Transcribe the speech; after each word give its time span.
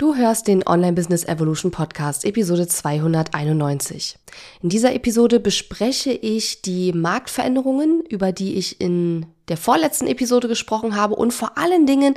Du 0.00 0.14
hörst 0.14 0.46
den 0.46 0.64
Online 0.64 0.92
Business 0.92 1.24
Evolution 1.24 1.72
Podcast, 1.72 2.24
Episode 2.24 2.68
291. 2.68 4.16
In 4.62 4.68
dieser 4.68 4.94
Episode 4.94 5.40
bespreche 5.40 6.12
ich 6.12 6.62
die 6.62 6.92
Marktveränderungen, 6.92 8.04
über 8.08 8.30
die 8.30 8.54
ich 8.54 8.80
in 8.80 9.26
der 9.48 9.56
vorletzten 9.56 10.06
Episode 10.06 10.46
gesprochen 10.46 10.94
habe 10.94 11.16
und 11.16 11.32
vor 11.32 11.58
allen 11.58 11.84
Dingen, 11.84 12.14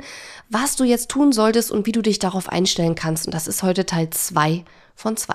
was 0.48 0.76
du 0.76 0.84
jetzt 0.84 1.08
tun 1.08 1.32
solltest 1.32 1.72
und 1.72 1.84
wie 1.84 1.90
du 1.90 2.02
dich 2.02 2.20
darauf 2.20 2.48
einstellen 2.48 2.94
kannst. 2.94 3.26
Und 3.26 3.34
das 3.34 3.48
ist 3.48 3.64
heute 3.64 3.84
Teil 3.84 4.10
2 4.10 4.64
von 4.94 5.16
2. 5.16 5.34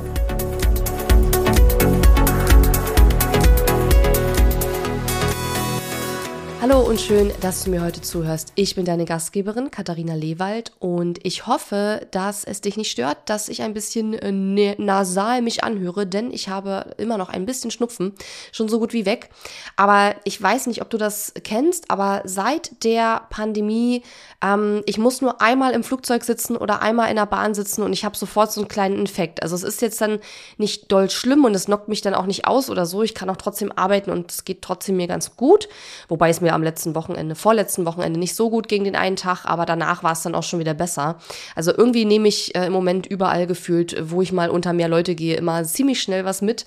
Hallo 6.61 6.79
und 6.79 7.01
schön, 7.01 7.31
dass 7.41 7.63
du 7.63 7.71
mir 7.71 7.83
heute 7.83 8.01
zuhörst. 8.01 8.53
Ich 8.53 8.75
bin 8.75 8.85
deine 8.85 9.05
Gastgeberin 9.05 9.71
Katharina 9.71 10.13
Lewald 10.13 10.73
und 10.77 11.17
ich 11.25 11.47
hoffe, 11.47 12.05
dass 12.11 12.43
es 12.43 12.61
dich 12.61 12.77
nicht 12.77 12.91
stört, 12.91 13.17
dass 13.25 13.49
ich 13.49 13.63
ein 13.63 13.73
bisschen 13.73 14.13
äh, 14.13 14.75
nasal 14.77 15.41
mich 15.41 15.63
anhöre, 15.63 16.05
denn 16.05 16.29
ich 16.29 16.49
habe 16.49 16.93
immer 16.99 17.17
noch 17.17 17.29
ein 17.29 17.47
bisschen 17.47 17.71
Schnupfen, 17.71 18.13
schon 18.51 18.69
so 18.69 18.77
gut 18.77 18.93
wie 18.93 19.07
weg. 19.07 19.31
Aber 19.75 20.13
ich 20.23 20.39
weiß 20.39 20.67
nicht, 20.67 20.83
ob 20.83 20.91
du 20.91 20.99
das 20.99 21.33
kennst, 21.43 21.89
aber 21.89 22.21
seit 22.25 22.83
der 22.83 23.23
Pandemie, 23.31 24.03
ähm, 24.43 24.83
ich 24.85 24.99
muss 24.99 25.19
nur 25.19 25.41
einmal 25.41 25.71
im 25.71 25.83
Flugzeug 25.83 26.23
sitzen 26.23 26.55
oder 26.55 26.83
einmal 26.83 27.09
in 27.09 27.15
der 27.15 27.25
Bahn 27.25 27.55
sitzen 27.55 27.81
und 27.81 27.91
ich 27.91 28.05
habe 28.05 28.15
sofort 28.15 28.51
so 28.51 28.61
einen 28.61 28.67
kleinen 28.67 28.99
Infekt. 28.99 29.41
Also 29.41 29.55
es 29.55 29.63
ist 29.63 29.81
jetzt 29.81 29.99
dann 29.99 30.19
nicht 30.57 30.91
doll 30.91 31.09
schlimm 31.09 31.43
und 31.43 31.55
es 31.55 31.65
knockt 31.65 31.87
mich 31.87 32.01
dann 32.01 32.13
auch 32.13 32.27
nicht 32.27 32.45
aus 32.45 32.69
oder 32.69 32.85
so. 32.85 33.01
Ich 33.01 33.15
kann 33.15 33.31
auch 33.31 33.37
trotzdem 33.37 33.71
arbeiten 33.71 34.11
und 34.11 34.31
es 34.31 34.45
geht 34.45 34.61
trotzdem 34.61 34.97
mir 34.97 35.07
ganz 35.07 35.35
gut, 35.35 35.67
wobei 36.07 36.29
es 36.29 36.39
mir 36.39 36.50
mir 36.51 36.55
am 36.55 36.63
letzten 36.63 36.95
Wochenende, 36.95 37.35
vorletzten 37.35 37.85
Wochenende 37.85 38.19
nicht 38.19 38.35
so 38.35 38.49
gut 38.49 38.67
gegen 38.67 38.83
den 38.83 38.95
einen 38.95 39.15
Tag, 39.15 39.45
aber 39.45 39.65
danach 39.65 40.03
war 40.03 40.11
es 40.11 40.21
dann 40.21 40.35
auch 40.35 40.43
schon 40.43 40.59
wieder 40.59 40.73
besser. 40.73 41.17
Also 41.55 41.71
irgendwie 41.75 42.05
nehme 42.05 42.27
ich 42.27 42.55
äh, 42.55 42.65
im 42.65 42.73
Moment 42.73 43.07
überall 43.07 43.47
gefühlt, 43.47 43.95
wo 44.11 44.21
ich 44.21 44.31
mal 44.31 44.49
unter 44.49 44.73
mehr 44.73 44.87
Leute 44.87 45.15
gehe, 45.15 45.37
immer 45.37 45.63
ziemlich 45.63 46.01
schnell 46.01 46.25
was 46.25 46.41
mit. 46.41 46.65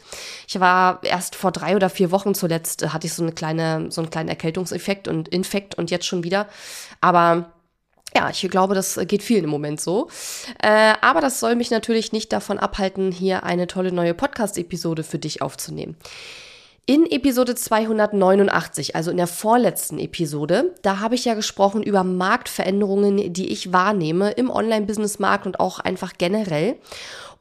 Ich 0.48 0.58
war 0.60 1.00
erst 1.02 1.36
vor 1.36 1.52
drei 1.52 1.76
oder 1.76 1.90
vier 1.90 2.10
Wochen 2.10 2.34
zuletzt, 2.34 2.82
äh, 2.82 2.88
hatte 2.88 3.06
ich 3.06 3.12
so 3.12 3.22
eine 3.22 3.32
kleine, 3.32 3.90
so 3.90 4.00
einen 4.00 4.10
kleinen 4.10 4.28
Erkältungseffekt 4.28 5.08
und 5.08 5.28
Infekt 5.28 5.76
und 5.76 5.90
jetzt 5.90 6.06
schon 6.06 6.24
wieder. 6.24 6.48
Aber 7.00 7.52
ja, 8.16 8.30
ich 8.30 8.48
glaube, 8.48 8.74
das 8.74 8.98
geht 9.08 9.22
vielen 9.22 9.44
im 9.44 9.50
Moment 9.50 9.80
so. 9.80 10.08
Äh, 10.62 10.94
aber 11.00 11.20
das 11.20 11.40
soll 11.40 11.56
mich 11.56 11.70
natürlich 11.70 12.12
nicht 12.12 12.32
davon 12.32 12.58
abhalten, 12.58 13.10
hier 13.10 13.42
eine 13.42 13.66
tolle 13.66 13.90
neue 13.90 14.14
Podcast-Episode 14.14 15.02
für 15.02 15.18
dich 15.18 15.42
aufzunehmen. 15.42 15.96
In 16.86 17.10
Episode 17.10 17.54
289, 17.54 18.94
also 18.94 19.10
in 19.10 19.16
der 19.16 19.26
vorletzten 19.26 19.98
Episode, 19.98 20.74
da 20.82 21.00
habe 21.00 21.14
ich 21.14 21.24
ja 21.24 21.32
gesprochen 21.32 21.82
über 21.82 22.04
Marktveränderungen, 22.04 23.32
die 23.32 23.50
ich 23.50 23.72
wahrnehme 23.72 24.32
im 24.32 24.50
Online-Business-Markt 24.50 25.46
und 25.46 25.60
auch 25.60 25.78
einfach 25.78 26.12
generell. 26.18 26.76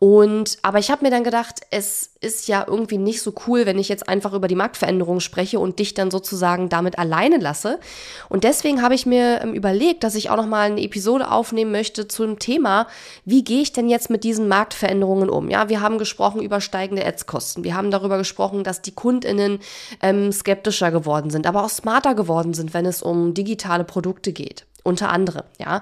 Und 0.03 0.57
aber 0.63 0.79
ich 0.79 0.91
habe 0.91 1.05
mir 1.05 1.11
dann 1.11 1.23
gedacht, 1.23 1.61
es 1.71 2.09
ist 2.19 2.49
ja 2.49 2.65
irgendwie 2.67 2.97
nicht 2.97 3.21
so 3.21 3.33
cool, 3.47 3.65
wenn 3.65 3.79
ich 3.79 3.87
jetzt 3.87 4.09
einfach 4.09 4.33
über 4.33 4.49
die 4.49 4.55
Marktveränderungen 4.55 5.21
spreche 5.21 5.61
und 5.61 5.79
dich 5.79 5.93
dann 5.93 6.11
sozusagen 6.11 6.67
damit 6.67 6.99
alleine 6.99 7.37
lasse. 7.37 7.79
Und 8.27 8.43
deswegen 8.43 8.81
habe 8.81 8.95
ich 8.95 9.05
mir 9.05 9.39
ähm, 9.41 9.53
überlegt, 9.53 10.03
dass 10.03 10.15
ich 10.15 10.29
auch 10.29 10.35
noch 10.35 10.45
mal 10.45 10.69
eine 10.69 10.81
Episode 10.81 11.31
aufnehmen 11.31 11.71
möchte 11.71 12.09
zum 12.09 12.37
Thema, 12.37 12.87
wie 13.23 13.45
gehe 13.45 13.61
ich 13.61 13.71
denn 13.71 13.87
jetzt 13.87 14.09
mit 14.09 14.25
diesen 14.25 14.49
Marktveränderungen 14.49 15.29
um? 15.29 15.49
Ja, 15.49 15.69
wir 15.69 15.79
haben 15.79 15.97
gesprochen 15.97 16.41
über 16.41 16.59
steigende 16.59 17.05
Ads-Kosten. 17.05 17.63
Wir 17.63 17.73
haben 17.73 17.89
darüber 17.89 18.17
gesprochen, 18.17 18.65
dass 18.65 18.81
die 18.81 18.91
KundInnen 18.91 19.59
ähm, 20.01 20.33
skeptischer 20.33 20.91
geworden 20.91 21.29
sind, 21.29 21.47
aber 21.47 21.63
auch 21.63 21.69
smarter 21.69 22.13
geworden 22.13 22.53
sind, 22.53 22.73
wenn 22.73 22.85
es 22.85 23.01
um 23.01 23.33
digitale 23.33 23.85
Produkte 23.85 24.33
geht. 24.33 24.65
Unter 24.83 25.11
anderem, 25.11 25.45
ja. 25.59 25.81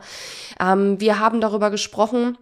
Ähm, 0.59 0.99
wir 0.99 1.19
haben 1.19 1.41
darüber 1.41 1.71
gesprochen, 1.71 2.37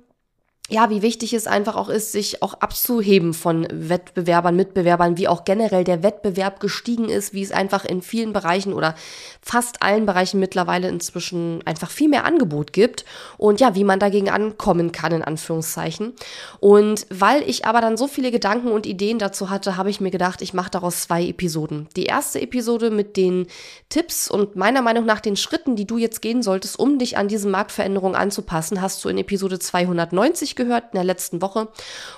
ja, 0.70 0.92
wie 0.92 1.02
wichtig 1.02 1.34
es 1.34 1.48
einfach 1.48 1.76
auch 1.76 1.90
ist, 1.90 2.12
sich 2.12 2.44
auch 2.44 2.54
abzuheben 2.54 3.34
von 3.34 3.68
Wettbewerbern, 3.72 4.56
Mitbewerbern, 4.56 5.18
wie 5.18 5.28
auch 5.28 5.44
generell 5.44 5.84
der 5.84 6.04
Wettbewerb 6.04 6.60
gestiegen 6.60 7.10
ist, 7.10 7.34
wie 7.34 7.42
es 7.42 7.52
einfach 7.52 7.86
in 7.86 8.04
vielen 8.04 8.34
Bereichen 8.34 8.74
oder 8.74 8.94
fast 9.42 9.82
allen 9.82 10.06
Bereichen 10.06 10.40
mittlerweile 10.40 10.88
inzwischen 10.88 11.66
einfach 11.66 11.90
viel 11.90 12.08
mehr 12.08 12.24
Angebot 12.24 12.72
gibt 12.72 13.04
und 13.38 13.60
ja, 13.60 13.74
wie 13.74 13.84
man 13.84 14.00
dagegen 14.00 14.30
ankommen 14.30 14.92
kann, 14.92 15.12
in 15.12 15.24
Anführungszeichen. 15.24 16.14
Und 16.60 17.08
weil 17.10 17.42
ich 17.50 17.66
aber 17.66 17.82
dann 17.82 17.98
so 17.98 18.08
viele 18.08 18.30
Gedanken 18.30 18.72
und 18.72 18.86
Ideen 18.86 19.18
dazu 19.18 19.50
hatte, 19.50 19.76
habe 19.76 19.90
ich 19.90 20.00
mir 20.00 20.12
gedacht, 20.12 20.44
ich 20.44 20.54
mache 20.54 20.70
daraus 20.70 21.02
zwei 21.02 21.26
Episoden. 21.26 21.88
Die 21.96 22.06
erste 22.06 22.40
Episode 22.42 22.92
mit 22.92 23.18
den 23.18 23.48
Tipps 23.90 24.30
und 24.30 24.56
meiner 24.56 24.84
Meinung 24.84 25.06
nach 25.06 25.20
den 25.20 25.36
Schritten, 25.36 25.76
die 25.76 25.88
du 25.88 25.98
jetzt 25.98 26.22
gehen 26.22 26.44
solltest, 26.44 26.78
um 26.78 27.00
dich 27.00 27.18
an 27.18 27.28
diese 27.28 27.48
Marktveränderung 27.48 28.16
anzupassen, 28.16 28.82
hast 28.82 29.04
du 29.04 29.10
in 29.10 29.18
Episode 29.18 29.58
290 29.58 30.59
gehört 30.60 30.86
in 30.92 30.98
der 30.98 31.04
letzten 31.04 31.42
Woche. 31.42 31.70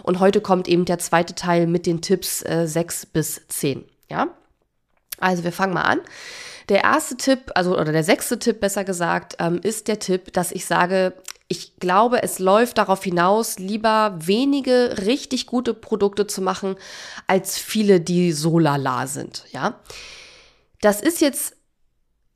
Und 0.03 0.19
heute 0.19 0.41
kommt 0.41 0.67
eben 0.67 0.85
der 0.85 0.99
zweite 0.99 1.35
Teil 1.35 1.67
mit 1.67 1.85
den 1.85 2.01
Tipps 2.01 2.43
äh, 2.43 2.67
6 2.67 3.05
bis 3.07 3.41
10. 3.47 3.85
Ja? 4.09 4.27
Also 5.19 5.43
wir 5.43 5.51
fangen 5.51 5.73
mal 5.73 5.83
an. 5.83 6.01
Der 6.67 6.83
erste 6.83 7.15
Tipp, 7.15 7.51
also 7.55 7.77
oder 7.77 7.91
der 7.91 8.03
sechste 8.03 8.39
Tipp 8.39 8.59
besser 8.59 8.83
gesagt, 8.83 9.35
ähm, 9.39 9.59
ist 9.63 9.87
der 9.87 9.99
Tipp, 9.99 10.33
dass 10.33 10.51
ich 10.51 10.65
sage, 10.65 11.13
ich 11.47 11.77
glaube, 11.79 12.23
es 12.23 12.39
läuft 12.39 12.77
darauf 12.77 13.03
hinaus, 13.03 13.59
lieber 13.59 14.15
wenige 14.17 14.99
richtig 15.05 15.47
gute 15.47 15.73
Produkte 15.73 16.25
zu 16.27 16.41
machen, 16.41 16.75
als 17.27 17.57
viele, 17.57 17.99
die 17.99 18.31
so 18.31 18.57
lala 18.57 19.05
sind. 19.07 19.43
Ja, 19.51 19.79
das 20.79 21.01
ist 21.01 21.19
jetzt 21.19 21.55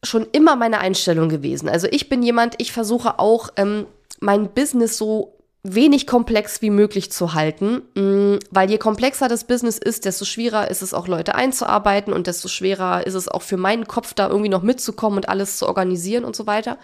schon 0.04 0.28
immer 0.32 0.56
meine 0.56 0.80
Einstellung 0.80 1.30
gewesen. 1.30 1.70
Also 1.70 1.88
ich 1.90 2.10
bin 2.10 2.24
jemand, 2.24 2.56
ich 2.58 2.72
versuche 2.72 3.20
auch 3.20 3.50
ähm, 3.56 3.88
mein 4.20 4.54
Business 4.54 4.98
so 4.98 5.35
wenig 5.68 6.06
komplex 6.06 6.62
wie 6.62 6.70
möglich 6.70 7.12
zu 7.12 7.34
halten, 7.34 7.82
mm, 7.96 8.38
weil 8.52 8.70
je 8.70 8.78
komplexer 8.78 9.28
das 9.28 9.46
Business 9.46 9.80
ist, 9.80 10.06
desto 10.06 10.24
schwerer 10.24 10.70
ist 10.70 10.84
es 10.84 10.94
auch 10.94 11.08
Leute 11.08 11.34
einzuarbeiten 11.34 12.14
und 12.14 12.28
desto 12.28 12.48
schwerer 12.48 13.08
ist 13.08 13.16
es 13.16 13.28
auch 13.28 13.42
für 13.42 13.58
meinen 13.58 13.88
Kopf 13.88 14.14
da 14.14 14.30
irgendwie 14.30 14.50
noch 14.50 14.62
mitzukommen 14.62 15.18
und 15.18 15.28
alles 15.28 15.58
zu 15.58 15.68
organisieren 15.68 16.24
und 16.24 16.36
so 16.36 16.46
weiter. 16.46 16.78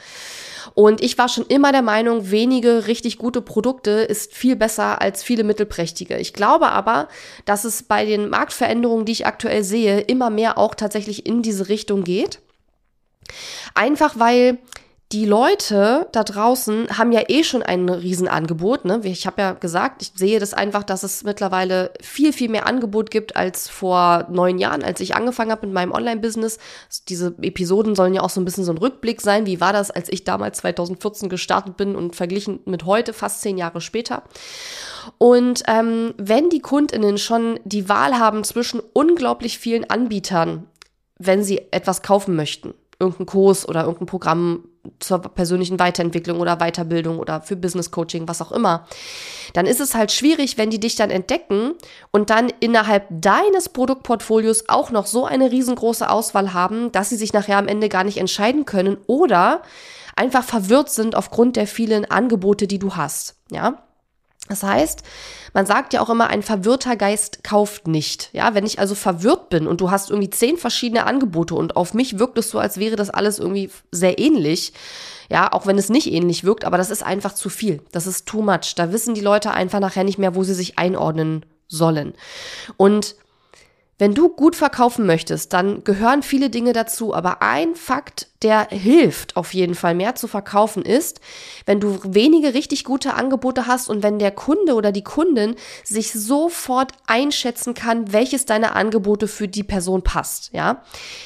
Und 0.73 1.01
ich 1.01 1.17
war 1.19 1.29
schon 1.29 1.45
immer 1.45 1.71
der 1.71 1.83
Meinung, 1.83 2.31
wenige 2.31 2.87
richtig 2.87 3.19
gute 3.19 3.41
Produkte 3.41 3.91
ist 3.91 4.33
viel 4.33 4.55
besser 4.55 4.99
als 4.99 5.21
viele 5.21 5.43
mittelprächtige. 5.43 6.17
Ich 6.17 6.33
glaube 6.33 6.69
aber, 6.69 7.07
dass 7.45 7.65
es 7.65 7.83
bei 7.83 8.05
den 8.05 8.29
Marktveränderungen, 8.29 9.05
die 9.05 9.11
ich 9.11 9.27
aktuell 9.27 9.63
sehe, 9.63 9.99
immer 9.99 10.31
mehr 10.31 10.57
auch 10.57 10.73
tatsächlich 10.73 11.27
in 11.27 11.43
diese 11.43 11.69
Richtung 11.69 12.03
geht. 12.03 12.39
Einfach 13.75 14.17
weil 14.17 14.57
die 15.11 15.25
Leute 15.25 16.07
da 16.13 16.23
draußen 16.23 16.97
haben 16.97 17.11
ja 17.11 17.23
eh 17.27 17.43
schon 17.43 17.61
ein 17.63 17.89
Riesenangebot. 17.89 18.85
Ne? 18.85 19.01
Ich 19.03 19.27
habe 19.27 19.41
ja 19.41 19.51
gesagt, 19.53 20.01
ich 20.01 20.11
sehe 20.15 20.39
das 20.39 20.53
einfach, 20.53 20.83
dass 20.83 21.03
es 21.03 21.23
mittlerweile 21.23 21.91
viel, 22.01 22.31
viel 22.31 22.49
mehr 22.49 22.65
Angebot 22.65 23.11
gibt 23.11 23.35
als 23.35 23.67
vor 23.67 24.27
neun 24.29 24.57
Jahren, 24.57 24.83
als 24.83 25.01
ich 25.01 25.13
angefangen 25.13 25.51
habe 25.51 25.67
mit 25.67 25.73
meinem 25.73 25.91
Online-Business. 25.91 26.59
Diese 27.09 27.35
Episoden 27.41 27.93
sollen 27.93 28.13
ja 28.13 28.21
auch 28.21 28.29
so 28.29 28.39
ein 28.39 28.45
bisschen 28.45 28.63
so 28.63 28.71
ein 28.71 28.77
Rückblick 28.77 29.21
sein. 29.21 29.45
Wie 29.45 29.59
war 29.59 29.73
das, 29.73 29.91
als 29.91 30.07
ich 30.07 30.23
damals 30.23 30.59
2014 30.59 31.27
gestartet 31.27 31.75
bin 31.75 31.95
und 31.97 32.15
verglichen 32.15 32.61
mit 32.65 32.85
heute, 32.85 33.11
fast 33.11 33.41
zehn 33.41 33.57
Jahre 33.57 33.81
später? 33.81 34.23
Und 35.17 35.63
ähm, 35.67 36.13
wenn 36.17 36.49
die 36.49 36.61
KundInnen 36.61 37.17
schon 37.17 37.59
die 37.65 37.89
Wahl 37.89 38.17
haben 38.17 38.45
zwischen 38.45 38.81
unglaublich 38.93 39.59
vielen 39.59 39.89
Anbietern, 39.89 40.67
wenn 41.17 41.43
sie 41.43 41.61
etwas 41.71 42.01
kaufen 42.01 42.35
möchten, 42.35 42.73
irgendeinen 43.01 43.25
Kurs 43.25 43.67
oder 43.67 43.81
irgendein 43.81 44.05
Programm 44.05 44.63
zur 44.99 45.19
persönlichen 45.19 45.79
Weiterentwicklung 45.79 46.39
oder 46.39 46.57
Weiterbildung 46.57 47.19
oder 47.19 47.41
für 47.41 47.55
Business 47.55 47.91
Coaching, 47.91 48.27
was 48.27 48.41
auch 48.41 48.51
immer, 48.51 48.87
dann 49.53 49.65
ist 49.65 49.79
es 49.79 49.93
halt 49.93 50.11
schwierig, 50.11 50.57
wenn 50.57 50.69
die 50.69 50.79
dich 50.79 50.95
dann 50.95 51.11
entdecken 51.11 51.73
und 52.11 52.29
dann 52.29 52.51
innerhalb 52.59 53.05
deines 53.09 53.69
Produktportfolios 53.69 54.69
auch 54.69 54.91
noch 54.91 55.05
so 55.05 55.25
eine 55.25 55.51
riesengroße 55.51 56.09
Auswahl 56.09 56.53
haben, 56.53 56.91
dass 56.91 57.09
sie 57.09 57.17
sich 57.17 57.33
nachher 57.33 57.57
am 57.57 57.67
Ende 57.67 57.89
gar 57.89 58.03
nicht 58.03 58.17
entscheiden 58.17 58.65
können 58.65 58.97
oder 59.07 59.61
einfach 60.15 60.43
verwirrt 60.43 60.89
sind 60.89 61.15
aufgrund 61.15 61.55
der 61.57 61.67
vielen 61.67 62.09
Angebote, 62.09 62.67
die 62.67 62.79
du 62.79 62.95
hast, 62.95 63.35
ja? 63.51 63.83
Das 64.51 64.63
heißt, 64.63 65.03
man 65.53 65.65
sagt 65.65 65.93
ja 65.93 66.01
auch 66.01 66.09
immer, 66.09 66.27
ein 66.29 66.43
verwirrter 66.43 66.97
Geist 66.97 67.41
kauft 67.41 67.87
nicht. 67.87 68.29
Ja, 68.33 68.53
wenn 68.53 68.65
ich 68.65 68.79
also 68.79 68.95
verwirrt 68.95 69.47
bin 69.49 69.65
und 69.65 69.79
du 69.79 69.91
hast 69.91 70.09
irgendwie 70.09 70.29
zehn 70.29 70.57
verschiedene 70.57 71.05
Angebote 71.05 71.55
und 71.55 71.77
auf 71.77 71.93
mich 71.93 72.19
wirkt 72.19 72.37
es 72.37 72.49
so, 72.49 72.59
als 72.59 72.77
wäre 72.77 72.97
das 72.97 73.09
alles 73.09 73.39
irgendwie 73.39 73.71
sehr 73.91 74.19
ähnlich. 74.19 74.73
Ja, 75.29 75.53
auch 75.53 75.67
wenn 75.67 75.77
es 75.77 75.87
nicht 75.87 76.11
ähnlich 76.11 76.43
wirkt, 76.43 76.65
aber 76.65 76.77
das 76.77 76.89
ist 76.89 77.01
einfach 77.01 77.33
zu 77.33 77.47
viel. 77.47 77.81
Das 77.93 78.07
ist 78.07 78.27
too 78.27 78.41
much. 78.41 78.75
Da 78.75 78.91
wissen 78.91 79.13
die 79.13 79.21
Leute 79.21 79.51
einfach 79.51 79.79
nachher 79.79 80.03
nicht 80.03 80.17
mehr, 80.17 80.35
wo 80.35 80.43
sie 80.43 80.53
sich 80.53 80.77
einordnen 80.77 81.45
sollen. 81.69 82.13
Und 82.75 83.15
wenn 83.99 84.13
du 84.13 84.27
gut 84.27 84.57
verkaufen 84.57 85.05
möchtest, 85.05 85.53
dann 85.53 85.85
gehören 85.85 86.23
viele 86.23 86.49
Dinge 86.49 86.73
dazu, 86.73 87.15
aber 87.15 87.41
ein 87.41 87.75
Fakt, 87.75 88.27
der 88.43 88.67
hilft 88.69 89.37
auf 89.37 89.53
jeden 89.53 89.75
Fall 89.75 89.93
mehr 89.93 90.15
zu 90.15 90.27
verkaufen 90.27 90.83
ist, 90.83 91.21
wenn 91.65 91.79
du 91.79 91.99
wenige 92.03 92.53
richtig 92.53 92.83
gute 92.83 93.13
Angebote 93.13 93.67
hast 93.67 93.89
und 93.89 94.03
wenn 94.03 94.19
der 94.19 94.31
Kunde 94.31 94.73
oder 94.73 94.91
die 94.91 95.03
Kundin 95.03 95.55
sich 95.83 96.11
sofort 96.11 96.93
einschätzen 97.05 97.73
kann, 97.73 98.11
welches 98.11 98.45
deiner 98.45 98.75
Angebote 98.75 99.27
für 99.27 99.47
die 99.47 99.63
Person 99.63 100.03
passt, 100.03 100.51
ja? 100.53 100.83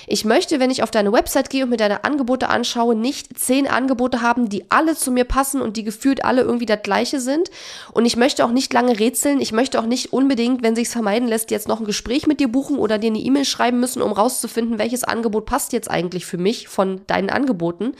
Ich 0.08 0.26
möchte, 0.26 0.60
wenn 0.60 0.70
ich 0.70 0.84
auf 0.84 0.92
deine 0.92 1.14
Website 1.14 1.50
gehe 1.50 1.64
und 1.64 1.70
mir 1.70 1.78
deine 1.78 2.04
Angebote 2.04 2.50
anschaue, 2.50 2.96
nicht 2.96 3.40
zehn 3.40 3.68
Angebote 3.68 4.22
haben, 4.22 4.50
die 4.50 4.70
alle 4.70 4.96
zu 4.96 5.12
mir 5.12 5.26
passen 5.26 5.62
und 5.62 5.78
die 5.78 5.84
gefühlt 5.84 6.26
alle 6.26 6.42
irgendwie 6.42 6.66
das 6.66 6.84
gleiche 6.84 7.22
sind 7.22 7.50
und 7.94 8.06
ich 8.06 8.18
möchte 8.18 8.44
auch 8.44 8.52
nicht 8.52 8.74
lange 8.74 9.00
rätseln, 9.00 9.40
ich 9.40 9.54
möchte 9.54 9.80
auch 9.80 9.86
nicht 9.86 10.12
unbedingt, 10.14 10.62
wenn 10.62 10.76
sich's 10.76 10.92
vermeiden 10.92 11.28
lässt, 11.30 11.52
jetzt 11.52 11.68
noch 11.68 11.80
ein 11.80 11.86
Gespräch 11.86 12.28
mit 12.28 12.40
dir 12.40 12.50
buchen 12.50 12.66
buchen 12.66 12.80
oder 12.80 12.98
dir 12.98 13.08
eine 13.08 13.20
E-Mail 13.20 13.46
schreiben 13.46 13.80
müssen, 13.80 14.02
um 14.02 14.12
rauszufinden, 14.12 14.80
welches 14.80 15.04
Angebot 15.04 15.46
passt 15.46 15.74
jetzt 15.74 15.90
eigentlich 15.90 16.26
für 16.26 16.38
mich 16.38 16.68
von 16.68 17.05
deinen 17.08 17.30
Angeboten, 17.30 17.94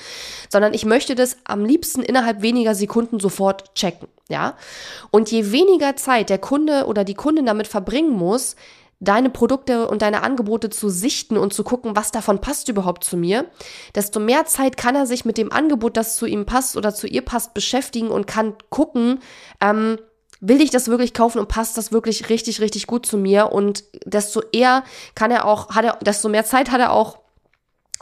sondern 0.50 0.74
ich 0.74 0.86
möchte 0.86 1.16
das 1.16 1.38
am 1.44 1.66
liebsten 1.66 2.02
innerhalb 2.02 2.42
weniger 2.42 2.76
Sekunden 2.76 3.20
sofort 3.20 3.74
checken, 3.76 4.08
ja? 4.30 4.56
Und 5.12 5.32
je 5.32 5.52
weniger 5.52 5.96
Zeit 5.96 6.30
der 6.30 6.40
Kunde 6.40 6.86
oder 6.86 7.04
die 7.04 7.14
Kundin 7.14 7.46
damit 7.46 7.68
verbringen 7.68 8.12
muss, 8.12 8.56
deine 9.00 9.30
Produkte 9.30 9.88
und 9.88 10.02
deine 10.02 10.24
Angebote 10.24 10.70
zu 10.70 10.90
sichten 10.90 11.38
und 11.38 11.54
zu 11.54 11.64
gucken, 11.64 11.96
was 11.96 12.12
davon 12.12 12.40
passt 12.40 12.70
überhaupt 12.70 13.04
zu 13.04 13.18
mir, 13.18 13.46
desto 13.94 14.20
mehr 14.20 14.46
Zeit 14.46 14.78
kann 14.78 14.96
er 14.96 15.06
sich 15.06 15.26
mit 15.26 15.38
dem 15.38 15.52
Angebot, 15.52 15.98
das 15.98 16.16
zu 16.16 16.26
ihm 16.26 16.46
passt 16.46 16.78
oder 16.78 16.94
zu 16.94 17.08
ihr 17.08 17.22
passt, 17.22 17.54
beschäftigen 17.54 18.10
und 18.10 18.26
kann 18.26 18.56
gucken, 18.70 19.20
ähm, 19.62 19.98
will 20.40 20.62
ich 20.62 20.70
das 20.70 20.88
wirklich 20.88 21.14
kaufen 21.14 21.40
und 21.40 21.48
passt 21.48 21.78
das 21.78 21.92
wirklich 21.92 22.30
richtig, 22.30 22.62
richtig 22.62 22.88
gut 22.88 23.06
zu 23.06 23.18
mir 23.18 23.52
und 23.52 23.84
desto 24.06 24.42
eher 24.52 24.84
kann 25.14 25.32
er 25.32 25.46
auch, 25.46 25.70
hat 25.70 25.86
er, 25.86 25.98
desto 26.02 26.30
mehr 26.30 26.46
Zeit 26.46 26.72
hat 26.72 26.80
er 26.80 26.92
auch, 26.92 27.20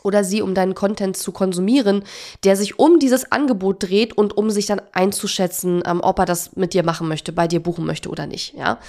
oder 0.04 0.24
sie, 0.24 0.42
um 0.42 0.54
deinen 0.54 0.76
Content 0.76 1.18
zu 1.18 1.32
konsumieren, 1.32 2.04
der 2.44 2.56
sich 2.56 2.78
um 2.78 3.00
dieses 3.00 3.32
Angebot 3.32 3.84
dreht 3.84 4.14
und 4.14 4.38
um 4.38 4.50
sich 4.50 4.66
dann 4.66 4.82
einzuschätzen, 4.92 5.82
ähm, 5.86 6.02
ob 6.02 6.20
er 6.20 6.26
das 6.26 6.56
mit 6.56 6.74
dir 6.74 6.84
machen 6.84 7.08
möchte, 7.08 7.32
bei 7.32 7.48
dir 7.48 7.62
buchen 7.62 7.86
möchte 7.86 8.10
oder 8.10 8.28
nicht, 8.28 8.54
ja. 8.56 8.80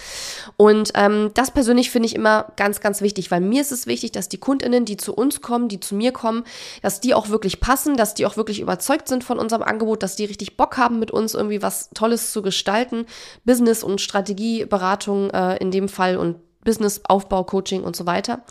Und 0.56 0.92
ähm, 0.94 1.30
das 1.34 1.50
persönlich 1.50 1.90
finde 1.90 2.06
ich 2.06 2.14
immer 2.14 2.52
ganz, 2.56 2.80
ganz 2.80 3.00
wichtig, 3.00 3.30
weil 3.30 3.40
mir 3.40 3.62
ist 3.62 3.72
es 3.72 3.86
wichtig, 3.86 4.12
dass 4.12 4.28
die 4.28 4.38
KundInnen, 4.38 4.84
die 4.84 4.96
zu 4.96 5.14
uns 5.14 5.40
kommen, 5.40 5.68
die 5.68 5.80
zu 5.80 5.94
mir 5.94 6.12
kommen, 6.12 6.44
dass 6.82 7.00
die 7.00 7.14
auch 7.14 7.28
wirklich 7.28 7.60
passen, 7.60 7.96
dass 7.96 8.14
die 8.14 8.26
auch 8.26 8.36
wirklich 8.36 8.60
überzeugt 8.60 9.08
sind 9.08 9.24
von 9.24 9.38
unserem 9.38 9.62
Angebot, 9.62 10.02
dass 10.02 10.16
die 10.16 10.24
richtig 10.24 10.56
Bock 10.56 10.76
haben, 10.76 10.98
mit 10.98 11.10
uns 11.10 11.34
irgendwie 11.34 11.62
was 11.62 11.90
Tolles 11.94 12.32
zu 12.32 12.42
gestalten, 12.42 13.06
Business- 13.44 13.84
und 13.84 14.00
Strategieberatung 14.00 15.30
äh, 15.30 15.56
in 15.58 15.70
dem 15.70 15.88
Fall 15.88 16.16
und 16.16 16.36
Business-Aufbau, 16.64 17.44
Coaching 17.44 17.84
und 17.84 17.94
so 17.94 18.06
weiter. 18.06 18.42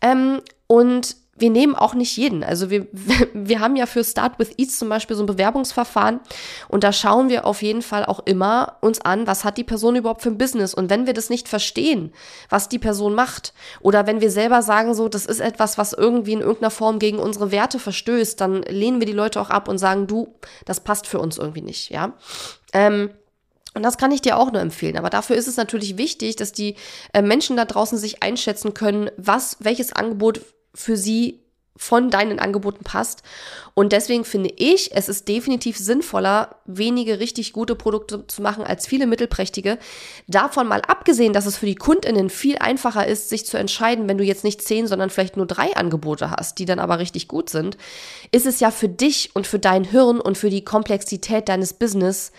Ähm, 0.00 0.40
und 0.66 1.16
wir 1.40 1.50
nehmen 1.50 1.74
auch 1.74 1.94
nicht 1.94 2.16
jeden. 2.16 2.44
Also 2.44 2.70
wir, 2.70 2.86
wir 3.34 3.60
haben 3.60 3.76
ja 3.76 3.86
für 3.86 4.04
Start 4.04 4.38
with 4.38 4.52
Eats 4.56 4.78
zum 4.78 4.88
Beispiel 4.88 5.16
so 5.16 5.22
ein 5.22 5.26
Bewerbungsverfahren 5.26 6.20
und 6.68 6.84
da 6.84 6.92
schauen 6.92 7.28
wir 7.28 7.46
auf 7.46 7.62
jeden 7.62 7.82
Fall 7.82 8.04
auch 8.04 8.20
immer 8.26 8.76
uns 8.80 9.00
an, 9.00 9.26
was 9.26 9.44
hat 9.44 9.56
die 9.56 9.64
Person 9.64 9.96
überhaupt 9.96 10.22
für 10.22 10.30
ein 10.30 10.38
Business 10.38 10.74
und 10.74 10.90
wenn 10.90 11.06
wir 11.06 11.14
das 11.14 11.30
nicht 11.30 11.48
verstehen, 11.48 12.12
was 12.48 12.68
die 12.68 12.78
Person 12.78 13.14
macht 13.14 13.52
oder 13.80 14.06
wenn 14.06 14.20
wir 14.20 14.30
selber 14.30 14.62
sagen 14.62 14.94
so, 14.94 15.08
das 15.08 15.26
ist 15.26 15.40
etwas, 15.40 15.78
was 15.78 15.92
irgendwie 15.92 16.32
in 16.32 16.40
irgendeiner 16.40 16.70
Form 16.70 16.98
gegen 16.98 17.18
unsere 17.18 17.50
Werte 17.50 17.78
verstößt, 17.78 18.40
dann 18.40 18.62
lehnen 18.62 19.00
wir 19.00 19.06
die 19.06 19.12
Leute 19.12 19.40
auch 19.40 19.50
ab 19.50 19.68
und 19.68 19.78
sagen, 19.78 20.06
du, 20.06 20.34
das 20.64 20.80
passt 20.80 21.06
für 21.06 21.18
uns 21.18 21.38
irgendwie 21.38 21.62
nicht, 21.62 21.90
ja. 21.90 22.12
Ähm, 22.72 23.10
und 23.74 23.84
das 23.84 23.98
kann 23.98 24.10
ich 24.10 24.20
dir 24.20 24.36
auch 24.36 24.50
nur 24.50 24.60
empfehlen. 24.60 24.98
Aber 24.98 25.10
dafür 25.10 25.36
ist 25.36 25.46
es 25.46 25.56
natürlich 25.56 25.96
wichtig, 25.96 26.36
dass 26.36 26.52
die 26.52 26.74
äh, 27.12 27.22
Menschen 27.22 27.56
da 27.56 27.64
draußen 27.64 27.98
sich 27.98 28.22
einschätzen 28.22 28.74
können, 28.74 29.10
was, 29.16 29.58
welches 29.60 29.92
Angebot 29.92 30.40
für 30.74 30.96
sie 30.96 31.40
von 31.80 32.10
deinen 32.10 32.38
Angeboten 32.38 32.84
passt. 32.84 33.22
Und 33.72 33.92
deswegen 33.92 34.26
finde 34.26 34.52
ich, 34.54 34.94
es 34.94 35.08
ist 35.08 35.28
definitiv 35.28 35.78
sinnvoller, 35.78 36.56
wenige 36.66 37.20
richtig 37.20 37.54
gute 37.54 37.74
Produkte 37.74 38.26
zu 38.26 38.42
machen 38.42 38.64
als 38.64 38.86
viele 38.86 39.06
mittelprächtige. 39.06 39.78
Davon 40.26 40.68
mal 40.68 40.82
abgesehen, 40.82 41.32
dass 41.32 41.46
es 41.46 41.56
für 41.56 41.64
die 41.64 41.76
Kundinnen 41.76 42.28
viel 42.28 42.58
einfacher 42.58 43.06
ist, 43.06 43.30
sich 43.30 43.46
zu 43.46 43.56
entscheiden, 43.56 44.08
wenn 44.08 44.18
du 44.18 44.24
jetzt 44.24 44.44
nicht 44.44 44.60
zehn, 44.60 44.86
sondern 44.86 45.08
vielleicht 45.08 45.38
nur 45.38 45.46
drei 45.46 45.74
Angebote 45.74 46.30
hast, 46.30 46.58
die 46.58 46.66
dann 46.66 46.80
aber 46.80 46.98
richtig 46.98 47.28
gut 47.28 47.48
sind, 47.48 47.78
ist 48.30 48.46
es 48.46 48.60
ja 48.60 48.70
für 48.70 48.88
dich 48.90 49.30
und 49.32 49.46
für 49.46 49.58
dein 49.58 49.84
Hirn 49.84 50.20
und 50.20 50.36
für 50.36 50.50
die 50.50 50.64
Komplexität 50.64 51.48
deines 51.48 51.72
Business 51.72 52.30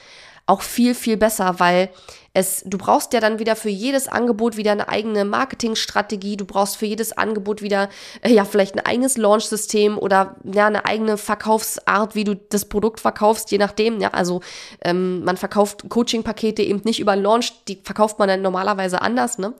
auch 0.46 0.62
viel, 0.62 0.94
viel 0.94 1.18
besser, 1.18 1.60
weil 1.60 1.90
es, 2.34 2.64
du 2.66 2.78
brauchst 2.78 3.12
ja 3.12 3.20
dann 3.20 3.40
wieder 3.40 3.58
für 3.58 3.70
jedes 3.70 4.08
Angebot 4.08 4.56
wieder 4.56 4.72
eine 4.72 4.88
eigene 4.88 5.26
Marketingstrategie. 5.26 6.38
Du 6.38 6.46
brauchst 6.46 6.78
für 6.78 6.86
jedes 6.86 7.12
Angebot 7.12 7.62
wieder, 7.62 7.90
äh, 8.22 8.32
ja, 8.32 8.46
vielleicht 8.46 8.76
ein 8.76 8.86
eigenes 8.86 9.18
Launch-System 9.18 9.98
oder 9.98 10.38
ja, 10.46 10.68
eine 10.68 10.86
eigene 10.86 11.18
Verkaufsart, 11.18 12.16
wie 12.16 12.24
du 12.24 12.36
das 12.36 12.66
Produkt 12.66 13.02
verkaufst, 13.02 13.52
je 13.52 13.58
nachdem. 13.58 14.00
Ja, 14.00 14.10
also 14.12 14.40
ähm, 14.82 15.26
man 15.26 15.36
verkauft 15.36 15.90
Coaching-Pakete 15.90 16.64
eben 16.64 16.82
nicht 16.86 17.02
über 17.02 17.18
Launch, 17.18 17.52
die 17.68 17.82
verkauft 17.84 18.18
man 18.18 18.30
dann 18.30 18.42
normalerweise 18.42 19.02
anders, 19.02 19.38
ne? 19.38 19.54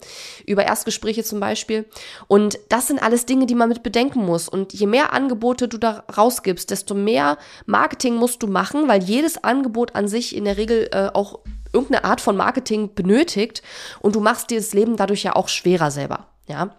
Über 0.46 0.64
Erstgespräche 0.64 1.26
zum 1.26 1.42
Beispiel. 1.42 1.86
Und 2.28 2.58
das 2.70 2.88
sind 2.88 3.04
alles 3.04 3.26
Dinge, 3.26 3.48
die 3.48 3.56
man 3.56 3.68
mit 3.68 3.84
bedenken 3.84 4.26
muss. 4.26 4.48
Und 4.48 4.72
je 4.72 4.88
mehr 4.88 5.12
Angebote 5.12 5.68
du 5.68 5.78
da 5.78 6.06
rausgibst, 6.16 6.72
desto 6.72 6.96
mehr 6.96 7.38
Marketing 7.66 8.16
musst 8.16 8.42
du 8.44 8.48
machen, 8.48 8.88
weil 8.88 9.04
jedes 9.04 9.44
Angebot 9.44 9.94
an 9.96 10.08
sich 10.08 10.34
in 10.34 10.46
der 10.46 10.56
Regel 10.56 10.90
äh, 10.94 11.10
auch 11.14 11.40
irgendeine 11.74 12.04
Art 12.04 12.22
von 12.22 12.38
Marketing 12.38 12.94
benötigt 12.94 13.62
und 14.00 14.16
du 14.16 14.20
machst 14.20 14.50
dir 14.50 14.60
das 14.60 14.74
Leben 14.74 14.98
dadurch 14.98 15.24
ja 15.24 15.36
auch 15.36 15.48
schwerer 15.48 15.92
selber, 15.92 16.28
ja. 16.48 16.76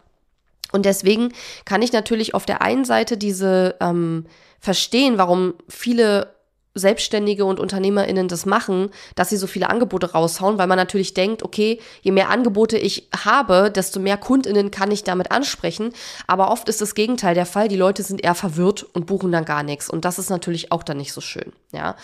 Und 0.72 0.86
deswegen 0.86 1.32
kann 1.66 1.82
ich 1.82 1.92
natürlich 1.92 2.34
auf 2.34 2.46
der 2.46 2.62
einen 2.62 2.86
Seite 2.86 3.18
diese 3.18 3.76
ähm, 3.80 4.24
verstehen, 4.58 5.18
warum 5.18 5.54
viele 5.68 6.34
Selbstständige 6.74 7.44
und 7.44 7.60
UnternehmerInnen 7.60 8.28
das 8.28 8.46
machen, 8.46 8.90
dass 9.14 9.30
sie 9.30 9.36
so 9.36 9.46
viele 9.46 9.68
Angebote 9.68 10.12
raushauen, 10.12 10.58
weil 10.58 10.66
man 10.66 10.78
natürlich 10.78 11.14
denkt, 11.14 11.42
okay, 11.42 11.78
je 12.00 12.12
mehr 12.12 12.30
Angebote 12.30 12.78
ich 12.78 13.08
habe, 13.24 13.70
desto 13.70 14.00
mehr 14.00 14.16
KundInnen 14.16 14.70
kann 14.70 14.90
ich 14.90 15.04
damit 15.04 15.30
ansprechen. 15.30 15.92
Aber 16.26 16.50
oft 16.50 16.68
ist 16.68 16.80
das 16.80 16.94
Gegenteil 16.94 17.34
der 17.34 17.46
Fall. 17.46 17.68
Die 17.68 17.76
Leute 17.76 18.02
sind 18.02 18.24
eher 18.24 18.34
verwirrt 18.34 18.84
und 18.94 19.06
buchen 19.06 19.32
dann 19.32 19.44
gar 19.44 19.62
nichts. 19.62 19.90
Und 19.90 20.04
das 20.04 20.18
ist 20.18 20.30
natürlich 20.30 20.72
auch 20.72 20.82
dann 20.82 20.96
nicht 20.96 21.12
so 21.12 21.20
schön. 21.20 21.52
Ja. 21.72 21.96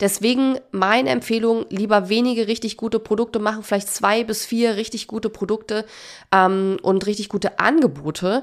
Deswegen 0.00 0.58
meine 0.70 1.10
Empfehlung, 1.10 1.66
lieber 1.68 2.08
wenige 2.08 2.46
richtig 2.46 2.76
gute 2.76 2.98
Produkte 2.98 3.38
machen, 3.38 3.62
vielleicht 3.62 3.88
zwei 3.88 4.24
bis 4.24 4.44
vier 4.46 4.76
richtig 4.76 5.06
gute 5.06 5.30
Produkte 5.30 5.84
ähm, 6.32 6.78
und 6.82 7.06
richtig 7.06 7.28
gute 7.28 7.58
Angebote, 7.58 8.42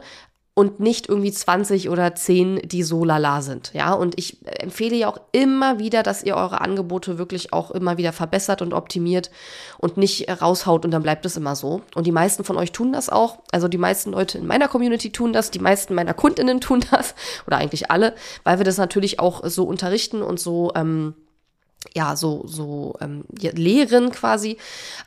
und 0.53 0.81
nicht 0.81 1.07
irgendwie 1.07 1.31
20 1.31 1.89
oder 1.89 2.13
10, 2.13 2.61
die 2.65 2.83
so 2.83 3.05
lala 3.05 3.41
sind. 3.41 3.71
Ja, 3.73 3.93
und 3.93 4.19
ich 4.19 4.37
empfehle 4.45 4.95
ja 4.97 5.07
auch 5.07 5.19
immer 5.31 5.79
wieder, 5.79 6.03
dass 6.03 6.23
ihr 6.23 6.35
eure 6.35 6.59
Angebote 6.59 7.17
wirklich 7.17 7.53
auch 7.53 7.71
immer 7.71 7.97
wieder 7.97 8.11
verbessert 8.11 8.61
und 8.61 8.73
optimiert 8.73 9.31
und 9.77 9.95
nicht 9.95 10.29
raushaut 10.41 10.83
und 10.83 10.91
dann 10.91 11.03
bleibt 11.03 11.25
es 11.25 11.37
immer 11.37 11.55
so. 11.55 11.81
Und 11.95 12.05
die 12.05 12.11
meisten 12.11 12.43
von 12.43 12.57
euch 12.57 12.73
tun 12.73 12.91
das 12.91 13.09
auch. 13.09 13.39
Also 13.51 13.69
die 13.69 13.77
meisten 13.77 14.11
Leute 14.11 14.39
in 14.39 14.45
meiner 14.45 14.67
Community 14.67 15.11
tun 15.11 15.31
das, 15.31 15.51
die 15.51 15.59
meisten 15.59 15.95
meiner 15.95 16.13
Kundinnen 16.13 16.59
tun 16.59 16.83
das 16.91 17.15
oder 17.47 17.57
eigentlich 17.57 17.89
alle, 17.89 18.13
weil 18.43 18.57
wir 18.57 18.65
das 18.65 18.77
natürlich 18.77 19.21
auch 19.21 19.41
so 19.45 19.63
unterrichten 19.63 20.21
und 20.21 20.39
so 20.39 20.73
ähm, 20.75 21.15
ja, 21.95 22.15
so, 22.15 22.43
so 22.45 22.95
ähm, 23.01 23.25
lehren 23.39 24.11
quasi. 24.11 24.57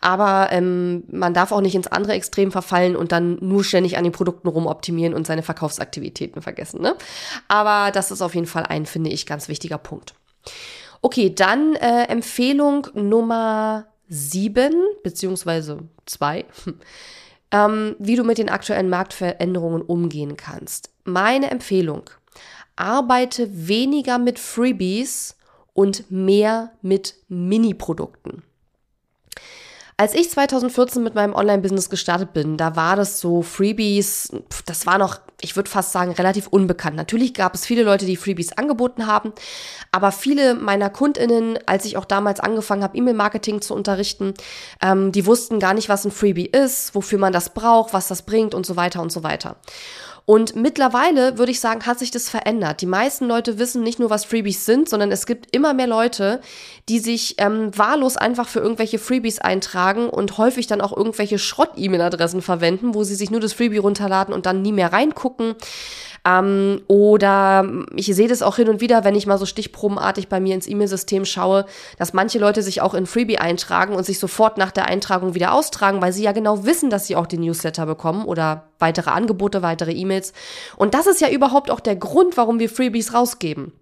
Aber 0.00 0.48
ähm, 0.50 1.04
man 1.10 1.34
darf 1.34 1.52
auch 1.52 1.60
nicht 1.60 1.74
ins 1.74 1.86
andere 1.86 2.12
Extrem 2.12 2.52
verfallen 2.52 2.96
und 2.96 3.12
dann 3.12 3.38
nur 3.40 3.64
ständig 3.64 3.96
an 3.96 4.04
den 4.04 4.12
Produkten 4.12 4.48
rumoptimieren 4.48 5.14
und 5.14 5.26
seine 5.26 5.42
Verkaufsaktivitäten 5.42 6.42
vergessen. 6.42 6.82
Ne? 6.82 6.96
Aber 7.48 7.90
das 7.90 8.10
ist 8.10 8.22
auf 8.22 8.34
jeden 8.34 8.46
Fall 8.46 8.64
ein, 8.64 8.86
finde 8.86 9.10
ich, 9.10 9.26
ganz 9.26 9.48
wichtiger 9.48 9.78
Punkt. 9.78 10.14
Okay, 11.00 11.34
dann 11.34 11.74
äh, 11.76 12.04
Empfehlung 12.04 12.88
Nummer 12.94 13.86
sieben 14.08 14.74
beziehungsweise 15.02 15.80
zwei, 16.06 16.44
ähm, 17.50 17.96
wie 17.98 18.16
du 18.16 18.24
mit 18.24 18.38
den 18.38 18.48
aktuellen 18.50 18.90
Marktveränderungen 18.90 19.82
umgehen 19.82 20.36
kannst. 20.36 20.90
Meine 21.04 21.50
Empfehlung, 21.50 22.10
arbeite 22.76 23.48
weniger 23.68 24.18
mit 24.18 24.38
Freebies 24.38 25.33
und 25.74 26.10
mehr 26.10 26.72
mit 26.80 27.14
Mini-Produkten. 27.28 28.42
Als 29.96 30.12
ich 30.14 30.28
2014 30.28 31.04
mit 31.04 31.14
meinem 31.14 31.34
Online-Business 31.34 31.88
gestartet 31.88 32.32
bin, 32.32 32.56
da 32.56 32.74
war 32.74 32.96
das 32.96 33.20
so 33.20 33.42
Freebies, 33.42 34.32
das 34.66 34.86
war 34.86 34.98
noch, 34.98 35.20
ich 35.40 35.54
würde 35.54 35.70
fast 35.70 35.92
sagen, 35.92 36.10
relativ 36.10 36.48
unbekannt. 36.48 36.96
Natürlich 36.96 37.32
gab 37.32 37.54
es 37.54 37.64
viele 37.64 37.84
Leute, 37.84 38.04
die 38.04 38.16
Freebies 38.16 38.52
angeboten 38.58 39.06
haben, 39.06 39.32
aber 39.92 40.10
viele 40.10 40.54
meiner 40.56 40.90
KundInnen, 40.90 41.60
als 41.66 41.84
ich 41.84 41.96
auch 41.96 42.06
damals 42.06 42.40
angefangen 42.40 42.82
habe, 42.82 42.96
E-Mail-Marketing 42.96 43.60
zu 43.60 43.72
unterrichten, 43.72 44.34
ähm, 44.82 45.12
die 45.12 45.26
wussten 45.26 45.60
gar 45.60 45.74
nicht, 45.74 45.88
was 45.88 46.04
ein 46.04 46.10
Freebie 46.10 46.46
ist, 46.46 46.96
wofür 46.96 47.20
man 47.20 47.32
das 47.32 47.50
braucht, 47.50 47.92
was 47.92 48.08
das 48.08 48.22
bringt 48.22 48.52
und 48.52 48.66
so 48.66 48.74
weiter 48.74 49.00
und 49.00 49.12
so 49.12 49.22
weiter. 49.22 49.54
Und 50.26 50.56
mittlerweile 50.56 51.36
würde 51.36 51.52
ich 51.52 51.60
sagen, 51.60 51.84
hat 51.84 51.98
sich 51.98 52.10
das 52.10 52.30
verändert. 52.30 52.80
Die 52.80 52.86
meisten 52.86 53.26
Leute 53.26 53.58
wissen 53.58 53.82
nicht 53.82 53.98
nur, 53.98 54.08
was 54.08 54.24
Freebies 54.24 54.64
sind, 54.64 54.88
sondern 54.88 55.12
es 55.12 55.26
gibt 55.26 55.54
immer 55.54 55.74
mehr 55.74 55.86
Leute, 55.86 56.40
die 56.88 56.98
sich 56.98 57.34
ähm, 57.38 57.76
wahllos 57.76 58.16
einfach 58.16 58.48
für 58.48 58.60
irgendwelche 58.60 58.98
Freebies 58.98 59.38
eintragen 59.38 60.08
und 60.08 60.38
häufig 60.38 60.66
dann 60.66 60.80
auch 60.80 60.96
irgendwelche 60.96 61.38
Schrott-E-Mail-Adressen 61.38 62.40
verwenden, 62.40 62.94
wo 62.94 63.04
sie 63.04 63.16
sich 63.16 63.30
nur 63.30 63.40
das 63.40 63.52
Freebie 63.52 63.78
runterladen 63.78 64.32
und 64.32 64.46
dann 64.46 64.62
nie 64.62 64.72
mehr 64.72 64.94
reingucken. 64.94 65.56
Ähm, 66.26 66.80
oder 66.86 67.68
ich 67.94 68.06
sehe 68.06 68.28
das 68.28 68.42
auch 68.42 68.56
hin 68.56 68.68
und 68.68 68.80
wieder, 68.80 69.04
wenn 69.04 69.14
ich 69.14 69.26
mal 69.26 69.38
so 69.38 69.46
stichprobenartig 69.46 70.28
bei 70.28 70.40
mir 70.40 70.54
ins 70.54 70.66
E-Mail-System 70.66 71.24
schaue, 71.24 71.66
dass 71.98 72.14
manche 72.14 72.38
Leute 72.38 72.62
sich 72.62 72.80
auch 72.80 72.94
in 72.94 73.06
Freebie 73.06 73.38
eintragen 73.38 73.94
und 73.94 74.04
sich 74.04 74.18
sofort 74.18 74.56
nach 74.56 74.70
der 74.70 74.86
Eintragung 74.86 75.34
wieder 75.34 75.52
austragen, 75.52 76.00
weil 76.00 76.12
sie 76.12 76.22
ja 76.22 76.32
genau 76.32 76.64
wissen, 76.64 76.88
dass 76.88 77.06
sie 77.06 77.16
auch 77.16 77.26
den 77.26 77.40
Newsletter 77.40 77.84
bekommen 77.84 78.24
oder 78.24 78.68
weitere 78.78 79.10
Angebote, 79.10 79.62
weitere 79.62 79.92
E-Mails. 79.92 80.32
Und 80.76 80.94
das 80.94 81.06
ist 81.06 81.20
ja 81.20 81.28
überhaupt 81.28 81.70
auch 81.70 81.80
der 81.80 81.96
Grund, 81.96 82.36
warum 82.36 82.58
wir 82.58 82.70
Freebies 82.70 83.12
rausgeben. 83.12 83.72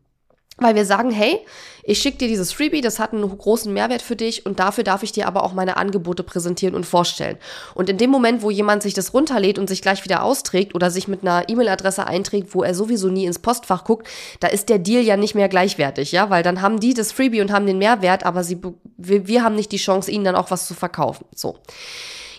Weil 0.58 0.74
wir 0.74 0.84
sagen, 0.84 1.10
hey, 1.10 1.40
ich 1.82 2.00
schicke 2.00 2.18
dir 2.18 2.28
dieses 2.28 2.52
Freebie, 2.52 2.80
das 2.80 2.98
hat 2.98 3.12
einen 3.12 3.26
großen 3.26 3.72
Mehrwert 3.72 4.02
für 4.02 4.14
dich 4.14 4.46
und 4.46 4.60
dafür 4.60 4.84
darf 4.84 5.02
ich 5.02 5.10
dir 5.10 5.26
aber 5.26 5.42
auch 5.42 5.52
meine 5.52 5.76
Angebote 5.76 6.22
präsentieren 6.22 6.74
und 6.74 6.86
vorstellen. 6.86 7.38
Und 7.74 7.88
in 7.88 7.98
dem 7.98 8.10
Moment, 8.10 8.42
wo 8.42 8.50
jemand 8.50 8.82
sich 8.82 8.94
das 8.94 9.14
runterlädt 9.14 9.58
und 9.58 9.68
sich 9.68 9.82
gleich 9.82 10.04
wieder 10.04 10.22
austrägt 10.22 10.74
oder 10.74 10.90
sich 10.90 11.08
mit 11.08 11.22
einer 11.22 11.48
E-Mail-Adresse 11.48 12.06
einträgt, 12.06 12.54
wo 12.54 12.62
er 12.62 12.74
sowieso 12.74 13.08
nie 13.08 13.24
ins 13.24 13.40
Postfach 13.40 13.84
guckt, 13.84 14.08
da 14.40 14.48
ist 14.48 14.68
der 14.68 14.78
Deal 14.78 15.02
ja 15.02 15.16
nicht 15.16 15.34
mehr 15.34 15.48
gleichwertig, 15.48 16.12
ja, 16.12 16.30
weil 16.30 16.42
dann 16.42 16.62
haben 16.62 16.78
die 16.78 16.94
das 16.94 17.10
Freebie 17.12 17.40
und 17.40 17.50
haben 17.50 17.66
den 17.66 17.78
Mehrwert, 17.78 18.24
aber 18.24 18.44
sie, 18.44 18.60
wir, 18.96 19.26
wir 19.26 19.42
haben 19.42 19.56
nicht 19.56 19.72
die 19.72 19.78
Chance, 19.78 20.10
ihnen 20.10 20.24
dann 20.24 20.36
auch 20.36 20.50
was 20.50 20.68
zu 20.68 20.74
verkaufen. 20.74 21.24
So. 21.34 21.56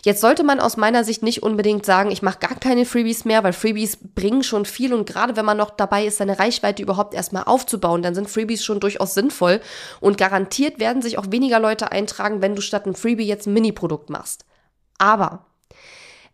Jetzt 0.05 0.19
sollte 0.19 0.43
man 0.43 0.59
aus 0.59 0.75
meiner 0.75 1.05
Sicht 1.05 1.23
nicht 1.23 1.43
unbedingt 1.43 1.85
sagen, 1.85 2.11
ich 2.11 2.21
mache 2.21 2.39
gar 2.39 2.55
keine 2.55 2.85
Freebies 2.85 3.23
mehr, 3.23 3.43
weil 3.43 3.53
Freebies 3.53 3.97
bringen 4.15 4.43
schon 4.43 4.65
viel 4.65 4.93
und 4.93 5.05
gerade 5.05 5.37
wenn 5.37 5.45
man 5.45 5.57
noch 5.57 5.69
dabei 5.69 6.05
ist, 6.05 6.17
seine 6.17 6.39
Reichweite 6.39 6.83
überhaupt 6.83 7.13
erstmal 7.13 7.45
aufzubauen, 7.45 8.01
dann 8.01 8.13
sind 8.13 8.29
Freebies 8.29 8.65
schon 8.65 8.81
durchaus 8.81 9.13
sinnvoll 9.13 9.61
und 10.01 10.17
garantiert 10.17 10.79
werden 10.79 11.01
sich 11.01 11.17
auch 11.17 11.27
weniger 11.29 11.59
Leute 11.59 11.93
eintragen, 11.93 12.41
wenn 12.41 12.55
du 12.55 12.61
statt 12.61 12.85
ein 12.85 12.95
Freebie 12.95 13.25
jetzt 13.25 13.47
ein 13.47 13.53
Mini-Produkt 13.53 14.09
machst. 14.09 14.43
Aber 14.97 15.45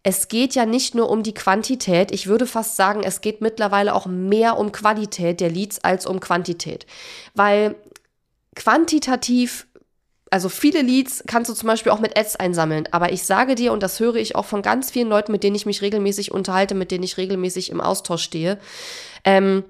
es 0.02 0.30
geht 0.30 0.56
ja 0.56 0.66
nicht 0.66 0.96
nur 0.96 1.10
um 1.10 1.22
die 1.22 1.36
Quantität, 1.36 2.12
ich 2.12 2.26
würde 2.26 2.48
fast 2.48 2.76
sagen, 2.76 3.04
es 3.04 3.22
geht 3.22 3.42
mittlerweile 3.42 3.94
auch 3.94 4.08
mehr 4.08 4.58
um 4.58 4.72
Qualität 4.72 5.42
der 5.42 5.52
Leads 5.52 5.84
als 5.84 6.08
um 6.08 6.20
Quantität. 6.20 6.88
Weil 7.36 7.76
quantitativ 8.56 9.68
also 10.32 10.50
viele 10.50 10.82
Leads 10.82 11.24
kannst 11.28 11.50
du 11.50 11.54
zum 11.54 11.68
Beispiel 11.68 11.92
auch 11.92 12.00
mit 12.00 12.18
Ads 12.18 12.36
einsammeln. 12.36 12.88
Aber 12.92 13.12
ich 13.12 13.24
sage 13.24 13.56
dir, 13.56 13.74
und 13.74 13.84
das 13.84 14.00
höre 14.00 14.16
ich 14.16 14.36
auch 14.36 14.46
von 14.46 14.62
ganz 14.62 14.92
vielen 14.92 15.10
Leuten, 15.10 15.32
mit 15.32 15.44
denen 15.44 15.56
ich 15.56 15.66
mich 15.66 15.82
regelmäßig 15.82 16.32
unterhalte, 16.32 16.76
mit 16.76 16.92
denen 16.92 17.04
ich 17.04 17.18
regelmäßig 17.18 17.70
im 17.72 17.82
Austausch 17.82 18.24
stehe, 18.24 18.60
ähm, 19.24 19.64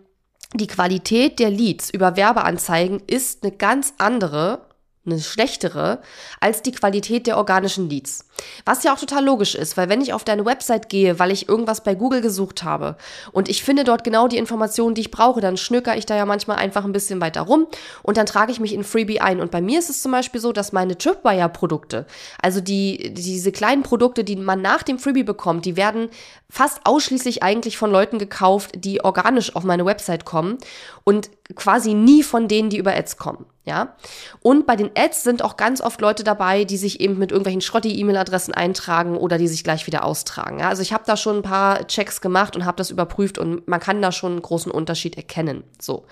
die 0.53 0.67
Qualität 0.67 1.39
der 1.39 1.51
Leads 1.51 1.91
über 1.91 2.15
Werbeanzeigen 2.15 3.01
ist 3.05 3.43
eine 3.43 3.51
ganz 3.51 3.93
andere 3.99 4.69
eine 5.05 5.19
schlechtere 5.19 6.01
als 6.39 6.61
die 6.61 6.71
Qualität 6.71 7.27
der 7.27 7.37
organischen 7.37 7.89
Leads. 7.89 8.27
Was 8.65 8.83
ja 8.83 8.93
auch 8.93 8.99
total 8.99 9.25
logisch 9.25 9.55
ist, 9.55 9.77
weil 9.77 9.89
wenn 9.89 10.01
ich 10.01 10.13
auf 10.13 10.23
deine 10.23 10.45
Website 10.45 10.89
gehe, 10.89 11.19
weil 11.19 11.31
ich 11.31 11.49
irgendwas 11.49 11.81
bei 11.81 11.95
Google 11.95 12.21
gesucht 12.21 12.63
habe 12.63 12.95
und 13.31 13.49
ich 13.49 13.63
finde 13.63 13.83
dort 13.83 14.03
genau 14.03 14.27
die 14.27 14.37
Informationen, 14.37 14.95
die 14.95 15.01
ich 15.01 15.11
brauche, 15.11 15.41
dann 15.41 15.57
schnöker 15.57 15.97
ich 15.97 16.05
da 16.05 16.15
ja 16.15 16.25
manchmal 16.25 16.57
einfach 16.57 16.85
ein 16.85 16.91
bisschen 16.91 17.21
weiter 17.21 17.41
rum 17.41 17.67
und 18.03 18.17
dann 18.17 18.25
trage 18.25 18.51
ich 18.51 18.59
mich 18.59 18.73
in 18.73 18.83
Freebie 18.83 19.21
ein. 19.21 19.39
Und 19.39 19.51
bei 19.51 19.61
mir 19.61 19.79
ist 19.79 19.89
es 19.89 20.01
zum 20.01 20.11
Beispiel 20.11 20.41
so, 20.41 20.51
dass 20.51 20.71
meine 20.71 20.97
Tripwire-Produkte, 20.97 22.05
also 22.41 22.61
die, 22.61 23.13
diese 23.13 23.51
kleinen 23.51 23.83
Produkte, 23.83 24.23
die 24.23 24.35
man 24.35 24.61
nach 24.61 24.83
dem 24.83 24.99
Freebie 24.99 25.23
bekommt, 25.23 25.65
die 25.65 25.75
werden 25.75 26.09
fast 26.49 26.81
ausschließlich 26.83 27.43
eigentlich 27.43 27.77
von 27.77 27.91
Leuten 27.91 28.17
gekauft, 28.17 28.71
die 28.75 29.03
organisch 29.03 29.55
auf 29.55 29.63
meine 29.63 29.85
Website 29.85 30.25
kommen 30.25 30.57
und 31.03 31.29
quasi 31.55 31.93
nie 31.93 32.23
von 32.23 32.47
denen, 32.47 32.69
die 32.69 32.77
über 32.77 32.95
Ads 32.95 33.17
kommen. 33.17 33.45
Ja. 33.65 33.95
Und 34.41 34.65
bei 34.65 34.75
den 34.75 34.89
Ads 34.95 35.23
sind 35.23 35.43
auch 35.43 35.55
ganz 35.55 35.79
oft 35.79 36.01
Leute 36.01 36.23
dabei, 36.23 36.63
die 36.63 36.77
sich 36.77 37.01
eben 37.01 37.19
mit 37.19 37.31
irgendwelchen 37.31 37.61
Schrotti-E-Mail-Adressen 37.61 38.28
eintragen 38.53 39.17
oder 39.17 39.37
die 39.37 39.47
sich 39.47 39.63
gleich 39.63 39.87
wieder 39.87 40.05
austragen. 40.05 40.59
Ja. 40.59 40.69
Also 40.69 40.81
ich 40.81 40.93
habe 40.93 41.03
da 41.05 41.17
schon 41.17 41.37
ein 41.37 41.43
paar 41.43 41.87
Checks 41.87 42.21
gemacht 42.21 42.55
und 42.55 42.65
habe 42.65 42.77
das 42.77 42.91
überprüft 42.91 43.37
und 43.37 43.67
man 43.67 43.79
kann 43.79 44.01
da 44.01 44.11
schon 44.11 44.33
einen 44.33 44.41
großen 44.41 44.71
Unterschied 44.71 45.17
erkennen. 45.17 45.63
So. 45.79 46.05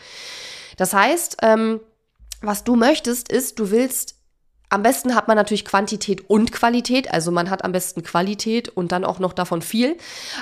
Das 0.77 0.93
heißt, 0.93 1.37
ähm, 1.41 1.79
was 2.41 2.63
du 2.63 2.75
möchtest, 2.75 3.31
ist, 3.31 3.59
du 3.59 3.71
willst 3.71 4.17
am 4.69 4.83
besten 4.83 5.15
hat 5.15 5.29
man 5.29 5.37
natürlich 5.37 5.63
Quantität 5.63 6.29
und 6.29 6.51
Qualität, 6.51 7.13
also 7.13 7.31
man 7.31 7.49
hat 7.49 7.63
am 7.63 7.71
besten 7.71 8.03
Qualität 8.03 8.67
und 8.67 8.91
dann 8.91 9.05
auch 9.05 9.19
noch 9.19 9.31
davon 9.31 9.61
viel. 9.61 9.95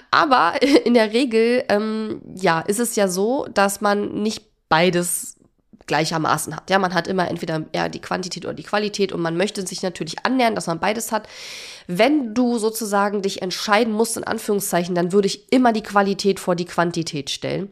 Aber 0.10 0.53
in 0.86 0.94
der 0.94 1.13
Regel, 1.13 1.63
ähm, 1.70 2.22
ja, 2.36 2.62
ist 2.62 2.79
es 2.79 2.96
ja 2.96 3.08
so, 3.08 3.48
dass 3.53 3.82
man 3.82 4.24
nicht 4.24 4.46
beides 4.67 5.38
gleichermaßen 5.88 6.56
hat. 6.56 6.70
Ja, 6.70 6.80
man 6.80 6.94
hat 6.94 7.08
immer 7.08 7.30
entweder 7.30 7.63
eher 7.72 7.89
die 7.89 8.01
Quantität 8.01 8.46
oder 8.46 8.54
die 8.54 8.63
Qualität 8.63 9.12
und 9.12 9.22
man 9.22 9.38
möchte 9.38 9.65
sich 9.65 9.84
natürlich 9.84 10.25
annähern, 10.25 10.56
dass 10.56 10.68
man 10.68 10.80
beides 10.80 11.12
hat. 11.12 11.27
Wenn 11.88 12.34
du 12.34 12.58
sozusagen 12.58 13.22
dich 13.22 13.42
entscheiden 13.42 13.94
musst, 13.94 14.18
in 14.18 14.24
Anführungszeichen, 14.24 14.96
dann 14.96 15.12
würde 15.12 15.27
ich 15.27 15.51
immer 15.51 15.74
die 15.74 15.84
Qualität 15.84 16.39
vor 16.39 16.56
die 16.56 16.65
Quantität 16.65 17.30
stellen. 17.30 17.72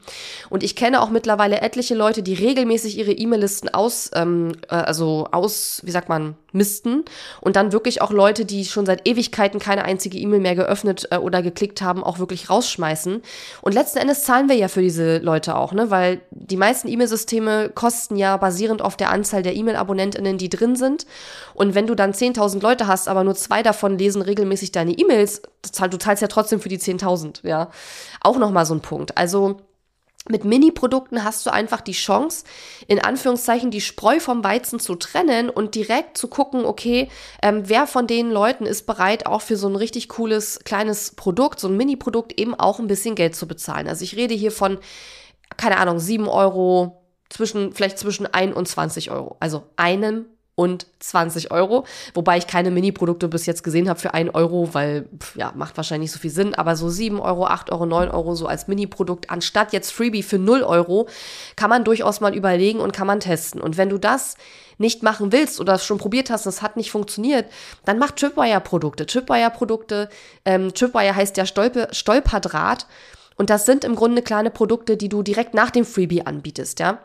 Und 0.49 0.63
ich 0.63 0.75
kenne 0.75 1.01
auch 1.01 1.09
mittlerweile 1.09 1.61
etliche 1.61 1.95
Leute, 1.95 2.21
die 2.21 2.35
regelmäßig 2.35 2.97
ihre 2.97 3.11
E-Mail-Listen 3.11 3.69
aus, 3.69 4.11
ähm, 4.13 4.53
äh, 4.69 4.75
also 4.75 5.27
aus, 5.31 5.81
wie 5.83 5.91
sagt 5.91 6.09
man, 6.09 6.35
misten 6.53 7.03
und 7.41 7.55
dann 7.55 7.71
wirklich 7.71 8.01
auch 8.01 8.11
Leute, 8.11 8.45
die 8.45 8.65
schon 8.65 8.85
seit 8.85 9.07
Ewigkeiten 9.07 9.59
keine 9.59 9.83
einzige 9.85 10.17
E-Mail 10.17 10.39
mehr 10.39 10.55
geöffnet 10.55 11.07
äh, 11.11 11.17
oder 11.17 11.41
geklickt 11.41 11.81
haben, 11.81 12.03
auch 12.03 12.19
wirklich 12.19 12.49
rausschmeißen. 12.49 13.21
Und 13.61 13.73
letzten 13.73 13.99
Endes 13.99 14.23
zahlen 14.23 14.49
wir 14.49 14.55
ja 14.55 14.67
für 14.67 14.81
diese 14.81 15.17
Leute 15.17 15.55
auch, 15.55 15.73
ne, 15.73 15.89
weil 15.89 16.21
die 16.31 16.57
meisten 16.57 16.87
E-Mail-Systeme 16.87 17.69
kosten 17.73 18.15
ja 18.15 18.37
basierend 18.37 18.81
auf 18.81 18.95
der 18.95 19.09
Anzahl 19.09 19.43
der 19.43 19.55
E-Mail-AbonnentInnen, 19.55 20.37
die 20.37 20.49
drin 20.49 20.75
sind. 20.75 21.05
Und 21.53 21.75
wenn 21.75 21.87
du 21.87 21.95
dann 21.95 22.13
10.000 22.13 22.61
Leute 22.61 22.87
hast, 22.87 23.07
aber 23.07 23.23
nur 23.23 23.35
zwei 23.35 23.63
davon 23.63 23.97
lesen 23.97 24.21
regelmäßig 24.21 24.71
deine 24.71 24.93
E-Mails, 24.93 25.41
du 25.89 25.97
zahlst 25.97 26.21
ja 26.21 26.27
trotzdem 26.27 26.59
für 26.59 26.69
die 26.69 26.79
10.000, 26.79 27.47
ja. 27.47 27.69
Auch 28.21 28.37
nochmal 28.37 28.65
so 28.65 28.73
ein 28.73 28.81
Punkt. 28.81 29.17
Also, 29.17 29.57
mit 30.29 30.45
Mini-Produkten 30.45 31.23
hast 31.23 31.45
du 31.45 31.51
einfach 31.51 31.81
die 31.81 31.91
Chance, 31.91 32.45
in 32.87 32.99
Anführungszeichen 32.99 33.71
die 33.71 33.81
Spreu 33.81 34.19
vom 34.19 34.43
Weizen 34.43 34.79
zu 34.79 34.95
trennen 34.95 35.49
und 35.49 35.75
direkt 35.75 36.17
zu 36.17 36.29
gucken, 36.29 36.65
okay, 36.65 37.09
ähm, 37.41 37.63
wer 37.65 37.87
von 37.87 38.07
den 38.07 38.31
Leuten 38.31 38.65
ist 38.65 38.85
bereit, 38.85 39.25
auch 39.25 39.41
für 39.41 39.57
so 39.57 39.67
ein 39.67 39.75
richtig 39.75 40.07
cooles 40.09 40.59
kleines 40.63 41.11
Produkt, 41.15 41.59
so 41.59 41.67
ein 41.67 41.75
Mini-Produkt 41.75 42.39
eben 42.39 42.55
auch 42.55 42.79
ein 42.79 42.87
bisschen 42.87 43.15
Geld 43.15 43.35
zu 43.35 43.47
bezahlen. 43.47 43.87
Also 43.87 44.03
ich 44.03 44.15
rede 44.15 44.33
hier 44.33 44.51
von, 44.51 44.77
keine 45.57 45.77
Ahnung, 45.77 45.99
7 45.99 46.27
Euro, 46.27 47.03
zwischen, 47.33 47.73
vielleicht 47.73 47.97
zwischen 47.97 48.27
1 48.27 48.55
und 48.55 48.67
20 48.67 49.11
Euro. 49.11 49.37
Also 49.39 49.63
einem 49.75 50.25
und 50.55 50.85
20 50.99 51.51
Euro. 51.51 51.85
Wobei 52.13 52.37
ich 52.37 52.47
keine 52.47 52.69
Mini-Produkte 52.69 53.27
bis 53.27 53.45
jetzt 53.45 53.63
gesehen 53.63 53.89
habe 53.89 53.99
für 53.99 54.13
1 54.13 54.35
Euro, 54.35 54.73
weil, 54.73 55.07
ja, 55.35 55.51
macht 55.55 55.77
wahrscheinlich 55.77 56.11
nicht 56.11 56.13
so 56.13 56.19
viel 56.19 56.29
Sinn. 56.29 56.53
Aber 56.53 56.75
so 56.75 56.89
7 56.89 57.19
Euro, 57.19 57.47
8 57.47 57.71
Euro, 57.71 57.85
9 57.85 58.09
Euro 58.09 58.35
so 58.35 58.47
als 58.47 58.67
Mini-Produkt 58.67 59.29
anstatt 59.31 59.73
jetzt 59.73 59.91
Freebie 59.91 60.23
für 60.23 60.37
0 60.37 60.61
Euro, 60.63 61.07
kann 61.55 61.69
man 61.69 61.83
durchaus 61.83 62.21
mal 62.21 62.35
überlegen 62.35 62.79
und 62.79 62.93
kann 62.93 63.07
man 63.07 63.19
testen. 63.19 63.61
Und 63.61 63.77
wenn 63.77 63.89
du 63.89 63.97
das 63.97 64.35
nicht 64.77 65.01
machen 65.01 65.31
willst 65.31 65.59
oder 65.59 65.77
schon 65.79 65.97
probiert 65.97 66.29
hast 66.29 66.45
und 66.45 66.49
es 66.49 66.61
hat 66.61 66.77
nicht 66.77 66.91
funktioniert, 66.91 67.45
dann 67.85 67.97
mach 67.97 68.11
Tripwire-Produkte. 68.11 69.05
Tripwire-Produkte, 69.05 70.09
ähm, 70.45 70.73
Tripwire 70.73 71.15
heißt 71.15 71.37
ja 71.37 71.45
Stolpe, 71.45 71.87
Stolperdraht. 71.91 72.85
Und 73.35 73.49
das 73.49 73.65
sind 73.65 73.83
im 73.83 73.95
Grunde 73.95 74.21
kleine 74.21 74.51
Produkte, 74.51 74.97
die 74.97 75.09
du 75.09 75.23
direkt 75.23 75.55
nach 75.55 75.71
dem 75.71 75.85
Freebie 75.85 76.25
anbietest, 76.25 76.79
ja. 76.79 76.99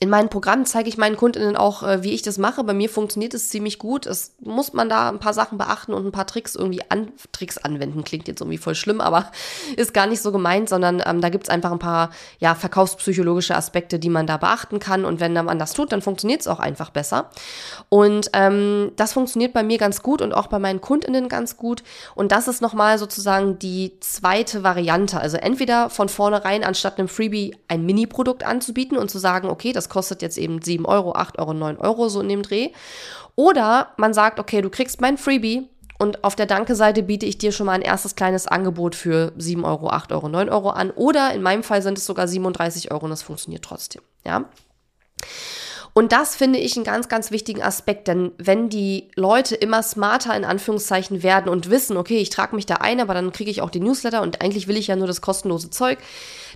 In 0.00 0.10
meinen 0.10 0.28
Programmen 0.28 0.64
zeige 0.64 0.88
ich 0.88 0.96
meinen 0.96 1.16
Kundinnen 1.16 1.56
auch, 1.56 1.82
äh, 1.82 2.04
wie 2.04 2.12
ich 2.12 2.22
das 2.22 2.38
mache. 2.38 2.62
Bei 2.62 2.72
mir 2.72 2.88
funktioniert 2.88 3.34
es 3.34 3.48
ziemlich 3.48 3.80
gut. 3.80 4.06
Es 4.06 4.32
muss 4.38 4.72
man 4.72 4.88
da 4.88 5.08
ein 5.08 5.18
paar 5.18 5.34
Sachen 5.34 5.58
beachten 5.58 5.92
und 5.92 6.06
ein 6.06 6.12
paar 6.12 6.26
Tricks 6.28 6.54
irgendwie 6.54 6.82
an, 6.88 7.08
Tricks 7.32 7.58
anwenden. 7.58 8.04
Klingt 8.04 8.28
jetzt 8.28 8.40
irgendwie 8.40 8.58
voll 8.58 8.76
schlimm, 8.76 9.00
aber 9.00 9.32
ist 9.76 9.94
gar 9.94 10.06
nicht 10.06 10.22
so 10.22 10.30
gemeint, 10.30 10.68
sondern 10.68 11.02
ähm, 11.04 11.20
da 11.20 11.30
gibt's 11.30 11.48
einfach 11.48 11.72
ein 11.72 11.80
paar 11.80 12.10
ja, 12.38 12.54
verkaufspsychologische 12.54 13.56
Aspekte, 13.56 13.98
die 13.98 14.08
man 14.08 14.28
da 14.28 14.36
beachten 14.36 14.78
kann. 14.78 15.04
Und 15.04 15.18
wenn 15.18 15.32
man 15.32 15.58
das 15.58 15.72
tut, 15.72 15.90
dann 15.90 16.00
funktioniert 16.00 16.42
es 16.42 16.46
auch 16.46 16.60
einfach 16.60 16.90
besser. 16.90 17.30
Und 17.88 18.30
ähm, 18.34 18.92
das 18.94 19.14
funktioniert 19.14 19.52
bei 19.52 19.64
mir 19.64 19.78
ganz 19.78 20.04
gut 20.04 20.22
und 20.22 20.32
auch 20.32 20.46
bei 20.46 20.60
meinen 20.60 20.80
Kundinnen 20.80 21.28
ganz 21.28 21.56
gut. 21.56 21.82
Und 22.14 22.30
das 22.30 22.46
ist 22.46 22.62
nochmal 22.62 22.98
sozusagen 22.98 23.58
die 23.58 23.98
zweite 23.98 24.62
Variante. 24.62 25.18
Also 25.18 25.38
entweder 25.38 25.90
von 25.90 26.08
vornherein 26.08 26.62
anstatt 26.62 26.98
einem 26.98 27.08
Freebie 27.08 27.56
ein 27.66 27.84
Mini-Produkt 27.84 28.44
anzubieten 28.44 28.96
und 28.96 29.10
zu 29.10 29.18
sagen, 29.18 29.48
okay, 29.48 29.72
das 29.78 29.88
kostet 29.88 30.20
jetzt 30.22 30.36
eben 30.36 30.60
7 30.60 30.84
Euro, 30.84 31.14
8 31.14 31.38
Euro, 31.38 31.54
9 31.54 31.78
Euro 31.78 32.08
so 32.08 32.20
in 32.20 32.28
dem 32.28 32.42
Dreh. 32.42 32.70
Oder 33.36 33.92
man 33.96 34.12
sagt, 34.12 34.40
okay, 34.40 34.60
du 34.60 34.68
kriegst 34.68 35.00
mein 35.00 35.16
Freebie 35.16 35.68
und 35.98 36.24
auf 36.24 36.36
der 36.36 36.46
Danke-Seite 36.46 37.02
biete 37.02 37.26
ich 37.26 37.38
dir 37.38 37.52
schon 37.52 37.66
mal 37.66 37.72
ein 37.72 37.82
erstes 37.82 38.16
kleines 38.16 38.46
Angebot 38.46 38.94
für 38.94 39.32
7 39.36 39.64
Euro, 39.64 39.90
8 39.90 40.12
Euro, 40.12 40.28
9 40.28 40.48
Euro 40.48 40.70
an. 40.70 40.90
Oder 40.90 41.32
in 41.34 41.42
meinem 41.42 41.62
Fall 41.62 41.82
sind 41.82 41.98
es 41.98 42.06
sogar 42.06 42.28
37 42.28 42.92
Euro 42.92 43.04
und 43.04 43.10
das 43.10 43.22
funktioniert 43.22 43.64
trotzdem. 43.64 44.02
Ja. 44.24 44.44
Und 45.94 46.12
das 46.12 46.36
finde 46.36 46.60
ich 46.60 46.76
einen 46.76 46.84
ganz, 46.84 47.08
ganz 47.08 47.32
wichtigen 47.32 47.60
Aspekt, 47.60 48.06
denn 48.06 48.30
wenn 48.38 48.68
die 48.68 49.10
Leute 49.16 49.56
immer 49.56 49.82
smarter 49.82 50.36
in 50.36 50.44
Anführungszeichen 50.44 51.24
werden 51.24 51.48
und 51.48 51.70
wissen, 51.70 51.96
okay, 51.96 52.18
ich 52.18 52.30
trage 52.30 52.54
mich 52.54 52.66
da 52.66 52.76
ein, 52.76 53.00
aber 53.00 53.14
dann 53.14 53.32
kriege 53.32 53.50
ich 53.50 53.62
auch 53.62 53.70
die 53.70 53.80
Newsletter 53.80 54.22
und 54.22 54.40
eigentlich 54.40 54.68
will 54.68 54.76
ich 54.76 54.86
ja 54.86 54.94
nur 54.94 55.08
das 55.08 55.20
kostenlose 55.20 55.70
Zeug, 55.70 55.98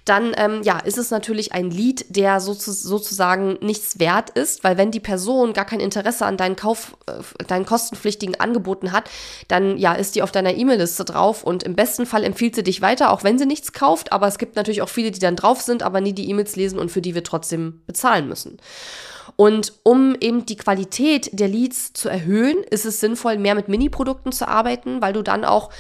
dann 0.04 0.32
ähm, 0.36 0.62
ja, 0.62 0.78
ist 0.78 0.98
es 0.98 1.10
natürlich 1.10 1.52
ein 1.52 1.70
Lied, 1.70 2.04
der 2.08 2.40
sozusagen 2.40 3.58
nichts 3.60 3.98
wert 3.98 4.30
ist, 4.30 4.64
weil 4.64 4.76
wenn 4.76 4.90
die 4.90 5.00
Person 5.00 5.52
gar 5.52 5.64
kein 5.64 5.80
Interesse 5.80 6.26
an 6.26 6.36
deinen 6.36 6.56
Kauf, 6.56 6.96
äh, 7.06 7.44
deinen 7.44 7.66
kostenpflichtigen 7.66 8.40
Angeboten 8.40 8.92
hat, 8.92 9.08
dann 9.48 9.78
ja, 9.78 9.92
ist 9.92 10.14
die 10.14 10.22
auf 10.22 10.32
deiner 10.32 10.54
E-Mail-Liste 10.54 11.04
drauf 11.04 11.44
und 11.44 11.62
im 11.62 11.76
besten 11.76 12.06
Fall 12.06 12.24
empfiehlt 12.24 12.56
sie 12.56 12.64
dich 12.64 12.82
weiter, 12.82 13.12
auch 13.12 13.22
wenn 13.22 13.38
sie 13.38 13.46
nichts 13.46 13.72
kauft, 13.72 14.12
aber 14.12 14.26
es 14.26 14.38
gibt 14.38 14.56
natürlich 14.56 14.82
auch 14.82 14.88
viele, 14.88 15.12
die 15.12 15.20
dann 15.20 15.36
drauf 15.36 15.60
sind, 15.60 15.82
aber 15.82 16.00
nie 16.00 16.12
die 16.12 16.28
E-Mails 16.28 16.56
lesen 16.56 16.78
und 16.78 16.90
für 16.90 17.02
die 17.02 17.14
wir 17.14 17.22
trotzdem 17.22 17.82
bezahlen 17.86 18.28
müssen. 18.28 18.58
Und 19.36 19.72
um 19.82 20.16
eben 20.20 20.46
die 20.46 20.56
Qualität 20.56 21.30
der 21.32 21.48
Leads 21.48 21.92
zu 21.92 22.08
erhöhen, 22.08 22.62
ist 22.70 22.84
es 22.84 23.00
sinnvoll, 23.00 23.38
mehr 23.38 23.54
mit 23.54 23.68
Mini-Produkten 23.68 24.32
zu 24.32 24.46
arbeiten, 24.46 25.00
weil 25.00 25.12
du 25.12 25.22
dann 25.22 25.44
auch 25.44 25.70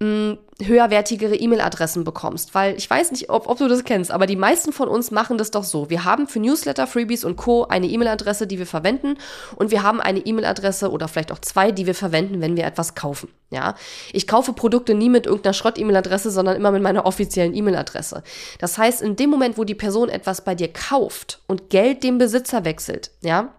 mh, 0.00 0.38
höherwertigere 0.62 1.36
E-Mail-Adressen 1.36 2.04
bekommst. 2.04 2.54
Weil 2.54 2.76
ich 2.76 2.88
weiß 2.88 3.12
nicht, 3.12 3.30
ob, 3.30 3.48
ob 3.48 3.58
du 3.58 3.68
das 3.68 3.84
kennst, 3.84 4.10
aber 4.10 4.26
die 4.26 4.36
meisten 4.36 4.72
von 4.72 4.88
uns 4.88 5.10
machen 5.10 5.38
das 5.38 5.50
doch 5.50 5.64
so. 5.64 5.90
Wir 5.90 6.04
haben 6.04 6.26
für 6.26 6.40
Newsletter, 6.40 6.86
Freebies 6.86 7.24
und 7.24 7.36
Co. 7.36 7.64
eine 7.64 7.86
E-Mail-Adresse, 7.86 8.46
die 8.46 8.58
wir 8.58 8.66
verwenden 8.66 9.16
und 9.56 9.70
wir 9.70 9.82
haben 9.82 10.00
eine 10.00 10.20
E-Mail-Adresse 10.20 10.90
oder 10.90 11.08
vielleicht 11.08 11.32
auch 11.32 11.38
zwei, 11.38 11.70
die 11.70 11.86
wir 11.86 11.94
verwenden, 11.94 12.40
wenn 12.40 12.56
wir 12.56 12.64
etwas 12.64 12.94
kaufen. 12.94 13.28
Ja, 13.50 13.74
ich 14.12 14.26
kaufe 14.26 14.52
Produkte 14.52 14.94
nie 14.94 15.08
mit 15.08 15.26
irgendeiner 15.26 15.54
Schrott-E-Mail-Adresse, 15.54 16.30
sondern 16.30 16.56
immer 16.56 16.70
mit 16.70 16.82
meiner 16.82 17.04
offiziellen 17.04 17.54
E-Mail-Adresse. 17.54 18.22
Das 18.58 18.78
heißt, 18.78 19.02
in 19.02 19.16
dem 19.16 19.30
Moment, 19.30 19.58
wo 19.58 19.64
die 19.64 19.74
Person 19.74 20.08
etwas 20.08 20.44
bei 20.44 20.54
dir 20.54 20.72
kauft 20.72 21.40
und 21.48 21.68
Geld 21.70 22.04
dem 22.04 22.18
Besitzer 22.18 22.64
wechselt, 22.64 23.10
ja, 23.22 23.52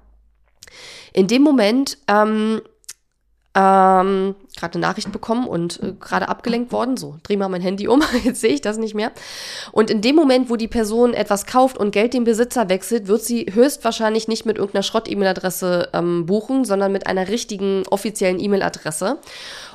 in 1.13 1.27
dem 1.27 1.41
Moment 1.41 1.97
ähm, 2.07 2.61
ähm, 3.53 4.35
gerade 4.55 4.75
eine 4.75 4.81
Nachricht 4.81 5.11
bekommen 5.11 5.45
und 5.45 5.81
äh, 5.83 5.93
gerade 5.99 6.29
abgelenkt 6.29 6.71
worden. 6.71 6.95
So, 6.95 7.17
dreh 7.23 7.35
mal 7.35 7.49
mein 7.49 7.61
Handy 7.61 7.87
um, 7.87 8.01
jetzt 8.23 8.41
sehe 8.41 8.53
ich 8.53 8.61
das 8.61 8.77
nicht 8.77 8.95
mehr. 8.95 9.11
Und 9.71 9.89
in 9.89 10.01
dem 10.01 10.15
Moment, 10.15 10.49
wo 10.49 10.55
die 10.55 10.69
Person 10.69 11.13
etwas 11.13 11.45
kauft 11.45 11.77
und 11.77 11.91
Geld 11.91 12.13
dem 12.13 12.23
Besitzer 12.23 12.69
wechselt, 12.69 13.07
wird 13.07 13.23
sie 13.23 13.47
höchstwahrscheinlich 13.51 14.27
nicht 14.27 14.45
mit 14.45 14.57
irgendeiner 14.57 14.83
Schrott-E-Mail-Adresse 14.83 15.89
ähm, 15.93 16.25
buchen, 16.25 16.63
sondern 16.63 16.91
mit 16.91 17.07
einer 17.07 17.27
richtigen 17.27 17.83
offiziellen 17.89 18.39
E-Mail-Adresse. 18.39 19.17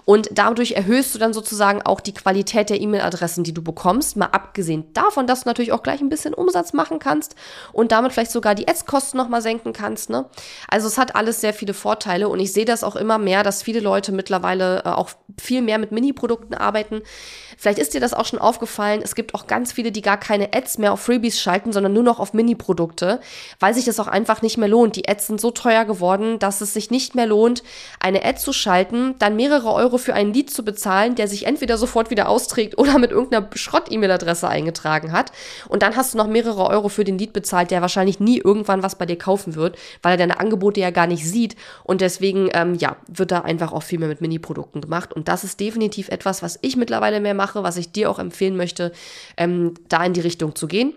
Und 0.07 0.29
dadurch 0.33 0.73
erhöhst 0.73 1.15
du 1.15 1.19
dann 1.19 1.35
sozusagen 1.35 1.83
auch 1.83 2.01
die 2.01 2.15
Qualität 2.15 2.71
der 2.71 2.81
E-Mail-Adressen, 2.81 3.43
die 3.43 3.53
du 3.53 3.61
bekommst. 3.61 4.17
Mal 4.17 4.27
abgesehen 4.27 4.85
davon, 4.95 5.27
dass 5.27 5.43
du 5.43 5.49
natürlich 5.49 5.73
auch 5.73 5.83
gleich 5.83 6.01
ein 6.01 6.09
bisschen 6.09 6.33
Umsatz 6.33 6.73
machen 6.73 7.01
kannst 7.01 7.35
und 7.73 7.91
damit 7.91 8.13
vielleicht 8.13 8.31
sogar 8.31 8.55
die 8.55 8.69
Ads-Kosten 8.69 9.19
nochmal 9.19 9.43
senken 9.43 9.73
kannst. 9.73 10.09
Ne? 10.09 10.27
Also 10.69 10.87
es 10.87 10.97
hat 10.97 11.17
alles 11.17 11.41
sehr 11.41 11.53
viele 11.53 11.75
Vorteile 11.75 12.29
und 12.29 12.39
ich 12.39 12.53
sehe 12.53 12.65
das 12.65 12.85
auch 12.85 12.95
immer 12.95 13.19
mehr, 13.19 13.43
dass 13.43 13.65
viele 13.65 13.81
Leute 13.81 14.13
mittlerweile 14.13 14.85
äh, 14.85 14.91
auch 14.91 15.11
viel 15.41 15.61
mehr 15.61 15.79
mit 15.79 15.91
Mini-Produkten 15.91 16.55
arbeiten. 16.55 17.03
Vielleicht 17.59 17.79
ist 17.79 17.95
dir 17.95 18.01
das 18.01 18.15
auch 18.15 18.27
schon 18.27 18.39
aufgefallen. 18.39 19.01
Es 19.03 19.15
gibt 19.15 19.35
auch 19.35 19.47
ganz 19.47 19.73
viele, 19.73 19.91
die 19.91 20.03
gar 20.03 20.19
keine 20.19 20.55
Ads 20.55 20.79
mehr 20.79 20.93
auf 20.93 21.01
Freebies 21.01 21.41
schalten, 21.41 21.73
sondern 21.73 21.93
nur 21.93 22.03
noch 22.05 22.21
auf 22.21 22.33
Mini-Produkte, 22.33 23.21
weil 23.59 23.75
sich 23.75 23.87
das 23.87 23.99
auch 23.99 24.07
einfach 24.09 24.41
nicht 24.43 24.57
mehr 24.57 24.69
lohnt. 24.69 24.95
Die 24.95 25.09
Ads 25.09 25.27
sind 25.27 25.41
so 25.41 25.51
teuer 25.51 25.85
geworden, 25.85 26.39
dass 26.39 26.61
es 26.61 26.75
sich 26.75 26.91
nicht 26.91 27.17
mehr 27.17 27.27
lohnt, 27.27 27.65
eine 27.99 28.25
Ad 28.25 28.39
zu 28.39 28.53
schalten, 28.53 29.17
dann 29.19 29.35
mehrere 29.37 29.73
Euro 29.73 29.96
für 29.99 30.15
einen 30.15 30.33
Lead 30.33 30.51
zu 30.51 30.65
bezahlen, 30.65 31.15
der 31.15 31.29
sich 31.29 31.47
entweder 31.47 31.79
sofort 31.79 32.11
wieder 32.11 32.29
austrägt 32.29 32.79
oder 32.79 32.99
mit 32.99 33.11
irgendeiner 33.11 33.49
Schrott-E-Mail-Adresse 33.55 34.49
eingetragen 34.49 35.13
hat. 35.13 35.33
Und 35.69 35.83
dann 35.83 35.97
hast 35.97 36.15
du 36.15 36.19
noch 36.19 36.27
mehrere 36.27 36.67
Euro 36.67 36.89
für 36.89 37.05
den 37.05 37.19
Lead 37.19 37.33
bezahlt, 37.33 37.71
der 37.71 37.83
wahrscheinlich 37.83 38.21
nie 38.21 38.39
irgendwann 38.39 38.83
was 38.83 38.97
bei 38.97 39.07
dir 39.07 39.19
kaufen 39.19 39.55
wird, 39.55 39.77
weil 40.03 40.13
er 40.13 40.19
deine 40.19 40.41
Angebote 40.41 40.81
ja 40.81 40.91
gar 40.91 41.07
nicht 41.07 41.29
sieht. 41.29 41.57
Und 41.85 42.01
deswegen, 42.01 42.49
ähm, 42.53 42.75
ja, 42.75 42.97
wird 43.09 43.31
da 43.31 43.41
einfach 43.41 43.73
auch 43.73 43.83
viel 43.83 43.99
mehr 43.99 44.09
mit 44.09 44.21
Mini-Produkten 44.21 44.81
gemacht. 44.81 45.13
Und 45.13 45.29
das 45.29 45.45
ist 45.45 45.61
definitiv 45.61 46.09
etwas, 46.09 46.43
was 46.43 46.59
ich 46.63 46.77
mittlerweile 46.77 47.21
mehr 47.21 47.35
mache, 47.35 47.63
was 47.63 47.77
ich 47.77 47.93
dir 47.93 48.11
auch 48.11 48.19
empfehlen 48.19 48.57
möchte, 48.57 48.93
ähm, 49.37 49.75
da 49.89 50.05
in 50.05 50.13
die 50.13 50.21
Richtung 50.21 50.55
zu 50.55 50.67
gehen. 50.67 50.95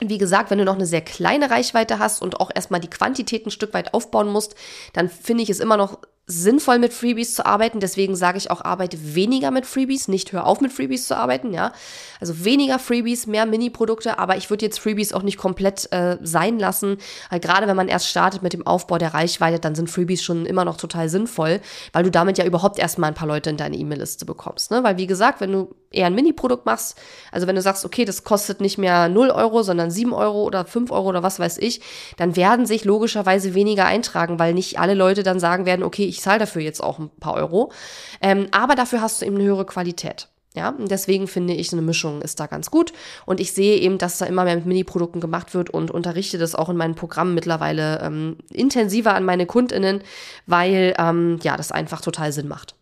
Wie 0.00 0.18
gesagt, 0.18 0.50
wenn 0.50 0.58
du 0.58 0.64
noch 0.64 0.74
eine 0.74 0.86
sehr 0.86 1.02
kleine 1.02 1.50
Reichweite 1.50 2.00
hast 2.00 2.20
und 2.20 2.40
auch 2.40 2.50
erstmal 2.52 2.80
die 2.80 2.90
Quantität 2.90 3.46
ein 3.46 3.52
Stück 3.52 3.72
weit 3.74 3.94
aufbauen 3.94 4.28
musst, 4.28 4.56
dann 4.92 5.08
finde 5.08 5.44
ich 5.44 5.50
es 5.50 5.60
immer 5.60 5.76
noch 5.76 6.00
sinnvoll 6.26 6.78
mit 6.78 6.94
Freebies 6.94 7.34
zu 7.34 7.44
arbeiten. 7.44 7.80
Deswegen 7.80 8.16
sage 8.16 8.38
ich 8.38 8.50
auch, 8.50 8.62
arbeite 8.62 9.14
weniger 9.14 9.50
mit 9.50 9.66
Freebies, 9.66 10.08
nicht 10.08 10.32
hör 10.32 10.46
auf 10.46 10.60
mit 10.60 10.72
Freebies 10.72 11.06
zu 11.06 11.16
arbeiten, 11.16 11.52
ja. 11.52 11.72
Also 12.20 12.44
weniger 12.44 12.78
Freebies, 12.78 13.26
mehr 13.26 13.44
Mini-Produkte, 13.44 14.18
aber 14.18 14.36
ich 14.36 14.48
würde 14.48 14.64
jetzt 14.64 14.80
Freebies 14.80 15.12
auch 15.12 15.22
nicht 15.22 15.36
komplett 15.36 15.92
äh, 15.92 16.16
sein 16.22 16.58
lassen. 16.58 16.96
Weil 17.28 17.40
gerade 17.40 17.66
wenn 17.66 17.76
man 17.76 17.88
erst 17.88 18.08
startet 18.08 18.42
mit 18.42 18.54
dem 18.54 18.66
Aufbau 18.66 18.96
der 18.96 19.12
Reichweite, 19.12 19.58
dann 19.58 19.74
sind 19.74 19.90
Freebies 19.90 20.22
schon 20.22 20.46
immer 20.46 20.64
noch 20.64 20.78
total 20.78 21.10
sinnvoll, 21.10 21.60
weil 21.92 22.04
du 22.04 22.10
damit 22.10 22.38
ja 22.38 22.46
überhaupt 22.46 22.78
erstmal 22.78 23.08
ein 23.08 23.14
paar 23.14 23.28
Leute 23.28 23.50
in 23.50 23.58
deine 23.58 23.76
E-Mail-Liste 23.76 24.24
bekommst. 24.24 24.70
Ne? 24.70 24.82
Weil 24.82 24.96
wie 24.96 25.06
gesagt, 25.06 25.40
wenn 25.40 25.52
du 25.52 25.74
eher 25.94 26.06
ein 26.06 26.14
Mini-Produkt 26.14 26.66
machst, 26.66 27.00
also 27.32 27.46
wenn 27.46 27.56
du 27.56 27.62
sagst, 27.62 27.84
okay, 27.84 28.04
das 28.04 28.24
kostet 28.24 28.60
nicht 28.60 28.78
mehr 28.78 29.08
0 29.08 29.30
Euro, 29.30 29.62
sondern 29.62 29.90
7 29.90 30.12
Euro 30.12 30.44
oder 30.44 30.64
5 30.64 30.90
Euro 30.90 31.08
oder 31.08 31.22
was 31.22 31.38
weiß 31.38 31.58
ich, 31.58 31.80
dann 32.16 32.36
werden 32.36 32.66
sich 32.66 32.84
logischerweise 32.84 33.54
weniger 33.54 33.86
eintragen, 33.86 34.38
weil 34.38 34.54
nicht 34.54 34.78
alle 34.78 34.94
Leute 34.94 35.22
dann 35.22 35.40
sagen 35.40 35.66
werden, 35.66 35.82
okay, 35.82 36.04
ich 36.04 36.20
zahle 36.20 36.40
dafür 36.40 36.62
jetzt 36.62 36.82
auch 36.82 36.98
ein 36.98 37.10
paar 37.20 37.34
Euro. 37.34 37.72
Ähm, 38.20 38.48
aber 38.50 38.74
dafür 38.74 39.00
hast 39.00 39.20
du 39.20 39.26
eben 39.26 39.36
eine 39.36 39.44
höhere 39.44 39.66
Qualität. 39.66 40.28
Ja, 40.56 40.68
und 40.68 40.88
deswegen 40.88 41.26
finde 41.26 41.52
ich, 41.54 41.72
eine 41.72 41.82
Mischung 41.82 42.22
ist 42.22 42.38
da 42.38 42.46
ganz 42.46 42.70
gut. 42.70 42.92
Und 43.26 43.40
ich 43.40 43.52
sehe 43.52 43.76
eben, 43.78 43.98
dass 43.98 44.18
da 44.18 44.26
immer 44.26 44.44
mehr 44.44 44.54
mit 44.54 44.66
Mini-Produkten 44.66 45.20
gemacht 45.20 45.52
wird 45.52 45.68
und 45.68 45.90
unterrichte 45.90 46.38
das 46.38 46.54
auch 46.54 46.68
in 46.68 46.76
meinen 46.76 46.94
Programmen 46.94 47.34
mittlerweile 47.34 48.00
ähm, 48.00 48.36
intensiver 48.50 49.14
an 49.14 49.24
meine 49.24 49.46
KundInnen, 49.46 50.02
weil 50.46 50.94
ähm, 50.96 51.40
ja, 51.42 51.56
das 51.56 51.72
einfach 51.72 52.00
total 52.00 52.32
Sinn 52.32 52.46
macht. 52.46 52.76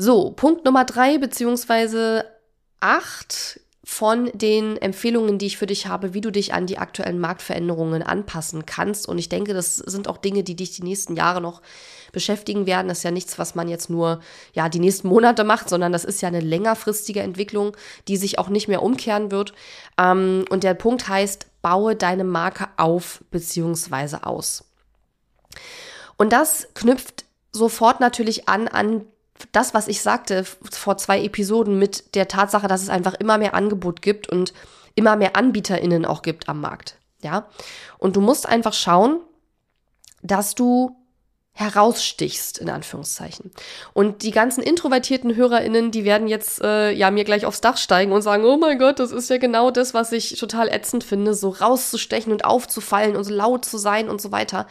So, 0.00 0.30
Punkt 0.30 0.64
Nummer 0.64 0.84
drei 0.84 1.18
beziehungsweise 1.18 2.24
acht 2.78 3.60
von 3.82 4.30
den 4.32 4.76
Empfehlungen, 4.76 5.38
die 5.38 5.46
ich 5.46 5.56
für 5.56 5.66
dich 5.66 5.88
habe, 5.88 6.14
wie 6.14 6.20
du 6.20 6.30
dich 6.30 6.54
an 6.54 6.66
die 6.66 6.78
aktuellen 6.78 7.18
Marktveränderungen 7.18 8.04
anpassen 8.04 8.64
kannst. 8.64 9.08
Und 9.08 9.18
ich 9.18 9.28
denke, 9.28 9.54
das 9.54 9.76
sind 9.76 10.06
auch 10.06 10.18
Dinge, 10.18 10.44
die 10.44 10.54
dich 10.54 10.70
die 10.70 10.84
nächsten 10.84 11.16
Jahre 11.16 11.40
noch 11.40 11.62
beschäftigen 12.12 12.66
werden. 12.66 12.86
Das 12.86 12.98
ist 12.98 13.04
ja 13.04 13.10
nichts, 13.10 13.40
was 13.40 13.56
man 13.56 13.66
jetzt 13.66 13.90
nur 13.90 14.20
ja 14.52 14.68
die 14.68 14.78
nächsten 14.78 15.08
Monate 15.08 15.42
macht, 15.42 15.68
sondern 15.68 15.90
das 15.90 16.04
ist 16.04 16.20
ja 16.20 16.28
eine 16.28 16.40
längerfristige 16.40 17.20
Entwicklung, 17.20 17.76
die 18.06 18.18
sich 18.18 18.38
auch 18.38 18.50
nicht 18.50 18.68
mehr 18.68 18.84
umkehren 18.84 19.32
wird. 19.32 19.52
Ähm, 19.98 20.44
und 20.48 20.62
der 20.62 20.74
Punkt 20.74 21.08
heißt, 21.08 21.46
baue 21.60 21.96
deine 21.96 22.24
Marke 22.24 22.68
auf 22.76 23.24
bzw. 23.32 24.18
aus. 24.22 24.64
Und 26.16 26.32
das 26.32 26.68
knüpft 26.74 27.24
sofort 27.50 27.98
natürlich 27.98 28.48
an 28.48 28.68
an 28.68 29.06
das, 29.52 29.74
was 29.74 29.88
ich 29.88 30.02
sagte 30.02 30.44
vor 30.44 30.96
zwei 30.96 31.22
Episoden 31.22 31.78
mit 31.78 32.14
der 32.14 32.28
Tatsache, 32.28 32.68
dass 32.68 32.82
es 32.82 32.88
einfach 32.88 33.14
immer 33.14 33.38
mehr 33.38 33.54
Angebot 33.54 34.02
gibt 34.02 34.28
und 34.28 34.52
immer 34.94 35.16
mehr 35.16 35.36
AnbieterInnen 35.36 36.04
auch 36.04 36.22
gibt 36.22 36.48
am 36.48 36.60
Markt. 36.60 36.96
Ja. 37.22 37.48
Und 37.98 38.16
du 38.16 38.20
musst 38.20 38.46
einfach 38.46 38.72
schauen, 38.72 39.20
dass 40.22 40.54
du 40.54 40.96
herausstichst, 41.52 42.58
in 42.58 42.70
Anführungszeichen. 42.70 43.50
Und 43.92 44.22
die 44.22 44.30
ganzen 44.30 44.62
introvertierten 44.62 45.34
HörerInnen, 45.34 45.90
die 45.90 46.04
werden 46.04 46.28
jetzt 46.28 46.60
äh, 46.62 46.92
ja 46.92 47.10
mir 47.10 47.24
gleich 47.24 47.46
aufs 47.46 47.60
Dach 47.60 47.76
steigen 47.76 48.12
und 48.12 48.22
sagen, 48.22 48.44
oh 48.44 48.56
mein 48.56 48.78
Gott, 48.78 49.00
das 49.00 49.10
ist 49.10 49.28
ja 49.28 49.38
genau 49.38 49.72
das, 49.72 49.92
was 49.92 50.12
ich 50.12 50.38
total 50.38 50.68
ätzend 50.68 51.02
finde, 51.02 51.34
so 51.34 51.48
rauszustechen 51.48 52.30
und 52.30 52.44
aufzufallen 52.44 53.16
und 53.16 53.24
so 53.24 53.34
laut 53.34 53.64
zu 53.64 53.76
sein 53.76 54.08
und 54.08 54.20
so 54.20 54.30
weiter. 54.30 54.68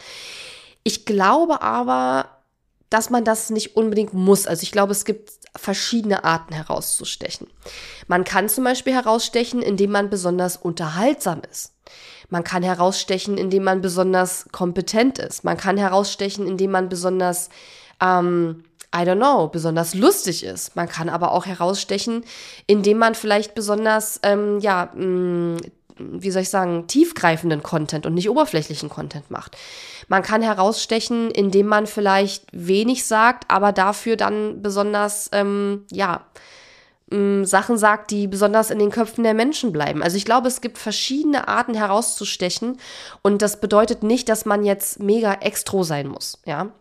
Ich 0.84 1.06
glaube 1.06 1.62
aber, 1.62 2.37
dass 2.90 3.10
man 3.10 3.24
das 3.24 3.50
nicht 3.50 3.76
unbedingt 3.76 4.14
muss. 4.14 4.48
Also 4.48 4.64
ich 4.64 4.72
glaube, 4.72 4.92
es 4.92 5.06
gibt 5.06 5.32
verschiedene 5.56 6.24
Arten 6.24 6.54
herauszustechen. 6.54 7.48
Man 8.08 8.24
kann 8.24 8.50
zum 8.50 8.64
Beispiel 8.64 8.94
herausstechen, 8.94 9.62
indem 9.62 9.92
man 9.92 10.10
besonders 10.10 10.58
unterhaltsam 10.58 11.42
ist. 11.50 11.74
Man 12.30 12.44
kann 12.44 12.64
herausstechen, 12.64 13.38
indem 13.38 13.64
man 13.64 13.82
besonders 13.82 14.48
kompetent 14.52 15.20
ist. 15.20 15.44
Man 15.44 15.58
kann 15.58 15.78
herausstechen, 15.78 16.48
indem 16.48 16.72
man 16.72 16.90
besonders, 16.90 17.50
ähm, 18.02 18.64
I 18.94 19.00
don't 19.00 19.18
know, 19.18 19.48
besonders 19.48 19.94
lustig 19.94 20.44
ist. 20.44 20.76
Man 20.76 20.88
kann 20.88 21.10
aber 21.10 21.32
auch 21.32 21.46
herausstechen, 21.46 22.24
indem 22.68 22.98
man 22.98 23.16
vielleicht 23.16 23.56
besonders, 23.56 24.20
ähm, 24.24 24.60
ja, 24.60 24.92
mh, 24.94 25.06
mm, 25.06 25.58
wie 26.00 26.32
soll 26.32 26.44
ich 26.44 26.50
sagen, 26.50 26.88
tiefgreifenden 26.88 27.64
Content 27.64 28.06
und 28.06 28.14
nicht 28.14 28.30
oberflächlichen 28.30 28.90
Content 28.90 29.30
macht. 29.32 29.58
Man 30.08 30.24
kann 30.24 30.42
herausstechen, 30.42 31.32
indem 31.32 31.68
man 31.68 31.88
vielleicht 31.88 32.46
wenig 32.52 33.06
sagt, 33.06 33.50
aber 33.50 33.72
dafür 33.72 34.16
dann 34.16 34.62
besonders, 34.62 35.30
ähm, 35.32 35.86
ja, 35.92 36.26
mh, 37.10 37.46
Sachen 37.46 37.78
sagt, 37.78 38.12
die 38.12 38.28
besonders 38.28 38.70
in 38.72 38.80
den 38.80 38.92
Köpfen 38.92 39.24
der 39.24 39.34
Menschen 39.34 39.72
bleiben. 39.72 40.04
Also 40.04 40.18
ich 40.18 40.26
glaube, 40.26 40.48
es 40.48 40.62
gibt 40.62 40.78
verschiedene 40.78 41.48
Arten 41.48 41.74
herauszustechen 41.74 42.80
und 43.22 43.42
das 43.42 43.60
bedeutet 43.60 44.04
nicht, 44.04 44.30
dass 44.30 44.46
man 44.46 44.64
jetzt 44.64 45.00
mega 45.00 45.34
extro 45.34 45.84
sein 45.84 46.08
muss, 46.08 46.40
ja 46.46 46.72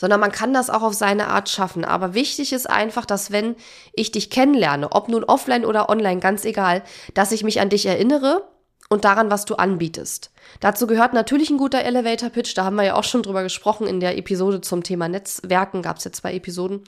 sondern 0.00 0.18
man 0.18 0.32
kann 0.32 0.54
das 0.54 0.70
auch 0.70 0.82
auf 0.82 0.94
seine 0.94 1.28
Art 1.28 1.50
schaffen. 1.50 1.84
Aber 1.84 2.14
wichtig 2.14 2.54
ist 2.54 2.68
einfach, 2.68 3.04
dass 3.04 3.30
wenn 3.30 3.54
ich 3.92 4.10
dich 4.10 4.30
kennenlerne, 4.30 4.92
ob 4.92 5.10
nun 5.10 5.24
offline 5.24 5.66
oder 5.66 5.90
online, 5.90 6.20
ganz 6.20 6.46
egal, 6.46 6.82
dass 7.12 7.32
ich 7.32 7.44
mich 7.44 7.60
an 7.60 7.68
dich 7.68 7.84
erinnere 7.84 8.48
und 8.88 9.04
daran, 9.04 9.30
was 9.30 9.44
du 9.44 9.56
anbietest. 9.56 10.30
Dazu 10.60 10.86
gehört 10.86 11.12
natürlich 11.12 11.50
ein 11.50 11.58
guter 11.58 11.84
Elevator 11.84 12.30
Pitch, 12.30 12.56
da 12.56 12.64
haben 12.64 12.76
wir 12.76 12.84
ja 12.84 12.94
auch 12.94 13.04
schon 13.04 13.22
drüber 13.22 13.42
gesprochen 13.42 13.86
in 13.86 14.00
der 14.00 14.16
Episode 14.16 14.62
zum 14.62 14.82
Thema 14.82 15.06
Netzwerken, 15.06 15.82
gab 15.82 15.98
es 15.98 16.04
ja 16.04 16.12
zwei 16.12 16.32
Episoden. 16.34 16.82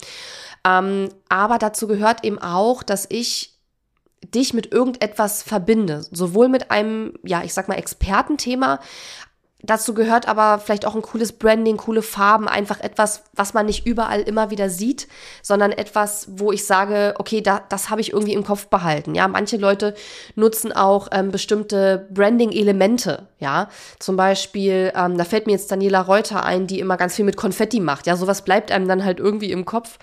Ähm, 0.66 1.10
aber 1.28 1.58
dazu 1.58 1.86
gehört 1.86 2.24
eben 2.24 2.38
auch, 2.38 2.82
dass 2.82 3.06
ich 3.10 3.58
dich 4.22 4.54
mit 4.54 4.72
irgendetwas 4.72 5.42
verbinde, 5.42 6.06
sowohl 6.10 6.48
mit 6.48 6.70
einem, 6.70 7.12
ja, 7.24 7.42
ich 7.44 7.52
sag 7.52 7.68
mal, 7.68 7.74
Expertenthema, 7.74 8.80
Dazu 9.64 9.94
gehört 9.94 10.26
aber 10.26 10.58
vielleicht 10.58 10.84
auch 10.84 10.96
ein 10.96 11.02
cooles 11.02 11.32
Branding, 11.32 11.76
coole 11.76 12.02
Farben, 12.02 12.48
einfach 12.48 12.80
etwas, 12.80 13.22
was 13.32 13.54
man 13.54 13.66
nicht 13.66 13.86
überall 13.86 14.20
immer 14.20 14.50
wieder 14.50 14.68
sieht, 14.68 15.06
sondern 15.40 15.70
etwas, 15.70 16.26
wo 16.32 16.50
ich 16.50 16.66
sage, 16.66 17.14
okay, 17.18 17.42
da, 17.42 17.62
das 17.68 17.88
habe 17.88 18.00
ich 18.00 18.12
irgendwie 18.12 18.32
im 18.32 18.42
Kopf 18.42 18.66
behalten. 18.66 19.14
Ja, 19.14 19.28
manche 19.28 19.58
Leute 19.58 19.94
nutzen 20.34 20.72
auch 20.72 21.08
ähm, 21.12 21.30
bestimmte 21.30 22.08
Branding-Elemente. 22.10 23.28
Ja, 23.38 23.68
zum 24.00 24.16
Beispiel, 24.16 24.92
ähm, 24.96 25.16
da 25.16 25.24
fällt 25.24 25.46
mir 25.46 25.52
jetzt 25.52 25.70
Daniela 25.70 26.00
Reuter 26.00 26.42
ein, 26.44 26.66
die 26.66 26.80
immer 26.80 26.96
ganz 26.96 27.14
viel 27.14 27.24
mit 27.24 27.36
Konfetti 27.36 27.78
macht. 27.78 28.08
Ja, 28.08 28.16
sowas 28.16 28.42
bleibt 28.42 28.72
einem 28.72 28.88
dann 28.88 29.04
halt 29.04 29.20
irgendwie 29.20 29.52
im 29.52 29.64
Kopf. 29.64 29.98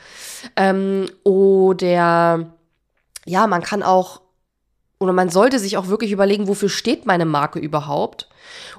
Ähm, 0.56 1.10
oder 1.26 2.54
ja, 3.26 3.48
man 3.48 3.62
kann 3.62 3.84
auch 3.84 4.22
oder 5.00 5.14
man 5.14 5.30
sollte 5.30 5.60
sich 5.60 5.78
auch 5.78 5.88
wirklich 5.88 6.12
überlegen, 6.12 6.48
wofür 6.48 6.70
steht 6.70 7.06
meine 7.06 7.26
Marke 7.26 7.60
überhaupt? 7.60 8.28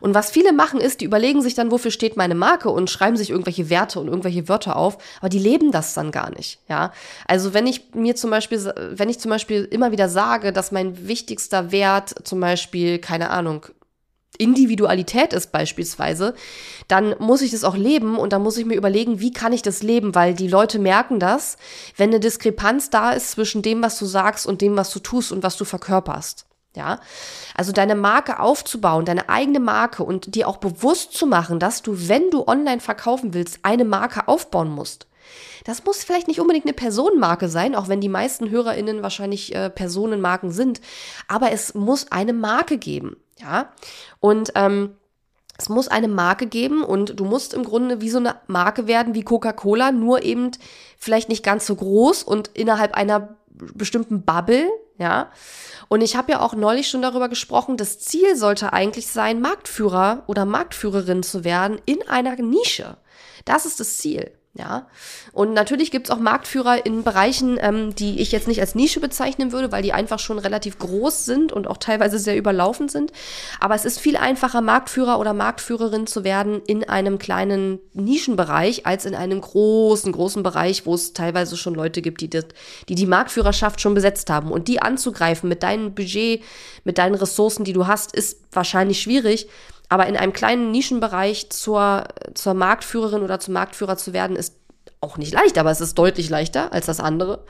Und 0.00 0.14
was 0.14 0.30
viele 0.30 0.52
machen 0.52 0.80
ist, 0.80 1.00
die 1.00 1.06
überlegen 1.06 1.42
sich 1.42 1.54
dann, 1.54 1.70
wofür 1.70 1.90
steht 1.90 2.16
meine 2.16 2.34
Marke 2.34 2.68
und 2.70 2.90
schreiben 2.90 3.16
sich 3.16 3.30
irgendwelche 3.30 3.70
Werte 3.70 4.00
und 4.00 4.08
irgendwelche 4.08 4.48
Wörter 4.48 4.76
auf, 4.76 4.98
aber 5.20 5.30
die 5.30 5.38
leben 5.38 5.72
das 5.72 5.94
dann 5.94 6.10
gar 6.10 6.30
nicht, 6.30 6.60
ja. 6.68 6.92
Also 7.26 7.54
wenn 7.54 7.66
ich 7.66 7.94
mir 7.94 8.16
zum 8.16 8.30
Beispiel, 8.30 8.72
wenn 8.92 9.08
ich 9.08 9.18
zum 9.18 9.30
Beispiel 9.30 9.64
immer 9.64 9.92
wieder 9.92 10.08
sage, 10.08 10.52
dass 10.52 10.72
mein 10.72 11.08
wichtigster 11.08 11.72
Wert 11.72 12.14
zum 12.24 12.40
Beispiel, 12.40 12.98
keine 12.98 13.30
Ahnung, 13.30 13.66
Individualität 14.38 15.32
ist 15.32 15.52
beispielsweise, 15.52 16.34
dann 16.88 17.14
muss 17.18 17.42
ich 17.42 17.50
das 17.50 17.64
auch 17.64 17.76
leben 17.76 18.18
und 18.18 18.32
dann 18.32 18.42
muss 18.42 18.56
ich 18.56 18.64
mir 18.64 18.76
überlegen, 18.76 19.20
wie 19.20 19.32
kann 19.32 19.52
ich 19.52 19.62
das 19.62 19.82
leben, 19.82 20.14
weil 20.14 20.34
die 20.34 20.48
Leute 20.48 20.78
merken 20.78 21.20
das, 21.20 21.56
wenn 21.96 22.10
eine 22.10 22.20
Diskrepanz 22.20 22.90
da 22.90 23.12
ist 23.12 23.32
zwischen 23.32 23.62
dem, 23.62 23.82
was 23.82 23.98
du 23.98 24.06
sagst 24.06 24.46
und 24.46 24.60
dem, 24.60 24.76
was 24.76 24.90
du 24.90 24.98
tust 25.00 25.32
und 25.32 25.42
was 25.42 25.56
du 25.56 25.64
verkörperst. 25.64 26.46
Ja, 26.76 27.00
also 27.56 27.72
deine 27.72 27.96
Marke 27.96 28.38
aufzubauen, 28.38 29.04
deine 29.04 29.28
eigene 29.28 29.58
Marke 29.58 30.04
und 30.04 30.36
dir 30.36 30.46
auch 30.46 30.58
bewusst 30.58 31.14
zu 31.14 31.26
machen, 31.26 31.58
dass 31.58 31.82
du, 31.82 32.08
wenn 32.08 32.30
du 32.30 32.46
online 32.46 32.78
verkaufen 32.78 33.34
willst, 33.34 33.58
eine 33.64 33.84
Marke 33.84 34.28
aufbauen 34.28 34.70
musst. 34.70 35.08
Das 35.64 35.84
muss 35.84 36.04
vielleicht 36.04 36.28
nicht 36.28 36.40
unbedingt 36.40 36.66
eine 36.66 36.72
Personenmarke 36.72 37.48
sein, 37.48 37.74
auch 37.74 37.88
wenn 37.88 38.00
die 38.00 38.08
meisten 38.08 38.50
HörerInnen 38.50 39.02
wahrscheinlich 39.02 39.52
äh, 39.54 39.68
Personenmarken 39.68 40.52
sind, 40.52 40.80
aber 41.26 41.50
es 41.50 41.74
muss 41.74 42.10
eine 42.12 42.32
Marke 42.32 42.78
geben. 42.78 43.16
Ja, 43.40 43.72
und 44.20 44.52
ähm, 44.54 44.96
es 45.56 45.68
muss 45.68 45.88
eine 45.88 46.08
Marke 46.08 46.46
geben 46.46 46.82
und 46.82 47.20
du 47.20 47.24
musst 47.24 47.52
im 47.54 47.64
Grunde 47.64 48.00
wie 48.00 48.10
so 48.10 48.18
eine 48.18 48.36
Marke 48.46 48.86
werden 48.86 49.14
wie 49.14 49.22
Coca-Cola, 49.22 49.92
nur 49.92 50.22
eben 50.22 50.52
vielleicht 50.98 51.28
nicht 51.28 51.44
ganz 51.44 51.66
so 51.66 51.74
groß 51.74 52.22
und 52.22 52.48
innerhalb 52.48 52.94
einer 52.94 53.36
bestimmten 53.74 54.22
Bubble, 54.22 54.68
ja. 54.98 55.30
Und 55.88 56.02
ich 56.02 56.16
habe 56.16 56.32
ja 56.32 56.40
auch 56.40 56.54
neulich 56.54 56.88
schon 56.88 57.02
darüber 57.02 57.28
gesprochen, 57.28 57.76
das 57.76 57.98
Ziel 57.98 58.36
sollte 58.36 58.72
eigentlich 58.72 59.08
sein, 59.08 59.40
Marktführer 59.40 60.22
oder 60.26 60.44
Marktführerin 60.44 61.22
zu 61.22 61.44
werden 61.44 61.80
in 61.84 62.06
einer 62.08 62.36
Nische. 62.36 62.96
Das 63.44 63.66
ist 63.66 63.80
das 63.80 63.98
Ziel. 63.98 64.30
Ja, 64.52 64.88
und 65.30 65.52
natürlich 65.52 65.92
gibt's 65.92 66.10
auch 66.10 66.18
Marktführer 66.18 66.84
in 66.84 67.04
Bereichen, 67.04 67.56
ähm, 67.60 67.94
die 67.94 68.20
ich 68.20 68.32
jetzt 68.32 68.48
nicht 68.48 68.60
als 68.60 68.74
Nische 68.74 68.98
bezeichnen 68.98 69.52
würde, 69.52 69.70
weil 69.70 69.84
die 69.84 69.92
einfach 69.92 70.18
schon 70.18 70.40
relativ 70.40 70.76
groß 70.80 71.24
sind 71.24 71.52
und 71.52 71.68
auch 71.68 71.76
teilweise 71.76 72.18
sehr 72.18 72.36
überlaufen 72.36 72.88
sind. 72.88 73.12
Aber 73.60 73.76
es 73.76 73.84
ist 73.84 74.00
viel 74.00 74.16
einfacher, 74.16 74.60
Marktführer 74.60 75.20
oder 75.20 75.34
Marktführerin 75.34 76.08
zu 76.08 76.24
werden 76.24 76.62
in 76.66 76.82
einem 76.82 77.20
kleinen 77.20 77.78
Nischenbereich 77.92 78.86
als 78.86 79.04
in 79.04 79.14
einem 79.14 79.40
großen, 79.40 80.10
großen 80.10 80.42
Bereich, 80.42 80.84
wo 80.84 80.94
es 80.94 81.12
teilweise 81.12 81.56
schon 81.56 81.76
Leute 81.76 82.02
gibt, 82.02 82.20
die, 82.20 82.28
das, 82.28 82.46
die 82.88 82.96
die 82.96 83.06
Marktführerschaft 83.06 83.80
schon 83.80 83.94
besetzt 83.94 84.30
haben. 84.30 84.50
Und 84.50 84.66
die 84.66 84.82
anzugreifen 84.82 85.48
mit 85.48 85.62
deinem 85.62 85.94
Budget, 85.94 86.42
mit 86.82 86.98
deinen 86.98 87.14
Ressourcen, 87.14 87.62
die 87.62 87.72
du 87.72 87.86
hast, 87.86 88.16
ist 88.16 88.40
wahrscheinlich 88.50 89.00
schwierig. 89.00 89.48
Aber 89.90 90.06
in 90.06 90.16
einem 90.16 90.32
kleinen 90.32 90.70
Nischenbereich 90.70 91.50
zur, 91.50 92.04
zur 92.34 92.54
Marktführerin 92.54 93.22
oder 93.22 93.40
zum 93.40 93.54
Marktführer 93.54 93.96
zu 93.96 94.14
werden, 94.14 94.36
ist 94.36 94.54
auch 95.02 95.16
nicht 95.16 95.32
leicht, 95.32 95.56
aber 95.56 95.70
es 95.70 95.80
ist 95.80 95.98
deutlich 95.98 96.28
leichter 96.28 96.72
als 96.72 96.86
das 96.86 97.00
andere. 97.00 97.44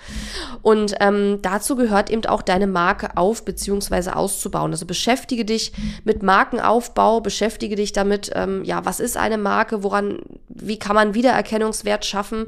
Und 0.63 0.95
ähm, 1.01 1.41
dazu 1.43 1.75
gehört 1.75 2.09
eben 2.09 2.25
auch 2.27 2.43
deine 2.43 2.69
Marke 2.69 3.17
auf 3.17 3.45
bzw. 3.45 4.11
auszubauen. 4.11 4.71
Also 4.71 4.87
beschäftige 4.87 5.45
dich 5.45 5.73
mit 6.05 6.23
Markenaufbau, 6.23 7.21
beschäftige 7.21 7.75
dich 7.75 7.93
damit, 7.93 8.31
ähm, 8.35 8.65
ja, 8.65 8.85
was 8.85 9.01
ist 9.01 9.17
eine 9.17 9.37
Marke, 9.37 9.83
woran, 9.83 10.21
wie 10.49 10.79
kann 10.79 10.95
man 10.95 11.15
Wiedererkennungswert 11.15 12.05
schaffen? 12.05 12.47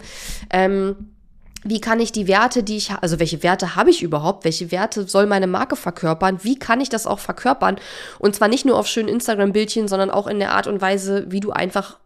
Ähm, 0.50 1.12
wie 1.64 1.81
kann 1.81 2.01
ich 2.01 2.12
die 2.12 2.27
Werte, 2.27 2.62
die 2.62 2.77
ich, 2.77 2.90
also 2.90 3.18
welche 3.18 3.42
Werte 3.42 3.77
habe 3.77 3.90
ich 3.90 4.03
überhaupt? 4.03 4.44
Welche 4.44 4.70
Werte 4.72 5.07
soll 5.07 5.27
meine 5.27 5.46
Marke 5.46 5.77
verkörpern? 5.77 6.40
Wie 6.42 6.59
kann 6.59 6.81
ich 6.81 6.88
das 6.88 7.07
auch 7.07 7.18
verkörpern? 7.18 7.77
Und 8.18 8.35
zwar 8.35 8.48
nicht 8.48 8.64
nur 8.64 8.77
auf 8.77 8.87
schönen 8.87 9.09
Instagram-Bildchen, 9.09 9.88
sondern 9.88 10.11
auch 10.11 10.27
in 10.27 10.38
der 10.38 10.53
Art 10.53 10.66
und 10.66 10.81
Weise, 10.81 11.27
wie 11.31 11.40
du 11.40 11.53
einfach 11.53 11.98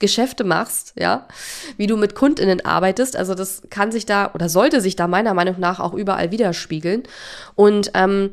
Geschäfte 0.00 0.42
machst, 0.42 0.92
ja, 0.98 1.26
wie 1.76 1.86
du 1.86 1.96
mit 1.96 2.14
KundInnen 2.16 2.64
arbeitest. 2.64 3.16
Also 3.16 3.34
das 3.34 3.62
kann 3.70 3.92
sich 3.92 4.06
da 4.06 4.32
oder 4.34 4.48
sollte 4.48 4.80
sich 4.80 4.96
da 4.96 5.06
meiner 5.06 5.34
Meinung 5.34 5.56
nach 5.58 5.78
auch 5.78 5.94
überall 5.94 6.32
widerspiegeln. 6.32 7.04
Und 7.54 7.92
ähm, 7.94 8.30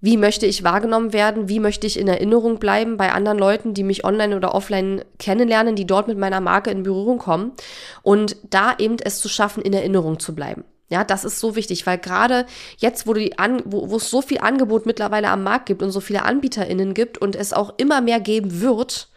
wie 0.00 0.16
möchte 0.16 0.46
ich 0.46 0.64
wahrgenommen 0.64 1.12
werden? 1.12 1.48
Wie 1.48 1.60
möchte 1.60 1.86
ich 1.86 1.98
in 1.98 2.08
Erinnerung 2.08 2.58
bleiben 2.58 2.96
bei 2.96 3.12
anderen 3.12 3.38
Leuten, 3.38 3.74
die 3.74 3.82
mich 3.82 4.04
online 4.04 4.36
oder 4.36 4.54
offline 4.54 5.04
kennenlernen, 5.18 5.76
die 5.76 5.86
dort 5.86 6.08
mit 6.08 6.18
meiner 6.18 6.40
Marke 6.40 6.70
in 6.70 6.82
Berührung 6.82 7.18
kommen? 7.18 7.52
Und 8.02 8.36
da 8.48 8.74
eben 8.78 8.96
es 8.98 9.18
zu 9.18 9.28
schaffen, 9.28 9.62
in 9.62 9.72
Erinnerung 9.74 10.18
zu 10.18 10.34
bleiben. 10.34 10.64
Ja, 10.88 11.04
das 11.04 11.24
ist 11.24 11.38
so 11.38 11.54
wichtig, 11.54 11.86
weil 11.86 11.98
gerade 11.98 12.46
jetzt, 12.78 13.06
wo, 13.06 13.14
die 13.14 13.38
an, 13.38 13.62
wo, 13.64 13.90
wo 13.90 13.96
es 13.96 14.10
so 14.10 14.22
viel 14.22 14.38
Angebot 14.38 14.86
mittlerweile 14.86 15.28
am 15.28 15.44
Markt 15.44 15.66
gibt 15.66 15.82
und 15.82 15.92
so 15.92 16.00
viele 16.00 16.24
AnbieterInnen 16.24 16.94
gibt 16.94 17.18
und 17.18 17.36
es 17.36 17.52
auch 17.52 17.74
immer 17.76 18.00
mehr 18.00 18.18
geben 18.18 18.60
wird, 18.60 19.08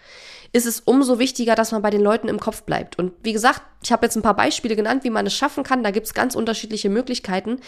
ist 0.52 0.68
es 0.68 0.82
umso 0.82 1.18
wichtiger, 1.18 1.56
dass 1.56 1.72
man 1.72 1.82
bei 1.82 1.90
den 1.90 2.02
Leuten 2.02 2.28
im 2.28 2.40
Kopf 2.40 2.62
bleibt. 2.62 3.00
Und 3.00 3.14
wie 3.24 3.34
gesagt, 3.34 3.64
ich 3.84 3.92
habe 3.92 4.06
jetzt 4.06 4.16
ein 4.16 4.22
paar 4.22 4.36
Beispiele 4.36 4.76
genannt, 4.76 5.04
wie 5.04 5.10
man 5.10 5.26
es 5.26 5.34
schaffen 5.34 5.64
kann. 5.64 5.84
Da 5.84 5.90
gibt 5.90 6.06
es 6.06 6.14
ganz 6.14 6.36
unterschiedliche 6.36 6.90
Möglichkeiten. 6.90 7.60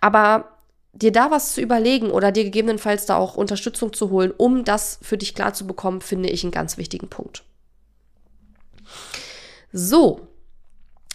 Aber 0.00 0.57
dir 1.00 1.12
da 1.12 1.30
was 1.30 1.54
zu 1.54 1.60
überlegen 1.60 2.10
oder 2.10 2.32
dir 2.32 2.44
gegebenenfalls 2.44 3.06
da 3.06 3.16
auch 3.16 3.36
Unterstützung 3.36 3.92
zu 3.92 4.10
holen, 4.10 4.32
um 4.36 4.64
das 4.64 4.98
für 5.02 5.16
dich 5.16 5.34
klar 5.34 5.54
zu 5.54 5.66
bekommen, 5.66 6.00
finde 6.00 6.28
ich 6.28 6.42
einen 6.42 6.50
ganz 6.50 6.76
wichtigen 6.76 7.08
Punkt. 7.08 7.44
So, 9.72 10.28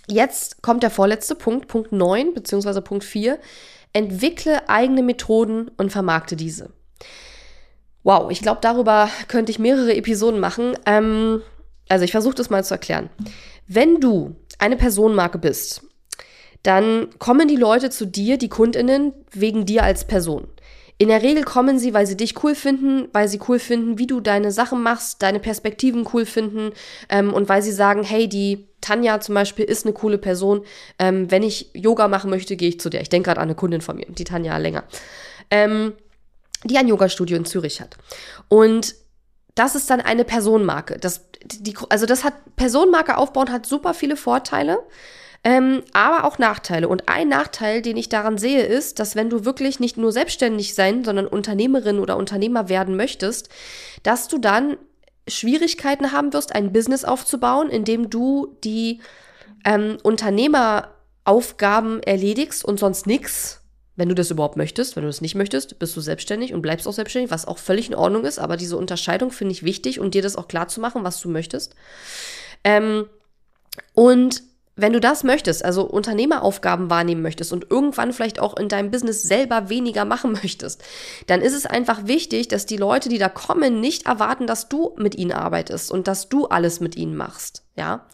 jetzt 0.08 0.62
kommt 0.62 0.84
der 0.84 0.92
vorletzte 0.92 1.36
Punkt, 1.36 1.68
Punkt 1.68 1.92
9 1.92 2.34
bzw. 2.34 2.82
Punkt 2.82 3.04
4. 3.04 3.40
Entwickle 3.92 4.70
eigene 4.70 5.04
Methoden 5.04 5.70
und 5.78 5.92
vermarkte 5.92 6.36
diese. 6.36 6.70
Wow, 8.04 8.32
ich 8.32 8.42
glaube, 8.42 8.60
darüber 8.62 9.10
könnte 9.28 9.52
ich 9.52 9.60
mehrere 9.60 9.96
Episoden 9.96 10.40
machen. 10.40 10.78
Ähm, 10.86 11.42
also 11.90 12.06
ich 12.06 12.12
versuche 12.12 12.36
das 12.36 12.50
mal 12.50 12.64
zu 12.64 12.74
erklären. 12.74 13.10
Wenn 13.68 14.00
du 14.00 14.36
eine 14.60 14.78
Personenmarke 14.78 15.38
bist 15.38 15.84
dann 16.64 17.10
kommen 17.20 17.48
die 17.48 17.56
Leute 17.56 17.90
zu 17.90 18.06
dir, 18.06 18.38
die 18.38 18.50
Kundinnen, 18.50 19.14
wegen 19.32 19.66
dir 19.66 19.84
als 19.84 20.06
Person. 20.06 20.48
In 20.98 21.10
der 21.10 21.22
Regel 21.22 21.44
kommen 21.44 21.80
sie, 21.80 21.94
weil 21.94 22.06
sie 22.06 22.16
dich 22.16 22.42
cool 22.44 22.56
finden, 22.56 23.10
weil 23.12 23.28
sie 23.28 23.40
cool 23.48 23.60
finden, 23.60 23.98
wie 23.98 24.08
du 24.08 24.22
deine 24.22 24.52
Sachen 24.52 24.82
machst, 24.82 25.22
deine 25.22 25.40
Perspektiven 25.40 26.08
cool 26.14 26.26
finden 26.26 26.72
ähm, 27.10 27.34
und 27.34 27.50
weil 27.50 27.62
sie 27.62 27.72
sagen, 27.72 28.04
hey, 28.04 28.30
die 28.30 28.68
Tanja 28.80 29.20
zum 29.20 29.36
Beispiel 29.36 29.66
ist 29.66 29.86
eine 29.86 29.94
coole 29.94 30.18
Person. 30.18 30.64
Ähm, 31.00 31.32
wenn 31.32 31.44
ich 31.44 31.72
Yoga 31.74 32.08
machen 32.08 32.30
möchte, 32.30 32.56
gehe 32.56 32.70
ich 32.70 32.80
zu 32.80 32.90
der. 32.90 33.02
Ich 33.02 33.10
denke 33.10 33.28
gerade 33.28 33.42
an 33.42 33.48
eine 33.48 33.56
Kundin 33.56 33.82
von 33.82 33.96
mir, 33.96 34.06
die 34.08 34.24
Tanja 34.24 34.56
länger, 34.58 34.84
ähm, 35.50 35.94
die 36.64 36.78
ein 36.78 36.88
Yoga-Studio 36.88 37.36
in 37.36 37.46
Zürich 37.46 37.82
hat. 37.82 37.98
Und 38.48 38.96
das 39.56 39.76
ist 39.76 39.90
dann 39.90 40.00
eine 40.00 40.24
Personenmarke. 40.24 40.98
Das, 41.00 41.26
die, 41.44 41.76
also 41.90 42.06
das 42.06 42.24
hat 42.24 42.34
Personenmarke 42.56 43.18
aufbauen 43.18 43.52
hat 43.52 43.66
super 43.66 43.94
viele 43.94 44.16
Vorteile. 44.16 44.80
Ähm, 45.44 45.84
aber 45.92 46.24
auch 46.26 46.38
Nachteile. 46.38 46.88
Und 46.88 47.10
ein 47.10 47.28
Nachteil, 47.28 47.82
den 47.82 47.98
ich 47.98 48.08
daran 48.08 48.38
sehe, 48.38 48.64
ist, 48.64 49.00
dass 49.00 49.16
wenn 49.16 49.30
du 49.30 49.44
wirklich 49.44 49.80
nicht 49.80 49.98
nur 49.98 50.14
selbstständig 50.14 50.74
sein, 50.74 51.04
sondern 51.04 51.28
Unternehmerin 51.28 52.00
oder 52.00 52.16
Unternehmer 52.16 52.70
werden 52.70 52.96
möchtest, 52.96 53.50
dass 54.04 54.30
du 54.30 54.38
dann 54.38 54.78
Schwierigkeiten 55.28 56.12
haben 56.12 56.32
wirst, 56.34 56.56
ein 56.56 56.72
Business 56.72 57.04
aufzubauen, 57.04 57.70
in 57.70 57.84
dem 57.84 58.10
du 58.10 58.58
die 58.64 59.02
ähm, 59.66 59.98
Unternehmer 60.04 60.90
Aufgaben 61.26 62.02
erledigst 62.04 62.66
und 62.66 62.80
sonst 62.80 63.08
nix, 63.08 63.62
wenn 63.96 64.10
du 64.10 64.16
das 64.16 64.32
überhaupt 64.32 64.58
möchtest. 64.58 64.96
Wenn 64.96 65.04
du 65.04 65.10
das 65.10 65.22
nicht 65.22 65.36
möchtest, 65.36 65.80
bist 65.80 65.96
du 65.96 66.02
selbstständig 66.02 66.54
und 66.54 66.62
bleibst 66.62 66.88
auch 66.88 66.94
selbstständig, 66.94 67.32
was 67.32 67.46
auch 67.46 67.58
völlig 67.58 67.88
in 67.88 67.96
Ordnung 67.96 68.26
ist. 68.26 68.40
Aber 68.40 68.58
diese 68.58 68.78
Unterscheidung 68.78 69.32
finde 69.32 69.54
ich 69.54 69.64
wichtig 69.64 70.00
und 70.00 70.14
dir 70.16 70.22
das 70.22 70.36
auch 70.36 70.48
klar 70.48 70.68
zu 70.68 70.82
machen, 70.82 71.04
was 71.04 71.22
du 71.22 71.30
möchtest. 71.30 71.76
Ähm, 72.66 73.08
und 73.94 74.44
wenn 74.76 74.94
du 74.94 75.00
das 75.00 75.24
möchtest, 75.24 75.64
also 75.64 75.84
Unternehmeraufgaben 75.84 76.90
wahrnehmen 76.90 77.22
möchtest 77.22 77.54
und 77.54 77.70
irgendwann 77.70 78.12
vielleicht 78.12 78.40
auch 78.40 78.58
in 78.58 78.70
deinem 78.70 78.92
Business 78.92 79.24
selber 79.24 79.70
weniger 79.70 80.06
machen 80.06 80.32
möchtest, 80.44 80.84
dann 81.28 81.42
ist 81.42 81.54
es 81.54 81.66
einfach 81.66 82.08
wichtig, 82.08 82.48
dass 82.48 82.66
die 82.66 82.78
Leute, 82.78 83.10
die 83.10 83.20
da 83.20 83.30
kommen, 83.30 83.80
nicht 83.80 84.06
erwarten, 84.06 84.48
dass 84.48 84.70
du 84.70 84.96
mit 84.98 85.16
ihnen 85.16 85.32
arbeitest 85.32 85.92
und 85.92 86.08
dass 86.08 86.30
du 86.30 86.48
alles 86.48 86.80
mit 86.80 86.96
ihnen 86.96 87.16
machst, 87.16 87.64
ja? 87.76 88.08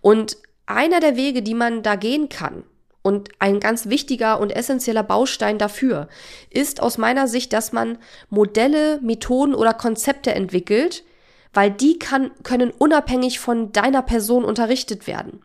Und 0.00 0.36
einer 0.66 1.00
der 1.00 1.16
Wege, 1.16 1.42
die 1.42 1.54
man 1.54 1.82
da 1.82 1.96
gehen 1.96 2.28
kann, 2.28 2.64
und 3.06 3.28
ein 3.38 3.60
ganz 3.60 3.88
wichtiger 3.88 4.40
und 4.40 4.50
essentieller 4.50 5.04
Baustein 5.04 5.58
dafür 5.58 6.08
ist 6.50 6.82
aus 6.82 6.98
meiner 6.98 7.28
Sicht, 7.28 7.52
dass 7.52 7.70
man 7.70 7.98
Modelle, 8.30 8.98
Methoden 9.00 9.54
oder 9.54 9.74
Konzepte 9.74 10.34
entwickelt, 10.34 11.04
weil 11.56 11.70
die 11.70 11.98
kann, 11.98 12.30
können 12.42 12.70
unabhängig 12.70 13.40
von 13.40 13.72
deiner 13.72 14.02
Person 14.02 14.44
unterrichtet 14.44 15.06
werden. 15.06 15.40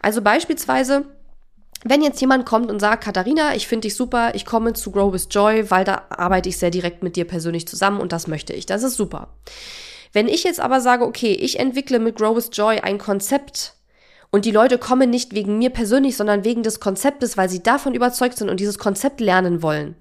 Also 0.00 0.20
beispielsweise, 0.20 1.04
wenn 1.84 2.02
jetzt 2.02 2.20
jemand 2.20 2.46
kommt 2.46 2.70
und 2.70 2.80
sagt, 2.80 3.04
Katharina, 3.04 3.54
ich 3.54 3.68
finde 3.68 3.86
dich 3.86 3.94
super, 3.94 4.34
ich 4.34 4.44
komme 4.44 4.72
zu 4.72 4.90
Grow 4.90 5.12
with 5.12 5.28
Joy, 5.30 5.70
weil 5.70 5.84
da 5.84 6.02
arbeite 6.10 6.48
ich 6.48 6.58
sehr 6.58 6.70
direkt 6.70 7.02
mit 7.02 7.14
dir 7.14 7.24
persönlich 7.24 7.66
zusammen 7.68 8.00
und 8.00 8.12
das 8.12 8.26
möchte 8.26 8.52
ich. 8.52 8.66
Das 8.66 8.82
ist 8.82 8.96
super. 8.96 9.28
Wenn 10.12 10.28
ich 10.28 10.42
jetzt 10.42 10.60
aber 10.60 10.80
sage, 10.80 11.06
okay, 11.06 11.32
ich 11.32 11.58
entwickle 11.58 12.00
mit 12.00 12.16
Grow 12.16 12.36
with 12.36 12.50
Joy 12.52 12.80
ein 12.80 12.98
Konzept, 12.98 13.74
und 14.34 14.46
die 14.46 14.50
Leute 14.50 14.78
kommen 14.78 15.10
nicht 15.10 15.34
wegen 15.34 15.58
mir 15.58 15.68
persönlich, 15.68 16.16
sondern 16.16 16.42
wegen 16.42 16.62
des 16.62 16.80
Konzeptes, 16.80 17.36
weil 17.36 17.50
sie 17.50 17.62
davon 17.62 17.94
überzeugt 17.94 18.38
sind 18.38 18.48
und 18.48 18.60
dieses 18.60 18.78
Konzept 18.78 19.20
lernen 19.20 19.60
wollen. 19.62 19.94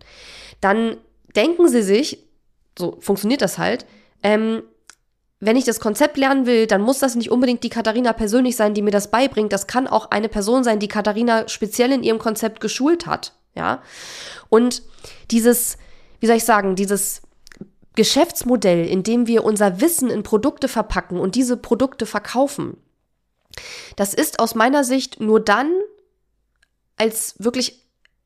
Dann 0.61 0.95
denken 1.35 1.67
sie 1.67 1.81
sich, 1.81 2.23
so 2.79 2.97
funktioniert 3.01 3.41
das 3.41 3.57
halt, 3.57 3.85
ähm, 4.23 4.63
wenn 5.41 5.57
ich 5.57 5.65
das 5.65 5.79
Konzept 5.79 6.17
lernen 6.17 6.45
will, 6.45 6.67
dann 6.67 6.81
muss 6.81 6.99
das 6.99 7.15
nicht 7.15 7.31
unbedingt 7.31 7.63
die 7.63 7.69
Katharina 7.69 8.13
persönlich 8.13 8.55
sein, 8.55 8.75
die 8.75 8.83
mir 8.83 8.91
das 8.91 9.09
beibringt. 9.09 9.51
Das 9.51 9.65
kann 9.65 9.87
auch 9.87 10.11
eine 10.11 10.29
Person 10.29 10.63
sein, 10.63 10.79
die 10.79 10.87
Katharina 10.87 11.47
speziell 11.47 11.91
in 11.91 12.03
ihrem 12.03 12.19
Konzept 12.19 12.61
geschult 12.61 13.07
hat. 13.07 13.33
Ja. 13.55 13.81
Und 14.49 14.83
dieses, 15.31 15.79
wie 16.19 16.27
soll 16.27 16.37
ich 16.37 16.45
sagen, 16.45 16.75
dieses 16.75 17.23
Geschäftsmodell, 17.95 18.85
in 18.85 19.01
dem 19.01 19.25
wir 19.25 19.43
unser 19.43 19.81
Wissen 19.81 20.11
in 20.11 20.21
Produkte 20.21 20.67
verpacken 20.67 21.19
und 21.19 21.33
diese 21.33 21.57
Produkte 21.57 22.05
verkaufen, 22.05 22.77
das 23.95 24.13
ist 24.13 24.39
aus 24.39 24.53
meiner 24.53 24.83
Sicht 24.83 25.19
nur 25.19 25.39
dann 25.39 25.71
als 26.97 27.35
wirklich 27.39 27.81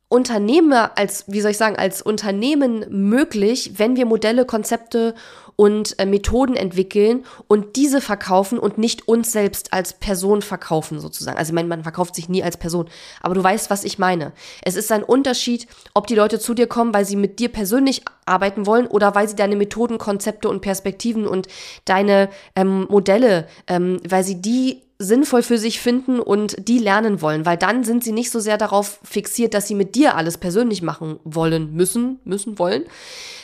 Unternehmer, 0.10 0.98
als, 0.98 1.26
wie 1.28 1.42
soll 1.42 1.52
ich 1.52 1.58
sagen, 1.58 1.78
als 1.78 2.02
Unternehmen 2.02 2.86
möglich, 2.90 3.74
wenn 3.78 3.96
wir 3.96 4.06
Modelle, 4.06 4.46
Konzepte 4.46 5.16
und 5.56 5.98
äh, 6.00 6.06
Methoden 6.06 6.56
entwickeln 6.56 7.26
und 7.48 7.76
diese 7.76 8.02
verkaufen 8.02 8.60
und 8.60 8.78
nicht 8.78 9.08
uns 9.08 9.32
selbst 9.32 9.74
als 9.74 9.94
Person 9.94 10.42
verkaufen 10.42 11.00
sozusagen. 11.00 11.38
Also 11.38 11.52
ich 11.52 11.56
meine, 11.56 11.68
man 11.68 11.84
verkauft 11.84 12.16
sich 12.16 12.30
nie 12.30 12.44
als 12.44 12.58
Person, 12.58 12.90
aber 13.22 13.36
du 13.36 13.44
weißt, 13.44 13.70
was 13.70 13.84
ich 13.84 14.00
meine. 14.00 14.34
Es 14.64 14.76
ist 14.76 14.92
ein 14.92 15.04
Unterschied, 15.04 15.68
ob 15.94 16.08
die 16.08 16.16
Leute 16.16 16.40
zu 16.40 16.54
dir 16.54 16.68
kommen, 16.68 16.94
weil 16.94 17.06
sie 17.06 17.16
mit 17.16 17.40
dir 17.40 17.50
persönlich 17.50 18.04
arbeiten 18.26 18.66
wollen 18.66 18.88
oder 18.88 19.16
weil 19.16 19.30
sie 19.30 19.36
deine 19.36 19.56
Methoden, 19.56 19.98
Konzepte 19.98 20.50
und 20.50 20.62
Perspektiven 20.62 21.28
und 21.28 21.48
deine 21.86 22.30
ähm, 22.56 22.88
Modelle, 22.90 23.48
ähm, 23.68 24.00
weil 24.08 24.24
sie 24.24 24.42
die 24.42 24.85
sinnvoll 24.98 25.44
für 25.44 25.58
sich 25.58 25.82
finden 25.82 26.20
und 26.20 26.56
die 26.68 26.80
lernen 26.80 27.22
wollen, 27.22 27.46
weil 27.46 27.58
dann 27.58 27.84
sind 27.84 28.04
sie 28.04 28.14
nicht 28.14 28.32
so 28.32 28.40
sehr 28.40 28.58
darauf 28.58 29.00
fixiert, 29.04 29.54
dass 29.54 29.68
sie 29.68 29.76
mit 29.76 29.96
dir 29.96 30.16
alles 30.16 30.38
persönlich 30.38 30.82
machen 30.82 31.20
wollen, 31.24 31.74
müssen, 31.74 32.20
müssen, 32.24 32.58
wollen, 32.60 32.86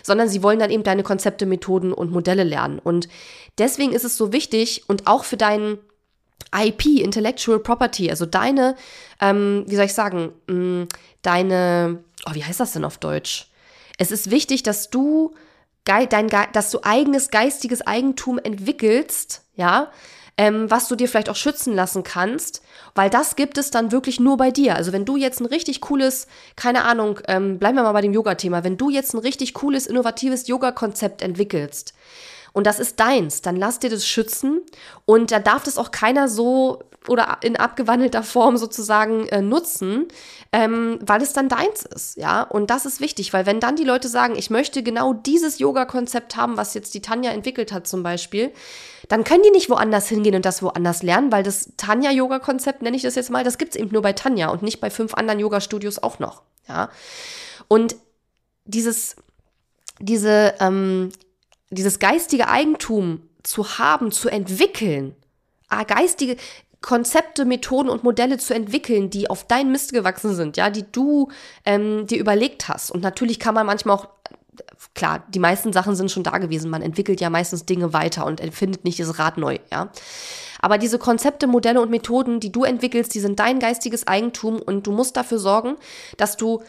sondern 0.01 0.29
sie 0.29 0.43
wollen 0.43 0.59
dann 0.59 0.71
eben 0.71 0.83
deine 0.83 1.03
Konzepte, 1.03 1.45
Methoden 1.45 1.91
und 1.91 2.11
Modelle 2.11 2.45
lernen. 2.45 2.79
Und 2.79 3.09
deswegen 3.57 3.91
ist 3.91 4.05
es 4.05 4.17
so 4.17 4.31
wichtig 4.31 4.83
und 4.87 5.07
auch 5.07 5.25
für 5.25 5.37
deinen 5.37 5.77
IP, 6.57 6.85
Intellectual 6.85 7.59
Property, 7.59 8.09
also 8.09 8.25
deine, 8.25 8.75
ähm, 9.19 9.65
wie 9.67 9.75
soll 9.75 9.85
ich 9.85 9.93
sagen, 9.93 10.31
mh, 10.47 10.55
mm, 10.55 10.87
deine, 11.21 12.03
oh, 12.27 12.33
wie 12.33 12.43
heißt 12.43 12.59
das 12.59 12.73
denn 12.73 12.85
auf 12.85 12.97
Deutsch? 12.97 13.47
Es 13.97 14.11
ist 14.11 14.31
wichtig, 14.31 14.63
dass 14.63 14.89
du 14.89 15.35
dein, 15.83 16.27
dass 16.53 16.71
du 16.71 16.79
eigenes 16.83 17.29
geistiges 17.29 17.81
Eigentum 17.85 18.39
entwickelst, 18.39 19.43
ja, 19.55 19.91
ähm, 20.41 20.71
was 20.71 20.87
du 20.87 20.95
dir 20.95 21.07
vielleicht 21.07 21.29
auch 21.29 21.35
schützen 21.35 21.75
lassen 21.75 22.01
kannst, 22.01 22.63
weil 22.95 23.11
das 23.11 23.35
gibt 23.35 23.59
es 23.59 23.69
dann 23.69 23.91
wirklich 23.91 24.19
nur 24.19 24.37
bei 24.37 24.49
dir. 24.49 24.75
Also 24.75 24.91
wenn 24.91 25.05
du 25.05 25.15
jetzt 25.15 25.39
ein 25.39 25.45
richtig 25.45 25.81
cooles, 25.81 26.25
keine 26.55 26.83
Ahnung, 26.83 27.19
ähm, 27.27 27.59
bleiben 27.59 27.75
wir 27.75 27.83
mal 27.83 27.91
bei 27.91 28.01
dem 28.01 28.11
Yoga-Thema, 28.11 28.63
wenn 28.63 28.75
du 28.75 28.89
jetzt 28.89 29.13
ein 29.13 29.19
richtig 29.19 29.53
cooles, 29.53 29.85
innovatives 29.85 30.47
Yoga-Konzept 30.47 31.21
entwickelst, 31.21 31.93
und 32.53 32.65
das 32.67 32.79
ist 32.79 32.99
deins, 32.99 33.41
dann 33.41 33.55
lass 33.55 33.79
dir 33.79 33.91
das 33.91 34.05
schützen 34.05 34.61
und 35.05 35.31
da 35.31 35.39
darf 35.39 35.63
das 35.63 35.77
auch 35.77 35.91
keiner 35.91 36.27
so 36.27 36.83
oder 37.07 37.39
in 37.41 37.55
abgewandelter 37.55 38.21
Form 38.21 38.57
sozusagen 38.57 39.27
äh, 39.29 39.41
nutzen, 39.41 40.07
ähm, 40.51 40.99
weil 41.01 41.21
es 41.21 41.33
dann 41.33 41.49
deins 41.49 41.83
ist, 41.83 42.17
ja. 42.17 42.43
Und 42.43 42.69
das 42.69 42.85
ist 42.85 43.01
wichtig, 43.01 43.33
weil 43.33 43.45
wenn 43.45 43.59
dann 43.59 43.75
die 43.75 43.83
Leute 43.83 44.07
sagen, 44.07 44.35
ich 44.35 44.49
möchte 44.51 44.83
genau 44.83 45.13
dieses 45.13 45.57
Yoga-Konzept 45.57 46.35
haben, 46.35 46.57
was 46.57 46.73
jetzt 46.75 46.93
die 46.93 47.01
Tanja 47.01 47.31
entwickelt 47.31 47.71
hat 47.71 47.87
zum 47.87 48.03
Beispiel, 48.03 48.51
dann 49.07 49.23
können 49.23 49.41
die 49.43 49.49
nicht 49.49 49.69
woanders 49.69 50.07
hingehen 50.07 50.35
und 50.35 50.45
das 50.45 50.61
woanders 50.61 51.01
lernen, 51.01 51.31
weil 51.31 51.43
das 51.43 51.71
Tanja-Yoga-Konzept, 51.77 52.83
nenne 52.83 52.95
ich 52.95 53.03
das 53.03 53.15
jetzt 53.15 53.31
mal, 53.31 53.43
das 53.43 53.57
gibt's 53.57 53.75
eben 53.75 53.91
nur 53.91 54.03
bei 54.03 54.13
Tanja 54.13 54.49
und 54.49 54.61
nicht 54.61 54.79
bei 54.79 54.91
fünf 54.91 55.15
anderen 55.15 55.39
Yoga-Studios 55.39 56.03
auch 56.03 56.19
noch, 56.19 56.43
ja. 56.67 56.89
Und 57.67 57.95
dieses, 58.65 59.15
diese, 59.99 60.53
ähm, 60.59 61.11
dieses 61.71 61.97
geistige 61.97 62.47
Eigentum 62.47 63.27
zu 63.41 63.79
haben, 63.79 64.11
zu 64.11 64.29
entwickeln, 64.29 65.15
ah, 65.67 65.83
geistige 65.83 66.37
Konzepte, 66.81 67.45
Methoden 67.45 67.89
und 67.89 68.03
Modelle 68.03 68.37
zu 68.37 68.53
entwickeln, 68.53 69.09
die 69.09 69.29
auf 69.29 69.45
dein 69.45 69.71
Mist 69.71 69.93
gewachsen 69.93 70.35
sind, 70.35 70.57
ja, 70.57 70.69
die 70.69 70.85
du 70.91 71.29
ähm, 71.63 72.07
dir 72.07 72.19
überlegt 72.19 72.67
hast. 72.67 72.91
Und 72.91 73.03
natürlich 73.03 73.39
kann 73.39 73.53
man 73.53 73.67
manchmal 73.67 73.97
auch 73.97 74.07
klar, 74.93 75.23
die 75.29 75.39
meisten 75.39 75.73
Sachen 75.73 75.95
sind 75.95 76.11
schon 76.11 76.23
da 76.23 76.37
gewesen. 76.37 76.71
Man 76.71 76.81
entwickelt 76.81 77.21
ja 77.21 77.29
meistens 77.29 77.65
Dinge 77.65 77.93
weiter 77.93 78.25
und 78.25 78.39
erfindet 78.39 78.83
nicht 78.83 78.99
das 78.99 79.19
Rad 79.19 79.37
neu, 79.37 79.59
ja. 79.71 79.91
Aber 80.59 80.77
diese 80.77 80.99
Konzepte, 80.99 81.47
Modelle 81.47 81.81
und 81.81 81.89
Methoden, 81.89 82.39
die 82.39 82.51
du 82.51 82.63
entwickelst, 82.63 83.13
die 83.15 83.19
sind 83.19 83.39
dein 83.39 83.59
geistiges 83.59 84.07
Eigentum 84.07 84.61
und 84.61 84.85
du 84.85 84.91
musst 84.91 85.17
dafür 85.17 85.39
sorgen, 85.39 85.75
dass 86.17 86.37
du 86.37 86.61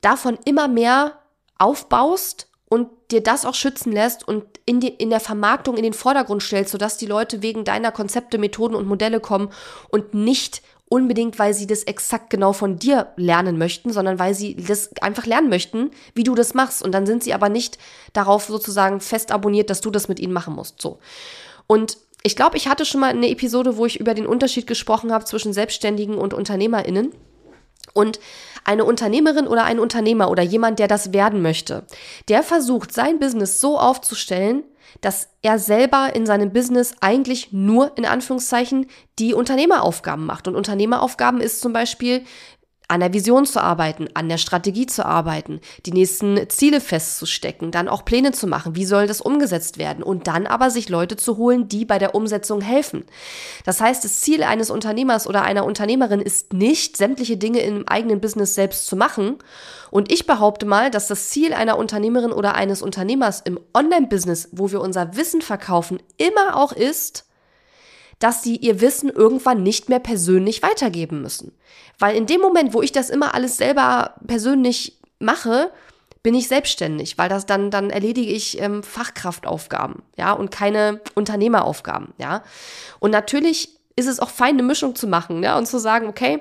davon 0.00 0.38
immer 0.44 0.68
mehr 0.68 1.18
aufbaust 1.58 2.48
und 2.68 2.88
dir 3.12 3.22
das 3.22 3.44
auch 3.44 3.54
schützen 3.54 3.92
lässt 3.92 4.26
und 4.26 4.44
in, 4.64 4.80
die, 4.80 4.88
in 4.88 5.10
der 5.10 5.20
Vermarktung 5.20 5.76
in 5.76 5.82
den 5.82 5.92
Vordergrund 5.92 6.42
stellst, 6.42 6.72
sodass 6.72 6.96
die 6.96 7.06
Leute 7.06 7.42
wegen 7.42 7.64
deiner 7.64 7.92
Konzepte, 7.92 8.38
Methoden 8.38 8.74
und 8.74 8.86
Modelle 8.86 9.20
kommen 9.20 9.50
und 9.90 10.14
nicht 10.14 10.62
unbedingt, 10.92 11.38
weil 11.38 11.54
sie 11.54 11.66
das 11.66 11.84
exakt 11.84 12.28
genau 12.28 12.52
von 12.52 12.78
dir 12.78 13.12
lernen 13.16 13.56
möchten, 13.56 13.92
sondern 13.92 14.18
weil 14.18 14.34
sie 14.34 14.56
das 14.56 14.90
einfach 15.00 15.24
lernen 15.24 15.48
möchten, 15.48 15.90
wie 16.14 16.22
du 16.22 16.34
das 16.34 16.52
machst. 16.52 16.82
Und 16.82 16.92
dann 16.92 17.06
sind 17.06 17.24
sie 17.24 17.32
aber 17.32 17.48
nicht 17.48 17.78
darauf 18.12 18.44
sozusagen 18.44 19.00
fest 19.00 19.32
abonniert, 19.32 19.70
dass 19.70 19.80
du 19.80 19.90
das 19.90 20.08
mit 20.08 20.20
ihnen 20.20 20.34
machen 20.34 20.54
musst. 20.54 20.82
So. 20.82 20.98
Und 21.66 21.96
ich 22.22 22.36
glaube, 22.36 22.58
ich 22.58 22.68
hatte 22.68 22.84
schon 22.84 23.00
mal 23.00 23.10
eine 23.10 23.30
Episode, 23.30 23.78
wo 23.78 23.86
ich 23.86 23.98
über 23.98 24.12
den 24.12 24.26
Unterschied 24.26 24.66
gesprochen 24.66 25.12
habe 25.12 25.24
zwischen 25.24 25.54
Selbstständigen 25.54 26.18
und 26.18 26.34
UnternehmerInnen. 26.34 27.12
Und 27.94 28.20
eine 28.64 28.84
Unternehmerin 28.84 29.46
oder 29.46 29.64
ein 29.64 29.78
Unternehmer 29.78 30.30
oder 30.30 30.42
jemand, 30.42 30.78
der 30.78 30.88
das 30.88 31.12
werden 31.12 31.42
möchte, 31.42 31.86
der 32.28 32.42
versucht, 32.42 32.92
sein 32.92 33.18
Business 33.18 33.60
so 33.60 33.78
aufzustellen, 33.78 34.64
dass 35.00 35.28
er 35.40 35.58
selber 35.58 36.14
in 36.14 36.26
seinem 36.26 36.52
Business 36.52 36.94
eigentlich 37.00 37.52
nur 37.52 37.96
in 37.96 38.04
Anführungszeichen 38.04 38.86
die 39.18 39.34
Unternehmeraufgaben 39.34 40.26
macht. 40.26 40.48
Und 40.48 40.56
Unternehmeraufgaben 40.56 41.40
ist 41.40 41.60
zum 41.60 41.72
Beispiel, 41.72 42.24
an 42.92 43.00
der 43.00 43.14
Vision 43.14 43.46
zu 43.46 43.62
arbeiten, 43.62 44.08
an 44.12 44.28
der 44.28 44.36
Strategie 44.36 44.84
zu 44.84 45.06
arbeiten, 45.06 45.62
die 45.86 45.92
nächsten 45.92 46.38
Ziele 46.50 46.78
festzustecken, 46.78 47.70
dann 47.70 47.88
auch 47.88 48.04
Pläne 48.04 48.32
zu 48.32 48.46
machen, 48.46 48.76
wie 48.76 48.84
soll 48.84 49.06
das 49.06 49.22
umgesetzt 49.22 49.78
werden 49.78 50.04
und 50.04 50.26
dann 50.26 50.46
aber 50.46 50.68
sich 50.68 50.90
Leute 50.90 51.16
zu 51.16 51.38
holen, 51.38 51.68
die 51.68 51.86
bei 51.86 51.98
der 51.98 52.14
Umsetzung 52.14 52.60
helfen. 52.60 53.04
Das 53.64 53.80
heißt, 53.80 54.04
das 54.04 54.20
Ziel 54.20 54.42
eines 54.42 54.68
Unternehmers 54.68 55.26
oder 55.26 55.42
einer 55.42 55.64
Unternehmerin 55.64 56.20
ist 56.20 56.52
nicht, 56.52 56.98
sämtliche 56.98 57.38
Dinge 57.38 57.60
im 57.60 57.88
eigenen 57.88 58.20
Business 58.20 58.54
selbst 58.54 58.86
zu 58.86 58.94
machen. 58.94 59.38
Und 59.90 60.12
ich 60.12 60.26
behaupte 60.26 60.66
mal, 60.66 60.90
dass 60.90 61.08
das 61.08 61.30
Ziel 61.30 61.54
einer 61.54 61.78
Unternehmerin 61.78 62.32
oder 62.32 62.56
eines 62.56 62.82
Unternehmers 62.82 63.40
im 63.40 63.58
Online-Business, 63.72 64.50
wo 64.52 64.70
wir 64.70 64.82
unser 64.82 65.16
Wissen 65.16 65.40
verkaufen, 65.40 65.98
immer 66.18 66.56
auch 66.56 66.72
ist, 66.72 67.24
dass 68.22 68.42
sie 68.42 68.56
ihr 68.56 68.80
Wissen 68.80 69.10
irgendwann 69.10 69.62
nicht 69.62 69.88
mehr 69.88 69.98
persönlich 69.98 70.62
weitergeben 70.62 71.22
müssen. 71.22 71.52
Weil 71.98 72.16
in 72.16 72.26
dem 72.26 72.40
Moment, 72.40 72.72
wo 72.72 72.82
ich 72.82 72.92
das 72.92 73.10
immer 73.10 73.34
alles 73.34 73.56
selber 73.56 74.14
persönlich 74.26 74.98
mache, 75.18 75.72
bin 76.22 76.34
ich 76.34 76.46
selbstständig, 76.46 77.18
weil 77.18 77.28
das 77.28 77.46
dann, 77.46 77.70
dann 77.70 77.90
erledige 77.90 78.30
ich 78.30 78.60
ähm, 78.60 78.84
Fachkraftaufgaben, 78.84 80.02
ja, 80.16 80.32
und 80.32 80.52
keine 80.52 81.00
Unternehmeraufgaben, 81.14 82.14
ja. 82.18 82.44
Und 83.00 83.10
natürlich 83.10 83.70
ist 83.96 84.06
es 84.06 84.20
auch 84.20 84.30
fein, 84.30 84.54
eine 84.54 84.62
Mischung 84.62 84.94
zu 84.94 85.08
machen, 85.08 85.42
ja, 85.42 85.58
und 85.58 85.66
zu 85.66 85.78
sagen, 85.78 86.06
okay, 86.06 86.40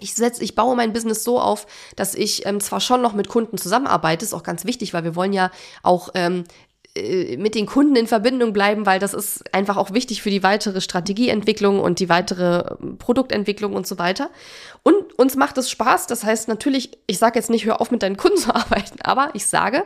ich 0.00 0.14
setze, 0.14 0.42
ich 0.42 0.54
baue 0.54 0.74
mein 0.74 0.92
Business 0.92 1.22
so 1.22 1.38
auf, 1.38 1.66
dass 1.96 2.14
ich 2.14 2.46
ähm, 2.46 2.60
zwar 2.60 2.80
schon 2.80 3.02
noch 3.02 3.12
mit 3.12 3.28
Kunden 3.28 3.58
zusammenarbeite, 3.58 4.24
ist 4.24 4.34
auch 4.34 4.42
ganz 4.42 4.64
wichtig, 4.64 4.94
weil 4.94 5.04
wir 5.04 5.16
wollen 5.16 5.32
ja 5.32 5.50
auch 5.82 6.08
ähm, 6.14 6.44
äh, 6.44 6.73
mit 6.96 7.56
den 7.56 7.66
Kunden 7.66 7.96
in 7.96 8.06
Verbindung 8.06 8.52
bleiben, 8.52 8.86
weil 8.86 9.00
das 9.00 9.14
ist 9.14 9.52
einfach 9.52 9.76
auch 9.76 9.92
wichtig 9.92 10.22
für 10.22 10.30
die 10.30 10.44
weitere 10.44 10.80
Strategieentwicklung 10.80 11.80
und 11.80 11.98
die 11.98 12.08
weitere 12.08 12.76
ähm, 12.80 12.98
Produktentwicklung 12.98 13.74
und 13.74 13.86
so 13.86 13.98
weiter. 13.98 14.30
Und 14.84 15.18
uns 15.18 15.34
macht 15.34 15.58
es 15.58 15.70
Spaß. 15.70 16.06
Das 16.06 16.22
heißt 16.22 16.46
natürlich, 16.46 16.96
ich 17.08 17.18
sage 17.18 17.36
jetzt 17.36 17.50
nicht, 17.50 17.64
hör 17.64 17.80
auf 17.80 17.90
mit 17.90 18.02
deinen 18.04 18.16
Kunden 18.16 18.36
zu 18.38 18.54
arbeiten, 18.54 19.00
aber 19.02 19.30
ich 19.34 19.46
sage, 19.46 19.84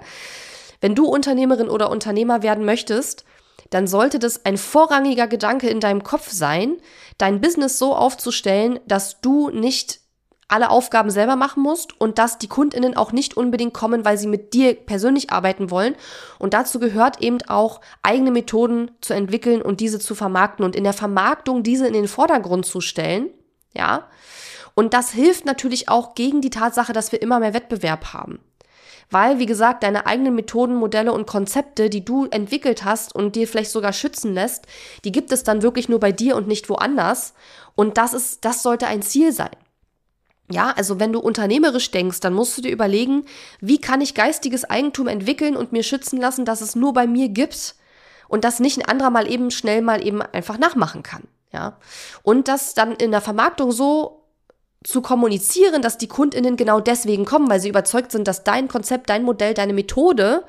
wenn 0.82 0.94
du 0.94 1.06
Unternehmerin 1.06 1.70
oder 1.70 1.90
Unternehmer 1.90 2.42
werden 2.42 2.66
möchtest, 2.66 3.24
dann 3.70 3.86
sollte 3.86 4.18
das 4.18 4.44
ein 4.44 4.58
vorrangiger 4.58 5.26
Gedanke 5.26 5.68
in 5.68 5.80
deinem 5.80 6.02
Kopf 6.02 6.30
sein, 6.30 6.76
dein 7.16 7.40
Business 7.40 7.78
so 7.78 7.94
aufzustellen, 7.94 8.80
dass 8.86 9.20
du 9.20 9.50
nicht 9.50 10.00
alle 10.48 10.70
Aufgaben 10.70 11.10
selber 11.10 11.36
machen 11.36 11.62
musst 11.62 12.00
und 12.00 12.18
dass 12.18 12.38
die 12.38 12.48
Kundinnen 12.48 12.96
auch 12.96 13.12
nicht 13.12 13.36
unbedingt 13.36 13.74
kommen, 13.74 14.04
weil 14.04 14.16
sie 14.16 14.26
mit 14.26 14.54
dir 14.54 14.74
persönlich 14.74 15.30
arbeiten 15.30 15.70
wollen. 15.70 15.94
Und 16.38 16.54
dazu 16.54 16.80
gehört 16.80 17.20
eben 17.20 17.38
auch 17.48 17.82
eigene 18.02 18.30
Methoden 18.30 18.90
zu 19.02 19.12
entwickeln 19.12 19.60
und 19.60 19.80
diese 19.80 19.98
zu 19.98 20.14
vermarkten 20.14 20.64
und 20.64 20.74
in 20.74 20.84
der 20.84 20.94
Vermarktung 20.94 21.62
diese 21.62 21.86
in 21.86 21.92
den 21.92 22.08
Vordergrund 22.08 22.64
zu 22.64 22.80
stellen. 22.80 23.28
Ja. 23.74 24.08
Und 24.74 24.94
das 24.94 25.10
hilft 25.10 25.44
natürlich 25.44 25.88
auch 25.88 26.14
gegen 26.14 26.40
die 26.40 26.50
Tatsache, 26.50 26.92
dass 26.92 27.12
wir 27.12 27.20
immer 27.20 27.40
mehr 27.40 27.52
Wettbewerb 27.52 28.14
haben. 28.14 28.40
Weil, 29.10 29.38
wie 29.38 29.46
gesagt, 29.46 29.82
deine 29.82 30.06
eigenen 30.06 30.34
Methoden, 30.34 30.74
Modelle 30.74 31.12
und 31.12 31.26
Konzepte, 31.26 31.88
die 31.88 32.04
du 32.04 32.26
entwickelt 32.26 32.84
hast 32.84 33.14
und 33.14 33.36
dir 33.36 33.48
vielleicht 33.48 33.70
sogar 33.70 33.92
schützen 33.92 34.34
lässt, 34.34 34.66
die 35.04 35.12
gibt 35.12 35.32
es 35.32 35.44
dann 35.44 35.62
wirklich 35.62 35.88
nur 35.88 35.98
bei 35.98 36.12
dir 36.12 36.36
und 36.36 36.46
nicht 36.46 36.68
woanders. 36.68 37.34
Und 37.74 37.96
das 37.96 38.12
ist, 38.12 38.44
das 38.44 38.62
sollte 38.62 38.86
ein 38.86 39.02
Ziel 39.02 39.32
sein. 39.32 39.50
Ja, 40.50 40.70
also 40.70 40.98
wenn 40.98 41.12
du 41.12 41.20
unternehmerisch 41.20 41.90
denkst, 41.90 42.20
dann 42.20 42.32
musst 42.32 42.56
du 42.56 42.62
dir 42.62 42.72
überlegen, 42.72 43.26
wie 43.60 43.80
kann 43.80 44.00
ich 44.00 44.14
geistiges 44.14 44.64
Eigentum 44.64 45.06
entwickeln 45.06 45.56
und 45.56 45.72
mir 45.72 45.82
schützen 45.82 46.18
lassen, 46.18 46.46
dass 46.46 46.62
es 46.62 46.74
nur 46.74 46.94
bei 46.94 47.06
mir 47.06 47.28
gibt 47.28 47.74
und 48.28 48.44
das 48.44 48.58
nicht 48.58 48.78
ein 48.78 48.88
anderer 48.88 49.10
mal 49.10 49.30
eben 49.30 49.50
schnell 49.50 49.82
mal 49.82 50.04
eben 50.04 50.22
einfach 50.22 50.58
nachmachen 50.58 51.02
kann. 51.02 51.24
Ja, 51.52 51.78
und 52.22 52.48
das 52.48 52.74
dann 52.74 52.92
in 52.92 53.10
der 53.10 53.22
Vermarktung 53.22 53.72
so 53.72 54.18
zu 54.84 55.02
kommunizieren, 55.02 55.82
dass 55.82 55.98
die 55.98 56.08
KundInnen 56.08 56.56
genau 56.56 56.80
deswegen 56.80 57.24
kommen, 57.24 57.50
weil 57.50 57.60
sie 57.60 57.68
überzeugt 57.68 58.12
sind, 58.12 58.28
dass 58.28 58.44
dein 58.44 58.68
Konzept, 58.68 59.10
dein 59.10 59.24
Modell, 59.24 59.54
deine 59.54 59.72
Methode, 59.72 60.44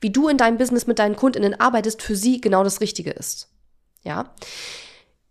wie 0.00 0.10
du 0.10 0.28
in 0.28 0.38
deinem 0.38 0.58
Business 0.58 0.86
mit 0.86 0.98
deinen 0.98 1.16
KundInnen 1.16 1.60
arbeitest, 1.60 2.02
für 2.02 2.16
sie 2.16 2.40
genau 2.40 2.64
das 2.64 2.80
Richtige 2.80 3.10
ist. 3.10 3.48
Ja. 4.02 4.32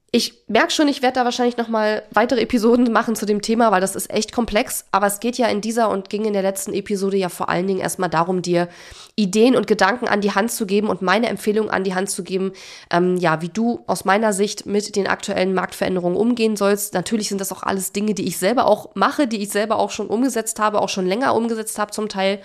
Ich 0.10 0.46
merke 0.48 0.72
schon, 0.72 0.88
ich 0.88 1.02
werde 1.02 1.15
da 1.15 1.26
wahrscheinlich 1.26 1.58
noch 1.58 1.67
mal 1.67 2.02
weitere 2.12 2.39
Episoden 2.39 2.93
machen 2.93 3.17
zu 3.17 3.26
dem 3.26 3.41
Thema, 3.41 3.72
weil 3.72 3.82
das 3.82 3.93
ist 3.93 4.10
echt 4.10 4.32
komplex. 4.32 4.86
Aber 4.91 5.06
es 5.06 5.20
geht 5.20 5.38
ja 5.38 5.48
in 5.48 5.60
dieser 5.60 5.89
und 5.89 6.10
ging 6.10 6.24
in 6.24 6.32
der 6.32 6.43
letzten 6.43 6.72
Episode 6.74 7.17
ja 7.17 7.28
vor 7.28 7.50
allen 7.50 7.67
Dingen 7.67 7.82
erstmal 7.82 8.10
darum, 8.10 8.41
dir 8.41 8.70
Ideen 9.17 9.58
und 9.58 9.67
Gedanken 9.67 10.08
an 10.08 10.22
die 10.22 10.32
Hand 10.34 10.52
zu 10.52 10.65
geben 10.65 10.88
und 10.88 11.02
meine 11.02 11.28
Empfehlung 11.28 11.70
an 11.70 11.84
die 11.84 11.93
Hand 11.93 12.10
zu 12.10 12.24
geben, 12.24 12.54
ähm, 12.89 13.17
ja, 13.17 13.41
wie 13.41 13.50
du 13.50 13.84
aus 13.86 14.06
meiner 14.06 14.32
Sicht 14.32 14.65
mit 14.65 14.96
den 14.96 15.08
aktuellen 15.08 15.54
Marktveränderungen 15.54 16.17
umgehen 16.17 16.56
sollst. 16.56 16.93
Natürlich 16.93 17.28
sind 17.28 17.41
das 17.41 17.52
auch 17.52 17.63
alles 17.63 17.91
Dinge, 17.91 18.13
die 18.13 18.28
ich 18.28 18.38
selber 18.38 18.65
auch 18.65 18.96
mache, 18.96 19.28
die 19.28 19.43
ich 19.43 19.50
selber 19.50 19.76
auch 19.76 19.91
schon 19.91 20.08
umgesetzt 20.08 20.58
habe, 20.60 20.80
auch 20.80 20.89
schon 20.89 21.06
länger 21.06 21.36
umgesetzt 21.36 21.78
habe 21.80 21.91
zum 21.91 22.08
Teil. 22.08 22.39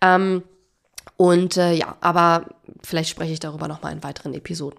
Ähm, 0.00 0.42
und 1.16 1.56
äh, 1.56 1.74
ja, 1.74 1.96
aber 2.00 2.46
vielleicht 2.82 3.10
spreche 3.10 3.32
ich 3.32 3.40
darüber 3.40 3.68
nochmal 3.68 3.92
in 3.92 4.02
weiteren 4.02 4.34
Episoden. 4.34 4.78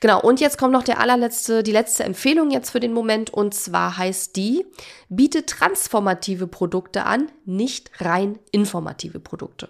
Genau, 0.00 0.20
und 0.20 0.40
jetzt 0.40 0.58
kommt 0.58 0.72
noch 0.72 0.82
der 0.82 0.98
allerletzte, 0.98 1.62
die 1.62 1.72
letzte 1.72 2.04
Empfehlung 2.04 2.50
jetzt 2.50 2.70
für 2.70 2.80
den 2.80 2.92
Moment. 2.92 3.30
Und 3.30 3.54
zwar 3.54 3.96
heißt 3.96 4.34
die, 4.34 4.64
biete 5.08 5.46
transformative 5.46 6.48
Produkte 6.48 7.04
an, 7.04 7.30
nicht 7.44 7.90
rein 8.00 8.38
informative 8.50 9.20
Produkte. 9.20 9.68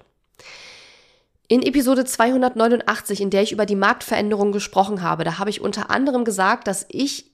In 1.49 1.63
Episode 1.63 2.05
289, 2.05 3.21
in 3.21 3.31
der 3.31 3.43
ich 3.43 3.53
über 3.53 3.67
die 3.67 3.75
Marktveränderung 3.75 4.53
gesprochen 4.53 5.03
habe, 5.03 5.25
da 5.25 5.39
habe 5.39 5.51
ich 5.51 5.61
unter 5.61 5.91
anderem 5.91 6.25
gesagt, 6.25 6.67
dass 6.69 6.87
ich 6.89 7.31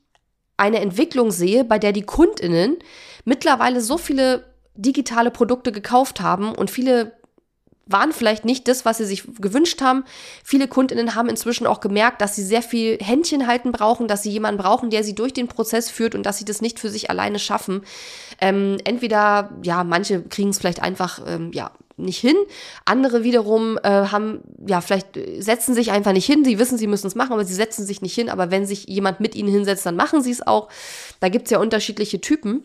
eine 0.57 0.81
Entwicklung 0.81 1.31
sehe, 1.31 1.65
bei 1.65 1.79
der 1.79 1.93
die 1.93 2.03
Kundinnen 2.03 2.79
mittlerweile 3.25 3.81
so 3.81 3.99
viele 3.99 4.45
digitale 4.77 5.31
Produkte 5.31 5.73
gekauft 5.73 6.21
haben 6.21 6.55
und 6.55 6.71
viele 6.71 7.13
waren 7.87 8.13
vielleicht 8.13 8.45
nicht 8.45 8.67
das, 8.69 8.85
was 8.85 8.99
sie 8.99 9.05
sich 9.05 9.25
gewünscht 9.41 9.81
haben. 9.81 10.05
Viele 10.43 10.67
Kundinnen 10.67 11.15
haben 11.15 11.29
inzwischen 11.29 11.67
auch 11.67 11.81
gemerkt, 11.81 12.21
dass 12.21 12.35
sie 12.35 12.43
sehr 12.43 12.63
viel 12.63 12.99
Händchen 13.01 13.47
halten 13.47 13.73
brauchen, 13.73 14.09
dass 14.09 14.23
sie 14.25 14.31
jemanden 14.31 14.61
brauchen, 14.61 14.91
der 14.91 15.05
sie 15.05 15.15
durch 15.15 15.33
den 15.33 15.47
Prozess 15.47 15.89
führt 15.89 16.15
und 16.15 16.25
dass 16.25 16.39
sie 16.39 16.45
das 16.45 16.61
nicht 16.61 16.81
für 16.81 16.91
sich 16.91 17.11
alleine 17.11 17.39
schaffen. 17.39 17.83
Ähm, 18.41 18.79
entweder, 18.85 19.51
ja, 19.63 19.85
manche 19.85 20.23
kriegen 20.23 20.51
es 20.51 20.59
vielleicht 20.59 20.83
einfach, 20.83 21.21
ähm, 21.27 21.53
ja, 21.53 21.71
nicht 21.99 22.21
hin. 22.21 22.37
Andere 22.85 23.25
wiederum 23.25 23.79
äh, 23.83 23.89
haben, 23.89 24.41
ja, 24.67 24.81
vielleicht 24.81 25.19
setzen 25.39 25.75
sich 25.75 25.93
einfach 25.93 26.13
nicht 26.13 26.27
hin. 26.27 26.45
Sie 26.45 26.59
wissen, 26.59 26.77
sie 26.77 26.87
müssen 26.87 27.07
es 27.07 27.15
machen, 27.15 27.33
aber 27.33 27.45
sie 27.45 27.55
setzen 27.55 27.87
sich 27.87 28.03
nicht 28.03 28.15
hin. 28.15 28.29
Aber 28.29 28.51
wenn 28.51 28.67
sich 28.67 28.87
jemand 28.87 29.21
mit 29.21 29.35
ihnen 29.35 29.49
hinsetzt, 29.49 29.87
dann 29.87 29.97
machen 29.97 30.23
sie 30.23 30.31
es 30.31 30.47
auch. 30.47 30.69
Da 31.21 31.29
gibt's 31.29 31.51
ja 31.51 31.59
unterschiedliche 31.59 32.21
Typen. 32.21 32.65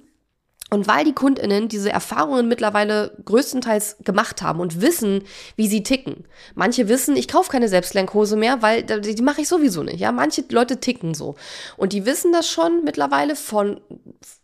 Und 0.73 0.88
weil 0.88 1.03
die 1.03 1.12
Kundinnen 1.12 1.67
diese 1.67 1.91
Erfahrungen 1.91 2.47
mittlerweile 2.47 3.12
größtenteils 3.25 3.97
gemacht 4.05 4.41
haben 4.41 4.62
und 4.62 4.79
wissen, 4.79 5.25
wie 5.57 5.67
sie 5.67 5.84
ticken. 5.84 6.23
Manche 6.55 6.88
wissen, 6.88 7.17
ich 7.17 7.27
kaufe 7.27 7.51
keine 7.51 7.67
Selbstlenkhose 7.67 8.38
mehr, 8.38 8.62
weil 8.62 8.84
die, 8.84 9.13
die 9.13 9.21
mache 9.21 9.41
ich 9.41 9.49
sowieso 9.49 9.84
nicht. 9.84 9.99
Ja, 9.99 10.13
manche 10.13 10.45
Leute 10.49 10.79
ticken 10.79 11.13
so. 11.13 11.36
Und 11.75 11.91
die 11.91 12.05
wissen 12.05 12.31
das 12.31 12.47
schon 12.47 12.86
mittlerweile 12.86 13.36
von 13.36 13.81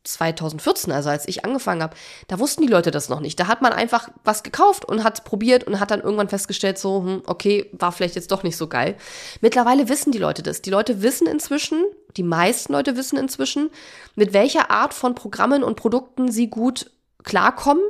2014, 0.04 0.92
also 0.92 1.10
als 1.10 1.30
ich 1.30 1.46
angefangen 1.46 1.82
habe. 1.82 1.96
Da 2.28 2.40
wussten 2.40 2.62
die 2.62 2.68
Leute 2.68 2.92
das 2.92 3.08
noch 3.08 3.22
nicht. 3.22 3.40
Da 3.40 3.48
hat 3.48 3.62
man 3.62 3.72
einfach 3.72 4.10
was 4.26 4.44
gekauft 4.44 4.84
und 4.84 5.06
hat 5.06 5.24
probiert 5.24 5.64
und 5.64 5.80
hat 5.80 5.92
dann 5.92 6.02
irgendwann 6.02 6.28
festgestellt, 6.28 6.78
so, 6.78 7.04
hm, 7.04 7.22
okay, 7.26 7.70
war 7.72 7.94
vielleicht 7.94 8.16
jetzt 8.16 8.32
doch 8.32 8.44
nicht 8.44 8.58
so 8.58 8.68
geil. 8.68 8.98
Mittlerweile 9.40 9.88
wissen 9.88 10.12
die 10.12 10.18
Leute 10.18 10.44
das. 10.44 10.62
Die 10.62 10.72
Leute 10.72 11.02
wissen 11.02 11.26
inzwischen, 11.26 11.86
die 12.16 12.24
meisten 12.24 12.74
Leute 12.74 12.96
wissen 12.96 13.18
inzwischen, 13.18 13.70
mit 14.16 14.34
welcher 14.34 14.72
Art 14.72 14.94
von 14.94 15.16
Programmen 15.16 15.64
und 15.64 15.76
Produkten 15.76 16.32
sie 16.32 16.50
gut 16.50 16.92
klarkommen. 17.24 17.84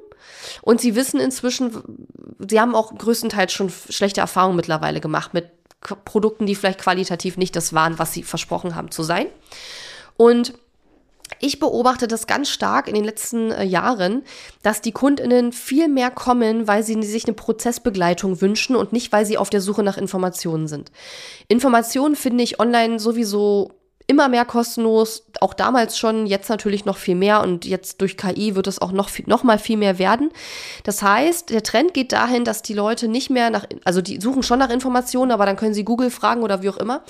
Und 0.61 0.81
sie 0.81 0.95
wissen 0.95 1.19
inzwischen, 1.19 1.71
sie 2.47 2.59
haben 2.59 2.75
auch 2.75 2.93
größtenteils 2.95 3.53
schon 3.53 3.69
schlechte 3.69 4.21
Erfahrungen 4.21 4.55
mittlerweile 4.55 4.99
gemacht 4.99 5.33
mit 5.33 5.51
Produkten, 6.05 6.45
die 6.45 6.55
vielleicht 6.55 6.79
qualitativ 6.79 7.37
nicht 7.37 7.55
das 7.55 7.73
waren, 7.73 7.99
was 7.99 8.13
sie 8.13 8.23
versprochen 8.23 8.75
haben 8.75 8.91
zu 8.91 9.03
sein. 9.03 9.27
Und 10.17 10.53
ich 11.39 11.59
beobachte 11.59 12.07
das 12.07 12.25
ganz 12.25 12.49
stark 12.49 12.87
in 12.87 12.95
den 12.95 13.03
letzten 13.03 13.51
äh, 13.51 13.63
Jahren, 13.63 14.23
dass 14.63 14.81
die 14.81 14.91
Kundinnen 14.91 15.51
viel 15.51 15.87
mehr 15.87 16.09
kommen, 16.09 16.67
weil 16.67 16.83
sie 16.83 17.01
sich 17.03 17.25
eine 17.25 17.33
Prozessbegleitung 17.33 18.41
wünschen 18.41 18.75
und 18.75 18.93
nicht, 18.93 19.11
weil 19.11 19.25
sie 19.25 19.37
auf 19.37 19.49
der 19.49 19.61
Suche 19.61 19.83
nach 19.83 19.97
Informationen 19.97 20.67
sind. 20.67 20.91
Informationen 21.47 22.15
finde 22.15 22.43
ich 22.43 22.59
online 22.59 22.99
sowieso 22.99 23.71
immer 24.07 24.29
mehr 24.29 24.45
kostenlos, 24.45 25.25
auch 25.41 25.53
damals 25.53 25.97
schon, 25.97 26.25
jetzt 26.27 26.49
natürlich 26.49 26.85
noch 26.85 26.97
viel 26.97 27.15
mehr 27.15 27.41
und 27.41 27.65
jetzt 27.65 27.99
durch 27.99 28.15
KI 28.15 28.55
wird 28.55 28.67
es 28.67 28.79
auch 28.79 28.93
noch, 28.93 29.09
noch 29.25 29.43
mal 29.43 29.59
viel 29.59 29.75
mehr 29.75 29.99
werden. 29.99 30.31
Das 30.85 31.01
heißt, 31.01 31.49
der 31.49 31.61
Trend 31.61 31.93
geht 31.93 32.13
dahin, 32.13 32.45
dass 32.45 32.61
die 32.61 32.73
Leute 32.73 33.09
nicht 33.09 33.29
mehr 33.29 33.49
nach, 33.49 33.65
also 33.83 34.01
die 34.01 34.21
suchen 34.21 34.43
schon 34.43 34.59
nach 34.59 34.69
Informationen, 34.69 35.31
aber 35.31 35.45
dann 35.45 35.57
können 35.57 35.73
sie 35.73 35.83
Google 35.83 36.09
fragen 36.09 36.41
oder 36.41 36.61
wie 36.61 36.69
auch 36.69 36.77
immer. 36.77 37.03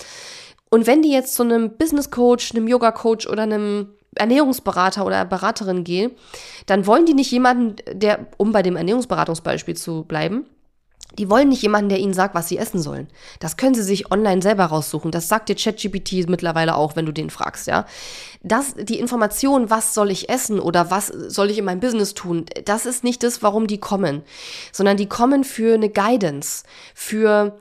Und 0.70 0.88
wenn 0.88 1.04
die 1.04 1.12
jetzt 1.12 1.36
zu 1.36 1.44
einem 1.44 1.78
Business 1.78 2.10
Coach, 2.10 2.54
einem 2.54 2.68
Yoga 2.68 2.92
Coach 2.92 3.28
oder 3.28 3.44
einem 3.44 3.90
Ernährungsberater 4.16 5.06
oder 5.06 5.24
Beraterin 5.24 5.84
gehen, 5.84 6.12
dann 6.66 6.88
wollen 6.88 7.06
die 7.06 7.14
nicht 7.14 7.32
jemanden, 7.32 7.76
der, 7.94 8.26
um 8.38 8.52
bei 8.52 8.64
dem 8.64 8.76
Ernährungsberatungsbeispiel 8.76 9.78
zu 9.78 10.04
bleiben, 10.04 10.48
die 11.18 11.30
wollen 11.30 11.50
nicht 11.50 11.62
jemanden, 11.62 11.90
der 11.90 12.00
ihnen 12.00 12.14
sagt, 12.14 12.36
was 12.36 12.50
sie 12.50 12.58
essen 12.58 12.82
sollen. 12.82 13.08
Das 13.40 13.58
können 13.58 13.74
sie 13.74 13.84
sich 13.84 14.12
online 14.12 14.42
selber 14.42 14.66
raussuchen. 14.66 15.12
Das 15.12 15.28
sagt 15.28 15.50
dir 15.50 15.56
ChatGPT 15.56 16.30
mittlerweile 16.30 16.76
auch, 16.76 16.96
wenn 16.96 17.06
du 17.06 17.12
den 17.12 17.30
fragst, 17.30 17.68
ja. 17.68 17.86
Das, 18.44 18.76
die 18.76 19.00
Information, 19.00 19.70
was 19.70 19.94
soll 19.94 20.12
ich 20.12 20.30
essen 20.30 20.60
oder 20.60 20.92
was 20.92 21.08
soll 21.08 21.50
ich 21.50 21.58
in 21.58 21.66
meinem 21.66 21.80
Business 21.80 22.14
tun, 22.14 22.46
das 22.66 22.86
ist 22.86 23.04
nicht 23.04 23.24
das, 23.24 23.42
warum 23.42 23.68
die 23.68 23.80
kommen, 23.80 24.22
sondern 24.72 24.98
die 24.98 25.08
kommen 25.08 25.44
für 25.44 25.74
eine 25.74 25.90
Guidance, 25.90 26.64
für, 26.94 27.58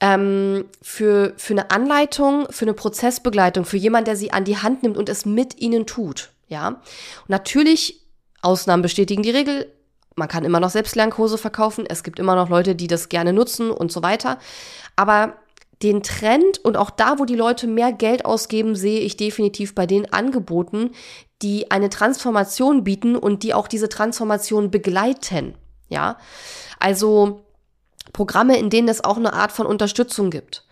ähm, 0.00 0.66
für, 0.80 1.32
für 1.36 1.54
eine 1.54 1.70
Anleitung, 1.70 2.46
für 2.50 2.66
eine 2.66 2.74
Prozessbegleitung, 2.74 3.64
für 3.64 3.78
jemanden, 3.78 4.06
der 4.06 4.16
sie 4.16 4.32
an 4.32 4.44
die 4.44 4.58
Hand 4.58 4.82
nimmt 4.82 4.96
und 4.96 5.08
es 5.08 5.24
mit 5.24 5.60
ihnen 5.60 5.86
tut, 5.86 6.30
ja. 6.48 6.68
Und 6.68 7.28
natürlich, 7.28 8.00
Ausnahmen 8.42 8.82
bestätigen 8.82 9.22
die 9.22 9.30
Regel, 9.30 9.72
man 10.16 10.28
kann 10.28 10.44
immer 10.44 10.60
noch 10.60 10.70
Selbstlernkurse 10.70 11.38
verkaufen, 11.38 11.84
es 11.88 12.02
gibt 12.02 12.18
immer 12.18 12.34
noch 12.34 12.48
Leute, 12.48 12.74
die 12.74 12.86
das 12.86 13.08
gerne 13.08 13.32
nutzen 13.32 13.70
und 13.70 13.90
so 13.90 14.02
weiter. 14.02 14.38
Aber 14.96 15.34
den 15.82 16.02
Trend 16.02 16.58
und 16.64 16.76
auch 16.76 16.90
da, 16.90 17.18
wo 17.18 17.24
die 17.24 17.34
Leute 17.34 17.66
mehr 17.66 17.92
Geld 17.92 18.24
ausgeben, 18.24 18.76
sehe 18.76 19.00
ich 19.00 19.16
definitiv 19.16 19.74
bei 19.74 19.86
den 19.86 20.12
Angeboten, 20.12 20.90
die 21.42 21.70
eine 21.70 21.90
Transformation 21.90 22.84
bieten 22.84 23.16
und 23.16 23.42
die 23.42 23.52
auch 23.52 23.66
diese 23.66 23.88
Transformation 23.88 24.70
begleiten. 24.70 25.54
Ja, 25.88 26.18
also 26.78 27.44
Programme, 28.12 28.58
in 28.58 28.70
denen 28.70 28.88
es 28.88 29.02
auch 29.02 29.16
eine 29.16 29.32
Art 29.32 29.52
von 29.52 29.66
Unterstützung 29.66 30.30
gibt. 30.30 30.64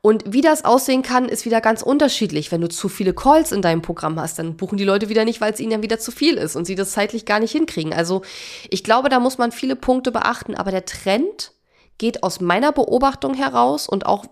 Und 0.00 0.32
wie 0.32 0.40
das 0.40 0.64
aussehen 0.64 1.02
kann, 1.02 1.28
ist 1.28 1.44
wieder 1.44 1.60
ganz 1.60 1.82
unterschiedlich. 1.82 2.52
Wenn 2.52 2.60
du 2.60 2.68
zu 2.68 2.88
viele 2.88 3.14
Calls 3.14 3.52
in 3.52 3.62
deinem 3.62 3.82
Programm 3.82 4.18
hast, 4.20 4.38
dann 4.38 4.56
buchen 4.56 4.78
die 4.78 4.84
Leute 4.84 5.08
wieder 5.08 5.24
nicht, 5.24 5.40
weil 5.40 5.52
es 5.52 5.60
ihnen 5.60 5.72
dann 5.72 5.82
wieder 5.82 5.98
zu 5.98 6.12
viel 6.12 6.36
ist 6.36 6.56
und 6.56 6.64
sie 6.64 6.76
das 6.76 6.92
zeitlich 6.92 7.26
gar 7.26 7.40
nicht 7.40 7.52
hinkriegen. 7.52 7.92
Also 7.92 8.22
ich 8.70 8.84
glaube, 8.84 9.08
da 9.08 9.18
muss 9.18 9.38
man 9.38 9.52
viele 9.52 9.76
Punkte 9.76 10.12
beachten. 10.12 10.54
Aber 10.54 10.70
der 10.70 10.84
Trend 10.84 11.52
geht 11.98 12.22
aus 12.22 12.40
meiner 12.40 12.72
Beobachtung 12.72 13.34
heraus 13.34 13.88
und 13.88 14.06
auch 14.06 14.24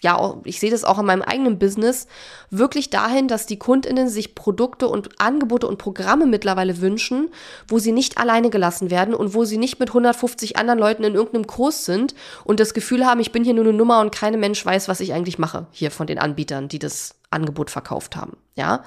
ja, 0.00 0.40
ich 0.44 0.60
sehe 0.60 0.70
das 0.70 0.84
auch 0.84 0.98
in 0.98 1.06
meinem 1.06 1.22
eigenen 1.22 1.58
Business, 1.58 2.06
wirklich 2.50 2.90
dahin, 2.90 3.26
dass 3.26 3.46
die 3.46 3.58
Kundinnen 3.58 4.08
sich 4.08 4.34
Produkte 4.34 4.86
und 4.88 5.20
Angebote 5.20 5.66
und 5.66 5.78
Programme 5.78 6.26
mittlerweile 6.26 6.80
wünschen, 6.80 7.30
wo 7.66 7.78
sie 7.78 7.92
nicht 7.92 8.18
alleine 8.18 8.50
gelassen 8.50 8.90
werden 8.90 9.14
und 9.14 9.34
wo 9.34 9.44
sie 9.44 9.58
nicht 9.58 9.80
mit 9.80 9.90
150 9.90 10.56
anderen 10.56 10.78
Leuten 10.78 11.04
in 11.04 11.14
irgendeinem 11.14 11.46
Kurs 11.46 11.84
sind 11.84 12.14
und 12.44 12.60
das 12.60 12.74
Gefühl 12.74 13.04
haben, 13.04 13.20
ich 13.20 13.32
bin 13.32 13.44
hier 13.44 13.54
nur 13.54 13.64
eine 13.64 13.72
Nummer 13.72 14.00
und 14.00 14.12
kein 14.12 14.38
Mensch 14.38 14.64
weiß, 14.64 14.88
was 14.88 15.00
ich 15.00 15.12
eigentlich 15.12 15.38
mache, 15.38 15.66
hier 15.72 15.90
von 15.90 16.06
den 16.06 16.18
Anbietern, 16.18 16.68
die 16.68 16.78
das 16.78 17.16
Angebot 17.30 17.70
verkauft 17.70 18.14
haben, 18.14 18.36
ja. 18.54 18.84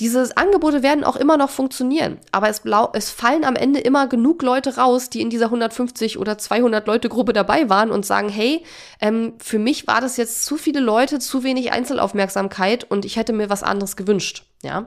Diese 0.00 0.36
Angebote 0.36 0.84
werden 0.84 1.02
auch 1.02 1.16
immer 1.16 1.36
noch 1.36 1.50
funktionieren, 1.50 2.18
aber 2.30 2.48
es, 2.48 2.62
es, 2.92 3.10
fallen 3.10 3.44
am 3.44 3.56
Ende 3.56 3.80
immer 3.80 4.06
genug 4.06 4.42
Leute 4.42 4.76
raus, 4.76 5.10
die 5.10 5.20
in 5.20 5.28
dieser 5.28 5.46
150 5.46 6.18
oder 6.18 6.38
200 6.38 6.86
Leute 6.86 7.08
Gruppe 7.08 7.32
dabei 7.32 7.68
waren 7.68 7.90
und 7.90 8.06
sagen, 8.06 8.28
hey, 8.28 8.64
ähm, 9.00 9.34
für 9.38 9.58
mich 9.58 9.88
war 9.88 10.00
das 10.00 10.16
jetzt 10.16 10.44
zu 10.44 10.56
viele 10.56 10.78
Leute, 10.78 11.18
zu 11.18 11.42
wenig 11.42 11.72
Einzelaufmerksamkeit 11.72 12.84
und 12.88 13.04
ich 13.04 13.16
hätte 13.16 13.32
mir 13.32 13.50
was 13.50 13.64
anderes 13.64 13.96
gewünscht, 13.96 14.44
ja. 14.62 14.86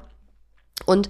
Und 0.85 1.09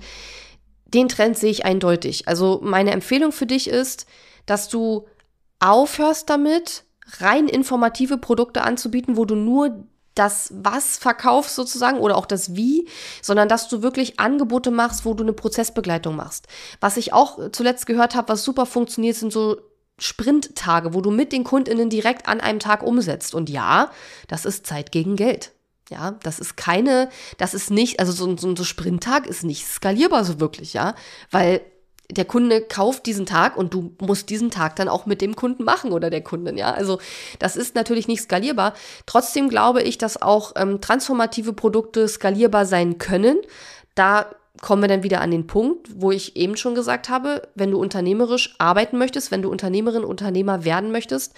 den 0.85 1.07
Trend 1.07 1.37
sehe 1.37 1.51
ich 1.51 1.63
eindeutig. 1.63 2.27
Also 2.27 2.59
meine 2.63 2.91
Empfehlung 2.91 3.31
für 3.31 3.45
dich 3.45 3.69
ist, 3.69 4.07
dass 4.47 4.67
du 4.67 5.07
aufhörst 5.59 6.29
damit, 6.29 6.83
rein 7.19 7.47
informative 7.47 8.17
Produkte 8.17 8.63
anzubieten, 8.63 9.15
wo 9.15 9.25
du 9.25 9.35
nur 9.35 9.87
das 10.15 10.51
Was 10.55 10.97
verkaufst 10.97 11.55
sozusagen 11.55 11.99
oder 11.99 12.17
auch 12.17 12.25
das 12.25 12.55
Wie, 12.55 12.87
sondern 13.21 13.47
dass 13.47 13.69
du 13.69 13.81
wirklich 13.81 14.19
Angebote 14.19 14.71
machst, 14.71 15.05
wo 15.05 15.13
du 15.13 15.23
eine 15.23 15.33
Prozessbegleitung 15.33 16.15
machst. 16.15 16.47
Was 16.79 16.97
ich 16.97 17.13
auch 17.13 17.51
zuletzt 17.51 17.85
gehört 17.85 18.15
habe, 18.15 18.29
was 18.29 18.43
super 18.43 18.65
funktioniert, 18.65 19.15
sind 19.15 19.31
so 19.31 19.57
Sprinttage, 19.99 20.93
wo 20.93 21.01
du 21.01 21.11
mit 21.11 21.31
den 21.31 21.43
Kundinnen 21.43 21.89
direkt 21.89 22.27
an 22.27 22.41
einem 22.41 22.59
Tag 22.59 22.83
umsetzt. 22.83 23.35
Und 23.35 23.49
ja, 23.49 23.91
das 24.27 24.45
ist 24.45 24.65
Zeit 24.65 24.91
gegen 24.91 25.15
Geld. 25.15 25.51
Ja, 25.89 26.11
das 26.23 26.39
ist 26.39 26.55
keine, 26.55 27.09
das 27.37 27.53
ist 27.53 27.69
nicht, 27.69 27.99
also 27.99 28.13
so, 28.13 28.37
so 28.37 28.47
ein 28.47 28.65
Sprinttag 28.65 29.27
ist 29.27 29.43
nicht 29.43 29.65
skalierbar 29.65 30.23
so 30.23 30.39
wirklich, 30.39 30.73
ja, 30.73 30.95
weil 31.31 31.61
der 32.11 32.25
Kunde 32.25 32.61
kauft 32.61 33.05
diesen 33.05 33.25
Tag 33.25 33.57
und 33.57 33.73
du 33.73 33.95
musst 33.99 34.29
diesen 34.29 34.51
Tag 34.51 34.75
dann 34.75 34.87
auch 34.87 35.05
mit 35.05 35.21
dem 35.21 35.35
Kunden 35.35 35.63
machen 35.63 35.91
oder 35.91 36.09
der 36.09 36.21
Kundin, 36.21 36.57
ja. 36.57 36.71
Also 36.71 36.99
das 37.39 37.55
ist 37.55 37.75
natürlich 37.75 38.07
nicht 38.07 38.21
skalierbar. 38.21 38.73
Trotzdem 39.05 39.49
glaube 39.49 39.81
ich, 39.81 39.97
dass 39.97 40.21
auch 40.21 40.53
ähm, 40.55 40.81
transformative 40.81 41.53
Produkte 41.53 42.07
skalierbar 42.07 42.65
sein 42.65 42.97
können. 42.97 43.37
Da 43.95 44.27
kommen 44.61 44.83
wir 44.83 44.89
dann 44.89 45.03
wieder 45.03 45.21
an 45.21 45.31
den 45.31 45.47
Punkt, 45.47 45.87
wo 45.95 46.11
ich 46.11 46.35
eben 46.35 46.57
schon 46.57 46.75
gesagt 46.75 47.09
habe, 47.09 47.47
wenn 47.55 47.71
du 47.71 47.79
unternehmerisch 47.79 48.55
arbeiten 48.57 48.97
möchtest, 48.97 49.31
wenn 49.31 49.41
du 49.41 49.49
Unternehmerin, 49.49 50.03
Unternehmer 50.03 50.65
werden 50.65 50.91
möchtest, 50.91 51.33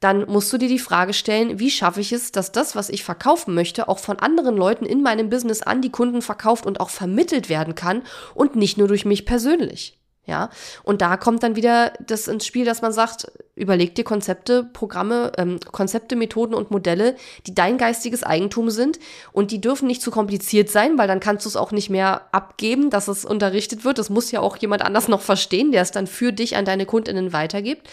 dann 0.00 0.26
musst 0.26 0.52
du 0.52 0.56
dir 0.56 0.68
die 0.68 0.78
Frage 0.78 1.12
stellen, 1.12 1.58
wie 1.58 1.70
schaffe 1.70 2.00
ich 2.00 2.12
es, 2.12 2.32
dass 2.32 2.52
das, 2.52 2.74
was 2.74 2.88
ich 2.88 3.04
verkaufen 3.04 3.54
möchte, 3.54 3.88
auch 3.88 3.98
von 3.98 4.18
anderen 4.18 4.56
Leuten 4.56 4.86
in 4.86 5.02
meinem 5.02 5.28
Business 5.28 5.62
an 5.62 5.82
die 5.82 5.90
Kunden 5.90 6.22
verkauft 6.22 6.64
und 6.64 6.80
auch 6.80 6.90
vermittelt 6.90 7.48
werden 7.48 7.74
kann 7.74 8.02
und 8.34 8.56
nicht 8.56 8.78
nur 8.78 8.88
durch 8.88 9.04
mich 9.04 9.26
persönlich. 9.26 9.99
Ja, 10.30 10.48
und 10.84 11.02
da 11.02 11.16
kommt 11.16 11.42
dann 11.42 11.56
wieder 11.56 11.92
das 11.98 12.28
ins 12.28 12.46
Spiel, 12.46 12.64
dass 12.64 12.82
man 12.82 12.92
sagt, 12.92 13.26
überleg 13.56 13.96
dir 13.96 14.04
Konzepte, 14.04 14.62
Programme, 14.62 15.32
ähm, 15.38 15.58
Konzepte, 15.72 16.14
Methoden 16.14 16.54
und 16.54 16.70
Modelle, 16.70 17.16
die 17.48 17.54
dein 17.54 17.78
geistiges 17.78 18.22
Eigentum 18.22 18.70
sind 18.70 19.00
und 19.32 19.50
die 19.50 19.60
dürfen 19.60 19.88
nicht 19.88 20.02
zu 20.02 20.12
kompliziert 20.12 20.70
sein, 20.70 20.98
weil 20.98 21.08
dann 21.08 21.18
kannst 21.18 21.46
du 21.46 21.48
es 21.48 21.56
auch 21.56 21.72
nicht 21.72 21.90
mehr 21.90 22.28
abgeben, 22.30 22.90
dass 22.90 23.08
es 23.08 23.24
unterrichtet 23.24 23.84
wird. 23.84 23.98
Das 23.98 24.08
muss 24.08 24.30
ja 24.30 24.38
auch 24.38 24.56
jemand 24.56 24.82
anders 24.82 25.08
noch 25.08 25.20
verstehen, 25.20 25.72
der 25.72 25.82
es 25.82 25.90
dann 25.90 26.06
für 26.06 26.32
dich 26.32 26.54
an 26.54 26.64
deine 26.64 26.86
Kundinnen 26.86 27.32
weitergibt. 27.32 27.88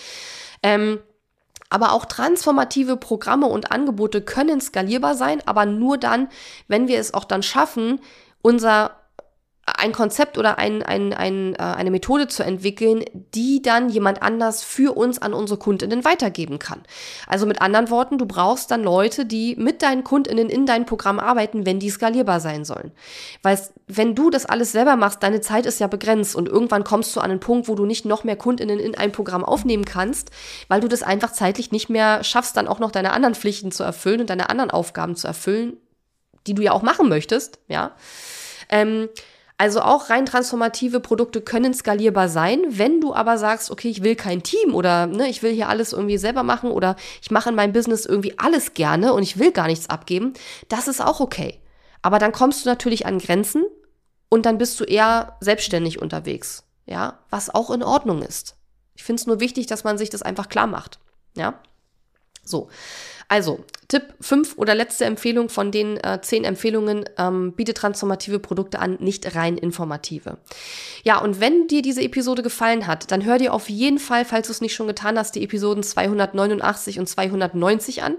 Ähm, 0.62 1.00
aber 1.72 1.92
auch 1.92 2.06
transformative 2.06 2.98
Programme 2.98 3.48
und 3.48 3.72
Angebote 3.72 4.22
können 4.22 4.62
skalierbar 4.62 5.16
sein, 5.16 5.42
aber 5.48 5.66
nur 5.66 5.98
dann, 5.98 6.30
wenn 6.68 6.88
wir 6.88 7.00
es 7.00 7.16
auch 7.16 7.26
dann 7.26 7.42
schaffen, 7.42 8.00
unser 8.44 8.92
ein 9.76 9.92
Konzept 9.92 10.38
oder 10.38 10.58
ein, 10.58 10.82
ein, 10.82 11.14
ein, 11.14 11.54
äh, 11.56 11.58
eine 11.58 11.92
Methode 11.92 12.30
zu 12.30 12.42
entwickeln, 12.42 13.04
die 13.36 13.62
dann 13.62 13.90
jemand 13.90 14.22
anders 14.22 14.64
für 14.64 14.96
uns 14.96 15.22
an 15.22 15.34
unsere 15.34 15.60
Kundinnen 15.60 16.06
weitergeben 16.06 16.58
kann. 16.58 16.84
Also 17.28 17.46
mit 17.46 17.62
anderen 17.62 17.90
Worten, 17.90 18.18
du 18.18 18.26
brauchst 18.26 18.72
dann 18.72 18.82
Leute, 18.82 19.26
die 19.26 19.58
mit 19.58 19.82
deinen 19.82 20.06
Kundinnen 20.06 20.50
in 20.50 20.66
dein 20.66 20.86
Programm 20.86 21.20
arbeiten, 21.20 21.66
wenn 21.66 21.80
die 21.80 21.90
skalierbar 21.90 22.40
sein 22.40 22.64
sollen. 22.64 22.94
Weil 23.44 23.60
wenn 23.88 24.16
du 24.16 24.30
das 24.30 24.46
alles 24.46 24.72
selber 24.72 24.96
machst, 24.96 25.22
deine 25.22 25.42
Zeit 25.42 25.66
ist 25.66 25.80
ja 25.80 25.88
begrenzt 25.88 26.36
und 26.36 26.48
irgendwann 26.48 26.86
kommst 26.86 27.14
du 27.16 27.20
an 27.20 27.32
einen 27.32 27.42
Punkt, 27.42 27.68
wo 27.68 27.76
du 27.76 27.86
nicht 27.86 28.06
noch 28.06 28.24
mehr 28.24 28.38
Kundinnen 28.38 28.80
in 28.80 28.98
ein 28.98 29.12
Programm 29.12 29.44
aufnehmen 29.44 29.84
kannst, 29.84 30.32
weil 30.70 30.80
du 30.80 30.88
das 30.88 31.04
einfach 31.04 31.34
zeitlich 31.34 31.72
nicht 31.72 31.90
mehr 31.90 32.24
schaffst, 32.24 32.56
dann 32.56 32.70
auch 32.70 32.80
noch 32.80 32.92
deine 32.92 33.12
anderen 33.12 33.36
Pflichten 33.36 33.74
zu 33.74 33.84
erfüllen 33.84 34.22
und 34.22 34.30
deine 34.30 34.50
anderen 34.50 34.72
Aufgaben 34.72 35.18
zu 35.18 35.28
erfüllen, 35.28 35.76
die 36.48 36.54
du 36.54 36.62
ja 36.62 36.72
auch 36.72 36.84
machen 36.84 37.10
möchtest, 37.10 37.60
ja. 37.68 37.92
Ähm, 38.70 39.10
also 39.58 39.82
auch 39.82 40.10
rein 40.10 40.26
transformative 40.26 41.00
Produkte 41.00 41.42
können 41.42 41.74
skalierbar 41.74 42.30
sein. 42.30 42.62
Wenn 42.68 43.02
du 43.02 43.14
aber 43.14 43.38
sagst, 43.38 43.72
okay, 43.72 43.90
ich 43.90 44.04
will 44.04 44.16
kein 44.16 44.44
Team 44.44 44.76
oder 44.76 45.08
ne, 45.08 45.28
ich 45.30 45.42
will 45.42 45.52
hier 45.52 45.68
alles 45.70 45.94
irgendwie 45.94 46.20
selber 46.20 46.44
machen 46.44 46.70
oder 46.70 46.96
ich 47.22 47.32
mache 47.32 47.50
in 47.50 47.56
meinem 47.56 47.74
Business 47.74 48.06
irgendwie 48.06 48.38
alles 48.38 48.76
gerne 48.76 49.14
und 49.14 49.24
ich 49.24 49.40
will 49.40 49.52
gar 49.52 49.68
nichts 49.68 49.90
abgeben, 49.90 50.34
das 50.70 50.88
ist 50.88 51.02
auch 51.02 51.20
okay. 51.20 51.60
Aber 52.04 52.20
dann 52.20 52.32
kommst 52.32 52.66
du 52.66 52.70
natürlich 52.70 53.08
an 53.08 53.18
Grenzen 53.18 53.66
und 54.30 54.46
dann 54.46 54.60
bist 54.60 54.80
du 54.80 54.84
eher 54.84 55.38
selbstständig 55.40 56.02
unterwegs. 56.02 56.64
Ja, 56.86 57.20
was 57.30 57.54
auch 57.54 57.72
in 57.72 57.84
Ordnung 57.84 58.22
ist. 58.22 58.56
Ich 58.96 59.04
finde 59.04 59.20
es 59.20 59.28
nur 59.28 59.40
wichtig, 59.40 59.68
dass 59.68 59.84
man 59.84 59.98
sich 59.98 60.10
das 60.10 60.22
einfach 60.22 60.50
klar 60.50 60.68
macht. 60.68 61.00
Ja. 61.36 61.60
So. 62.48 62.70
Also, 63.30 63.66
Tipp 63.90 64.14
5 64.22 64.58
oder 64.58 64.74
letzte 64.74 65.04
Empfehlung 65.04 65.50
von 65.50 65.72
den 65.72 65.98
äh, 65.98 66.20
10 66.22 66.46
Empfehlungen, 66.46 67.06
ähm, 67.18 67.54
biete 67.54 67.74
transformative 67.74 68.40
Produkte 68.40 68.80
an, 68.80 68.98
nicht 69.02 69.36
rein 69.36 69.58
informative. 69.58 70.38
Ja, 71.04 71.20
und 71.20 71.42
wenn 71.42 71.68
dir 71.68 71.82
diese 71.82 72.02
Episode 72.02 72.42
gefallen 72.42 72.88
hat, 72.88 73.12
dann 73.12 73.26
hör 73.26 73.38
dir 73.38 73.54
auf 73.54 73.70
jeden 73.70 74.00
Fall, 74.00 74.24
falls 74.24 74.48
du 74.48 74.52
es 74.52 74.62
nicht 74.62 74.76
schon 74.76 74.88
getan 74.88 75.18
hast, 75.18 75.36
die 75.36 75.44
Episoden 75.44 75.84
289 75.84 77.00
und 77.00 77.08
290 77.08 78.04
an. 78.04 78.16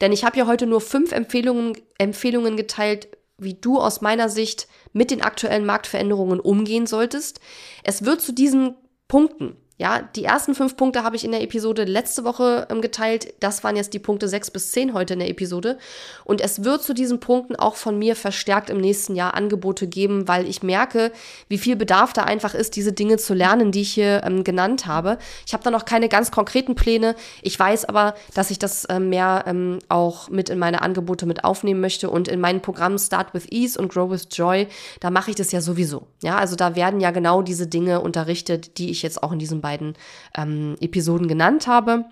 Denn 0.00 0.12
ich 0.12 0.24
habe 0.24 0.38
ja 0.38 0.46
heute 0.46 0.66
nur 0.66 0.80
fünf 0.80 1.12
Empfehlungen, 1.12 1.76
Empfehlungen 1.98 2.56
geteilt, 2.56 3.08
wie 3.38 3.54
du 3.54 3.78
aus 3.78 4.00
meiner 4.00 4.30
Sicht 4.30 4.68
mit 4.94 5.10
den 5.10 5.20
aktuellen 5.20 5.66
Marktveränderungen 5.66 6.40
umgehen 6.40 6.86
solltest. 6.86 7.40
Es 7.84 8.06
wird 8.06 8.22
zu 8.22 8.32
diesen 8.32 8.74
Punkten 9.08 9.56
ja, 9.78 10.00
die 10.16 10.24
ersten 10.24 10.54
fünf 10.54 10.74
Punkte 10.76 11.02
habe 11.02 11.16
ich 11.16 11.24
in 11.24 11.32
der 11.32 11.42
Episode 11.42 11.84
letzte 11.84 12.24
Woche 12.24 12.66
ähm, 12.70 12.80
geteilt. 12.80 13.34
Das 13.40 13.62
waren 13.62 13.76
jetzt 13.76 13.92
die 13.92 13.98
Punkte 13.98 14.26
sechs 14.26 14.50
bis 14.50 14.72
zehn 14.72 14.94
heute 14.94 15.12
in 15.12 15.18
der 15.18 15.28
Episode. 15.28 15.76
Und 16.24 16.40
es 16.40 16.64
wird 16.64 16.82
zu 16.82 16.94
diesen 16.94 17.20
Punkten 17.20 17.56
auch 17.56 17.76
von 17.76 17.98
mir 17.98 18.16
verstärkt 18.16 18.70
im 18.70 18.78
nächsten 18.78 19.14
Jahr 19.14 19.34
Angebote 19.34 19.86
geben, 19.86 20.28
weil 20.28 20.48
ich 20.48 20.62
merke, 20.62 21.12
wie 21.48 21.58
viel 21.58 21.76
Bedarf 21.76 22.14
da 22.14 22.22
einfach 22.22 22.54
ist, 22.54 22.74
diese 22.76 22.94
Dinge 22.94 23.18
zu 23.18 23.34
lernen, 23.34 23.70
die 23.70 23.82
ich 23.82 23.92
hier 23.92 24.22
ähm, 24.24 24.44
genannt 24.44 24.86
habe. 24.86 25.18
Ich 25.46 25.52
habe 25.52 25.62
da 25.62 25.70
noch 25.70 25.84
keine 25.84 26.08
ganz 26.08 26.30
konkreten 26.30 26.74
Pläne. 26.74 27.14
Ich 27.42 27.58
weiß 27.58 27.84
aber, 27.84 28.14
dass 28.32 28.50
ich 28.50 28.58
das 28.58 28.86
ähm, 28.88 29.10
mehr 29.10 29.44
ähm, 29.46 29.80
auch 29.90 30.30
mit 30.30 30.48
in 30.48 30.58
meine 30.58 30.80
Angebote 30.80 31.26
mit 31.26 31.44
aufnehmen 31.44 31.82
möchte. 31.82 32.08
Und 32.08 32.28
in 32.28 32.40
meinen 32.40 32.62
Programmen 32.62 32.98
Start 32.98 33.34
with 33.34 33.46
Ease 33.50 33.78
und 33.78 33.92
Grow 33.92 34.10
with 34.10 34.28
Joy, 34.32 34.68
da 35.00 35.10
mache 35.10 35.30
ich 35.30 35.36
das 35.36 35.52
ja 35.52 35.60
sowieso. 35.60 36.06
Ja, 36.22 36.38
also 36.38 36.56
da 36.56 36.76
werden 36.76 36.98
ja 37.00 37.10
genau 37.10 37.42
diese 37.42 37.66
Dinge 37.66 38.00
unterrichtet, 38.00 38.78
die 38.78 38.90
ich 38.90 39.02
jetzt 39.02 39.22
auch 39.22 39.32
in 39.32 39.38
diesem 39.38 39.65
beiden 39.66 39.94
ähm, 40.36 40.76
Episoden 40.80 41.26
genannt 41.26 41.66
habe. 41.66 42.04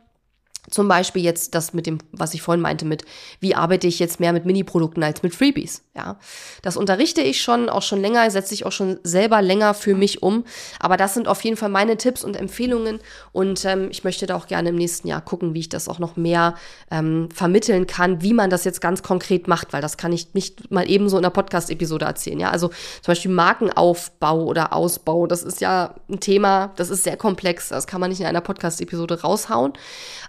Zum 0.71 0.89
Beispiel 0.89 1.23
jetzt 1.23 1.55
das 1.55 1.75
mit 1.75 1.87
dem, 1.87 1.99
was 2.13 2.33
ich 2.33 2.43
vorhin 2.43 2.63
meinte, 2.63 2.85
mit 2.85 3.05
wie 3.41 3.55
arbeite 3.55 3.87
ich 3.87 3.99
jetzt 3.99 4.19
mehr 4.19 4.33
mit 4.33 4.47
Mini-Produkten 4.47 5.03
als 5.03 5.23
mit 5.23 5.35
Freebies. 5.35 5.83
Ja, 5.95 6.17
das 6.63 6.77
unterrichte 6.77 7.21
ich 7.21 7.43
schon, 7.43 7.69
auch 7.69 7.83
schon 7.83 8.01
länger, 8.01 8.29
setze 8.31 8.55
ich 8.55 8.65
auch 8.65 8.73
schon 8.73 8.99
selber 9.03 9.43
länger 9.43 9.75
für 9.75 9.95
mich 9.95 10.23
um. 10.23 10.45
Aber 10.81 10.97
das 10.97 11.15
sind 11.15 11.29
auf 11.29 11.45
jeden 11.45 11.57
Fall 11.57 11.69
meine 11.69 11.97
Tipps 11.97 12.25
und 12.25 12.37
Empfehlungen 12.37 13.01
und 13.33 13.65
ähm, 13.65 13.89
ich 13.91 14.05
möchte 14.05 14.27
da 14.27 14.37
auch 14.37 14.47
gerne 14.47 14.71
im 14.71 14.77
nächsten 14.77 15.07
Jahr 15.07 15.21
gucken, 15.21 15.55
wie 15.55 15.61
ich 15.61 15.69
das 15.69 15.89
auch 15.89 15.99
noch 15.99 16.17
mehr 16.17 16.55
ähm, 16.91 17.29
vermitteln 17.33 17.87
kann, 17.87 18.23
wie 18.23 18.33
man 18.33 18.51
das 18.51 18.65
jetzt 18.65 18.81
ganz 18.81 19.03
konkret 19.03 19.49
macht, 19.49 19.73
weil 19.73 19.83
das 19.83 19.97
kann 19.97 20.13
ich 20.13 20.35
nicht 20.35 20.71
mal 20.71 20.89
eben 20.89 21.09
so 21.09 21.19
in 21.19 21.25
einer 21.25 21.31
Podcast-Episode 21.31 22.07
erzählen. 22.07 22.41
Ja, 22.41 22.51
also 22.51 22.69
zum 22.69 23.13
Beispiel 23.13 23.31
Markenaufbau 23.31 24.45
oder 24.45 24.73
Ausbau, 24.73 25.27
das 25.27 25.43
ist 25.43 25.61
ja 25.61 25.95
ein 26.09 26.21
Thema, 26.21 26.73
das 26.77 26.91
ist 26.91 27.05
sehr 27.05 27.17
komplex, 27.17 27.69
das 27.69 27.87
kann 27.87 28.01
man 28.01 28.11
nicht 28.11 28.21
in 28.21 28.27
einer 28.27 28.41
Podcast-Episode 28.41 29.21
raushauen. 29.21 29.75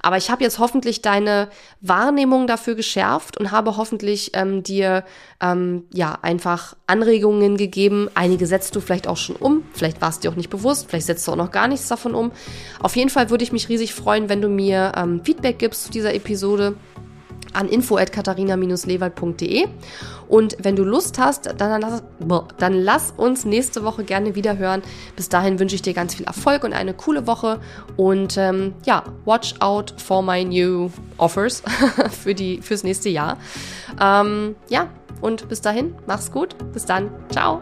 Aber 0.02 0.18
ich 0.18 0.25
habe 0.30 0.44
jetzt 0.44 0.60
hoffentlich 0.60 1.02
deine 1.02 1.50
Wahrnehmung 1.82 2.48
dafür 2.48 2.76
geschärft 2.76 3.38
und 3.38 3.52
habe 3.52 3.78
hoffentlich 3.78 4.32
ähm, 4.34 4.64
dir 4.64 5.04
ähm, 5.42 5.86
ja 5.94 6.18
einfach 6.22 6.76
Anregungen 6.88 7.58
gegeben. 7.58 8.10
Einige 8.16 8.48
setzt 8.48 8.76
du 8.76 8.82
vielleicht 8.82 9.08
auch 9.08 9.18
schon 9.18 9.36
um, 9.36 9.64
vielleicht 9.74 10.02
war 10.02 10.10
es 10.10 10.20
dir 10.20 10.32
auch 10.32 10.36
nicht 10.36 10.50
bewusst, 10.50 10.88
vielleicht 10.90 11.06
setzt 11.06 11.28
du 11.28 11.32
auch 11.32 11.38
noch 11.38 11.52
gar 11.52 11.68
nichts 11.68 11.88
davon 11.88 12.16
um. 12.16 12.32
Auf 12.82 12.96
jeden 12.96 13.10
Fall 13.10 13.30
würde 13.30 13.44
ich 13.44 13.52
mich 13.52 13.70
riesig 13.70 13.94
freuen, 13.94 14.30
wenn 14.30 14.42
du 14.42 14.48
mir 14.48 14.94
ähm, 14.96 15.22
Feedback 15.24 15.60
gibst 15.60 15.86
zu 15.86 15.92
dieser 15.92 16.14
Episode 16.14 16.76
an 17.56 17.68
info@katharina-lewald.de 17.70 19.68
und 20.28 20.58
wenn 20.62 20.76
du 20.76 20.84
Lust 20.84 21.20
hast, 21.20 21.54
dann 21.58 21.82
lass, 21.82 22.04
dann 22.58 22.74
lass 22.74 23.14
uns 23.16 23.46
nächste 23.46 23.84
Woche 23.84 24.04
gerne 24.04 24.36
wieder 24.36 24.58
hören. 24.58 24.82
Bis 25.16 25.30
dahin 25.30 25.60
wünsche 25.60 25.76
ich 25.76 25.82
dir 25.82 25.94
ganz 25.94 26.16
viel 26.16 26.26
Erfolg 26.26 26.64
und 26.64 26.74
eine 26.74 26.94
coole 26.94 27.28
Woche 27.28 27.60
und 27.98 28.38
ähm, 28.38 28.74
ja, 28.86 29.04
watch 29.26 29.56
out 29.60 29.94
for 29.98 30.22
my 30.22 30.44
new 30.44 30.90
offers 31.18 31.64
für 32.24 32.34
die 32.34 32.62
fürs 32.62 32.84
nächste 32.84 33.10
Jahr. 33.10 33.38
Ähm, 34.02 34.56
ja, 34.70 34.90
und 35.22 35.48
bis 35.50 35.62
dahin, 35.62 35.96
mach's 36.08 36.32
gut. 36.32 36.56
Bis 36.74 36.86
dann. 36.86 37.10
Ciao. 37.32 37.62